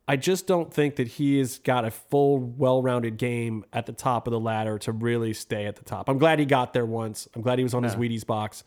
[0.09, 4.27] I just don't think that he has got a full, well-rounded game at the top
[4.27, 6.09] of the ladder to really stay at the top.
[6.09, 7.29] I'm glad he got there once.
[7.37, 8.65] I'm glad he was on his Wheaties box.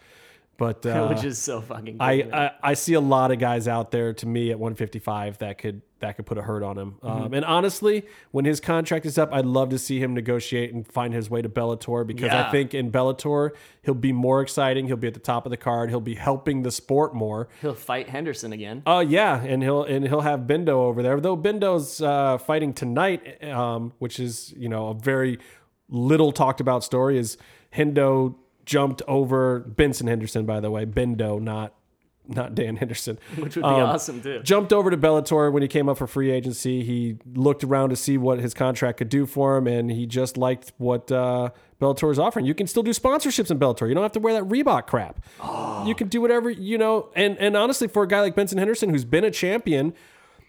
[0.64, 1.98] But uh, which is so fucking.
[1.98, 2.11] Good, I.
[2.31, 5.81] I I see a lot of guys out there to me at 155 that could
[6.03, 6.91] that could put a hurt on him.
[7.02, 7.07] Mm-hmm.
[7.07, 10.85] Um, and honestly, when his contract is up, I'd love to see him negotiate and
[10.85, 14.88] find his way to Bellator because I think in Bellator he'll be more exciting.
[14.88, 15.90] He'll be at the top of the card.
[15.90, 17.48] He'll be helping the sport more.
[17.61, 18.84] He'll fight Henderson again.
[18.85, 21.19] Oh yeah, and he'll and he'll have Bendo over there.
[21.19, 25.40] Though Bendo's uh, fighting tonight, um, which is you know a very
[25.90, 27.18] little talked about story.
[27.18, 27.38] Is
[27.73, 28.35] Hendo
[28.65, 30.45] jumped over Benson Henderson?
[30.45, 31.73] By the way, Bendo, not
[32.27, 34.41] not Dan Henderson, Which would be awesome, too.
[34.44, 36.84] Jumped over to Bellator when he came up for free agency.
[36.84, 40.38] He looked around to see what his contract could do for him, and he just
[40.38, 41.49] liked what uh,
[41.81, 42.45] Bellator is offering.
[42.45, 43.90] You can still do sponsorships in Bellator.
[43.90, 45.23] You don't have to wear that Reebok crap.
[45.85, 47.10] You can do whatever you know.
[47.15, 49.94] And and honestly, for a guy like Benson Henderson, who's been a champion,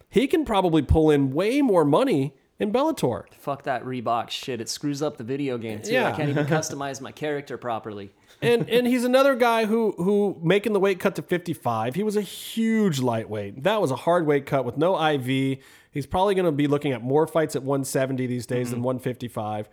[0.09, 3.25] he can probably pull in way more money in Bellator.
[3.39, 4.61] Fuck that Reebok shit.
[4.61, 5.93] It screws up the video game too.
[5.93, 6.09] Yeah.
[6.09, 8.13] I can't even customize my character properly.
[8.41, 11.95] and and he's another guy who who making the weight cut to 55.
[11.95, 13.63] He was a huge lightweight.
[13.65, 15.59] That was a hard weight cut with no IV.
[15.91, 19.69] He's probably going to be looking at more fights at 170 these days than 155.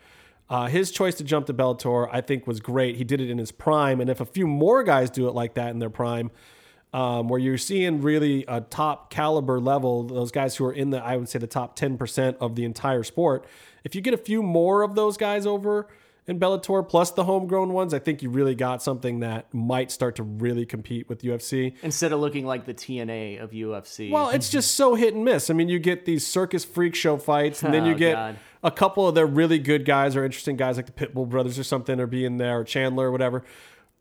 [0.51, 2.97] Uh, his choice to jump to Bellator, I think, was great.
[2.97, 5.53] He did it in his prime, and if a few more guys do it like
[5.55, 6.29] that in their prime,
[6.93, 11.03] um, where you're seeing really a top caliber level, those guys who are in the,
[11.03, 13.45] I would say, the top 10% of the entire sport.
[13.83, 15.87] If you get a few more of those guys over
[16.27, 20.17] in Bellator, plus the homegrown ones, I think you really got something that might start
[20.17, 21.73] to really compete with UFC.
[21.81, 24.11] Instead of looking like the TNA of UFC.
[24.11, 25.49] Well, it's just so hit and miss.
[25.49, 28.35] I mean, you get these circus freak show fights, and then you Oh, get God.
[28.63, 31.63] a couple of their really good guys or interesting guys like the Pitbull brothers or
[31.63, 33.43] something, or being there, or Chandler or whatever.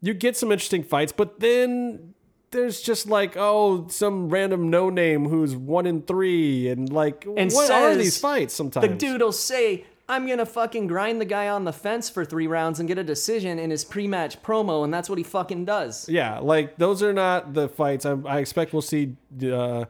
[0.02, 2.14] You get some interesting fights, but then
[2.52, 7.52] there's just like, oh, some random no name who's one in three, and like, And
[7.52, 8.86] what are these fights sometimes?
[8.88, 12.48] the dude will say, I'm gonna fucking grind the guy on the fence for three
[12.48, 16.08] rounds and get a decision in his pre-match promo, and that's what he fucking does.
[16.08, 18.04] Yeah, like those are not the fights.
[18.04, 19.14] I, I expect we'll see
[19.44, 19.84] uh,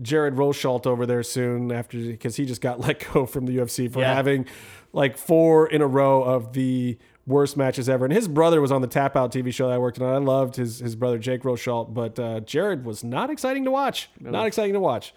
[0.00, 3.92] Jared Rosholt over there soon after because he just got let go from the UFC
[3.92, 4.14] for Yeah.
[4.14, 4.46] having
[4.94, 6.96] like four in a row of the
[7.28, 8.04] worst matches ever.
[8.04, 10.12] And his brother was on the Tap Out TV show that I worked on.
[10.12, 14.10] I loved his his brother Jake Rosholt, but uh, Jared was not exciting to watch.
[14.18, 15.14] Not exciting to watch.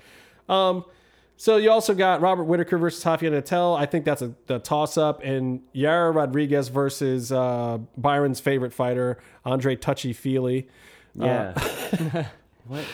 [0.47, 0.85] Um,
[1.37, 3.75] so you also got Robert Whittaker versus Rafael Natal.
[3.75, 9.17] I think that's a, the toss up, and Yair Rodriguez versus uh, Byron's favorite fighter,
[9.43, 10.67] Andre Touchy Feely.
[11.15, 11.53] Yeah.
[12.67, 12.85] what?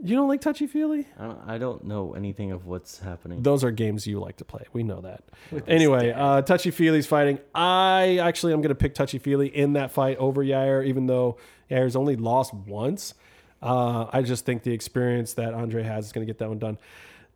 [0.00, 1.06] You don't like touchy feely?
[1.18, 3.42] I don't, I don't know anything of what's happening.
[3.42, 4.64] Those are games you like to play.
[4.72, 5.24] We know that.
[5.68, 7.38] Anyway, uh, Touchy Feely's fighting.
[7.54, 11.36] I actually am going to pick Touchy Feely in that fight over Yair, even though
[11.70, 13.14] Yair's only lost once.
[13.60, 16.58] Uh, I just think the experience that Andre has is going to get that one
[16.58, 16.78] done.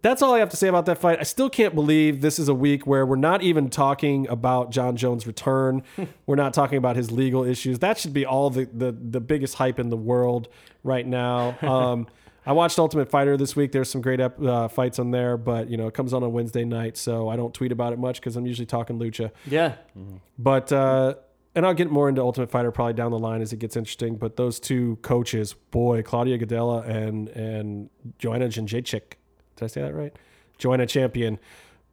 [0.02, 1.18] That's all I have to say about that fight.
[1.20, 4.96] I still can't believe this is a week where we're not even talking about Jon
[4.96, 5.82] Jones' return.
[6.26, 7.78] we're not talking about his legal issues.
[7.80, 10.48] That should be all the the, the biggest hype in the world
[10.84, 11.56] right now.
[11.72, 12.06] Um,
[12.44, 13.72] I watched Ultimate Fighter this week.
[13.72, 16.32] There's some great ep- uh, fights on there, but you know it comes on on
[16.32, 19.30] Wednesday night, so I don't tweet about it much because I'm usually talking lucha.
[19.46, 19.76] Yeah.
[20.38, 21.14] But uh,
[21.54, 24.16] and I'll get more into Ultimate Fighter probably down the line as it gets interesting.
[24.16, 29.02] But those two coaches, boy, Claudia Gadelha and and Joanna Jędrzejczyk.
[29.56, 30.16] Did I say that right?
[30.58, 31.38] Joanna Champion.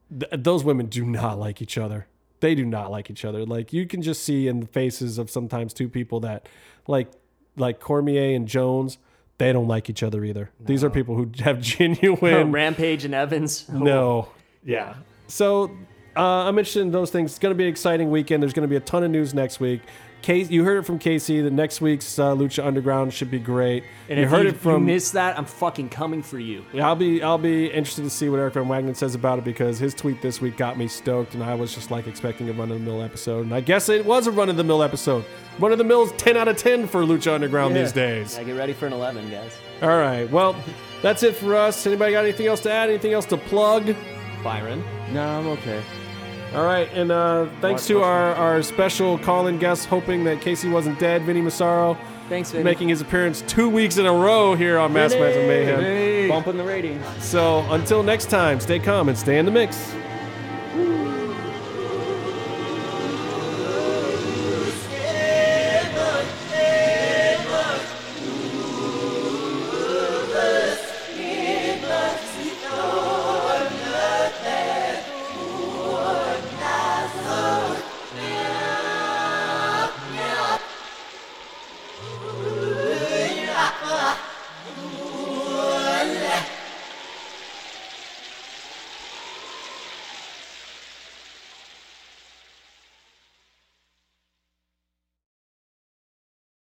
[0.09, 2.07] Th- those women do not like each other.
[2.39, 3.45] They do not like each other.
[3.45, 6.47] Like you can just see in the faces of sometimes two people that,
[6.87, 7.11] like,
[7.57, 8.97] like Cormier and Jones,
[9.39, 10.51] they don't like each other either.
[10.59, 13.67] These are people who have genuine Rampage and Evans.
[13.73, 14.29] no.
[14.63, 14.95] Yeah.
[15.27, 15.71] So
[16.15, 17.31] uh, I'm interested in those things.
[17.31, 18.43] It's going to be an exciting weekend.
[18.43, 19.81] There's going to be a ton of news next week.
[20.21, 23.83] Case, you heard it from Casey The next week's uh, Lucha Underground should be great.
[24.09, 24.87] And you if heard you, it from.
[24.87, 26.65] you missed that, I'm fucking coming for you.
[26.73, 29.45] Yeah, I'll be I'll be interested to see what Eric Van Wagenen says about it
[29.45, 32.53] because his tweet this week got me stoked, and I was just like expecting a
[32.53, 34.83] run of the mill episode, and I guess it was a run of the mill
[34.83, 35.23] episode.
[35.57, 38.37] Run of the mill's ten out of ten for Lucha Underground these days.
[38.37, 39.57] Yeah, get ready for an 11, guys.
[39.81, 40.55] All right, well,
[41.01, 41.85] that's it for us.
[41.85, 42.89] Anybody got anything else to add?
[42.89, 43.95] Anything else to plug?
[44.43, 44.83] Byron.
[45.11, 45.81] no, I'm okay.
[46.53, 50.97] All right, and uh, thanks to our, our special call-in guest, hoping that Casey wasn't
[50.99, 51.95] dead, Vinny Massaro,
[52.27, 52.63] Thanks, Vinny.
[52.63, 56.29] making his appearance two weeks in a row here on Masks Mats and Mayhem.
[56.29, 57.05] Bumping the ratings.
[57.23, 59.93] So until next time, stay calm and stay in the mix.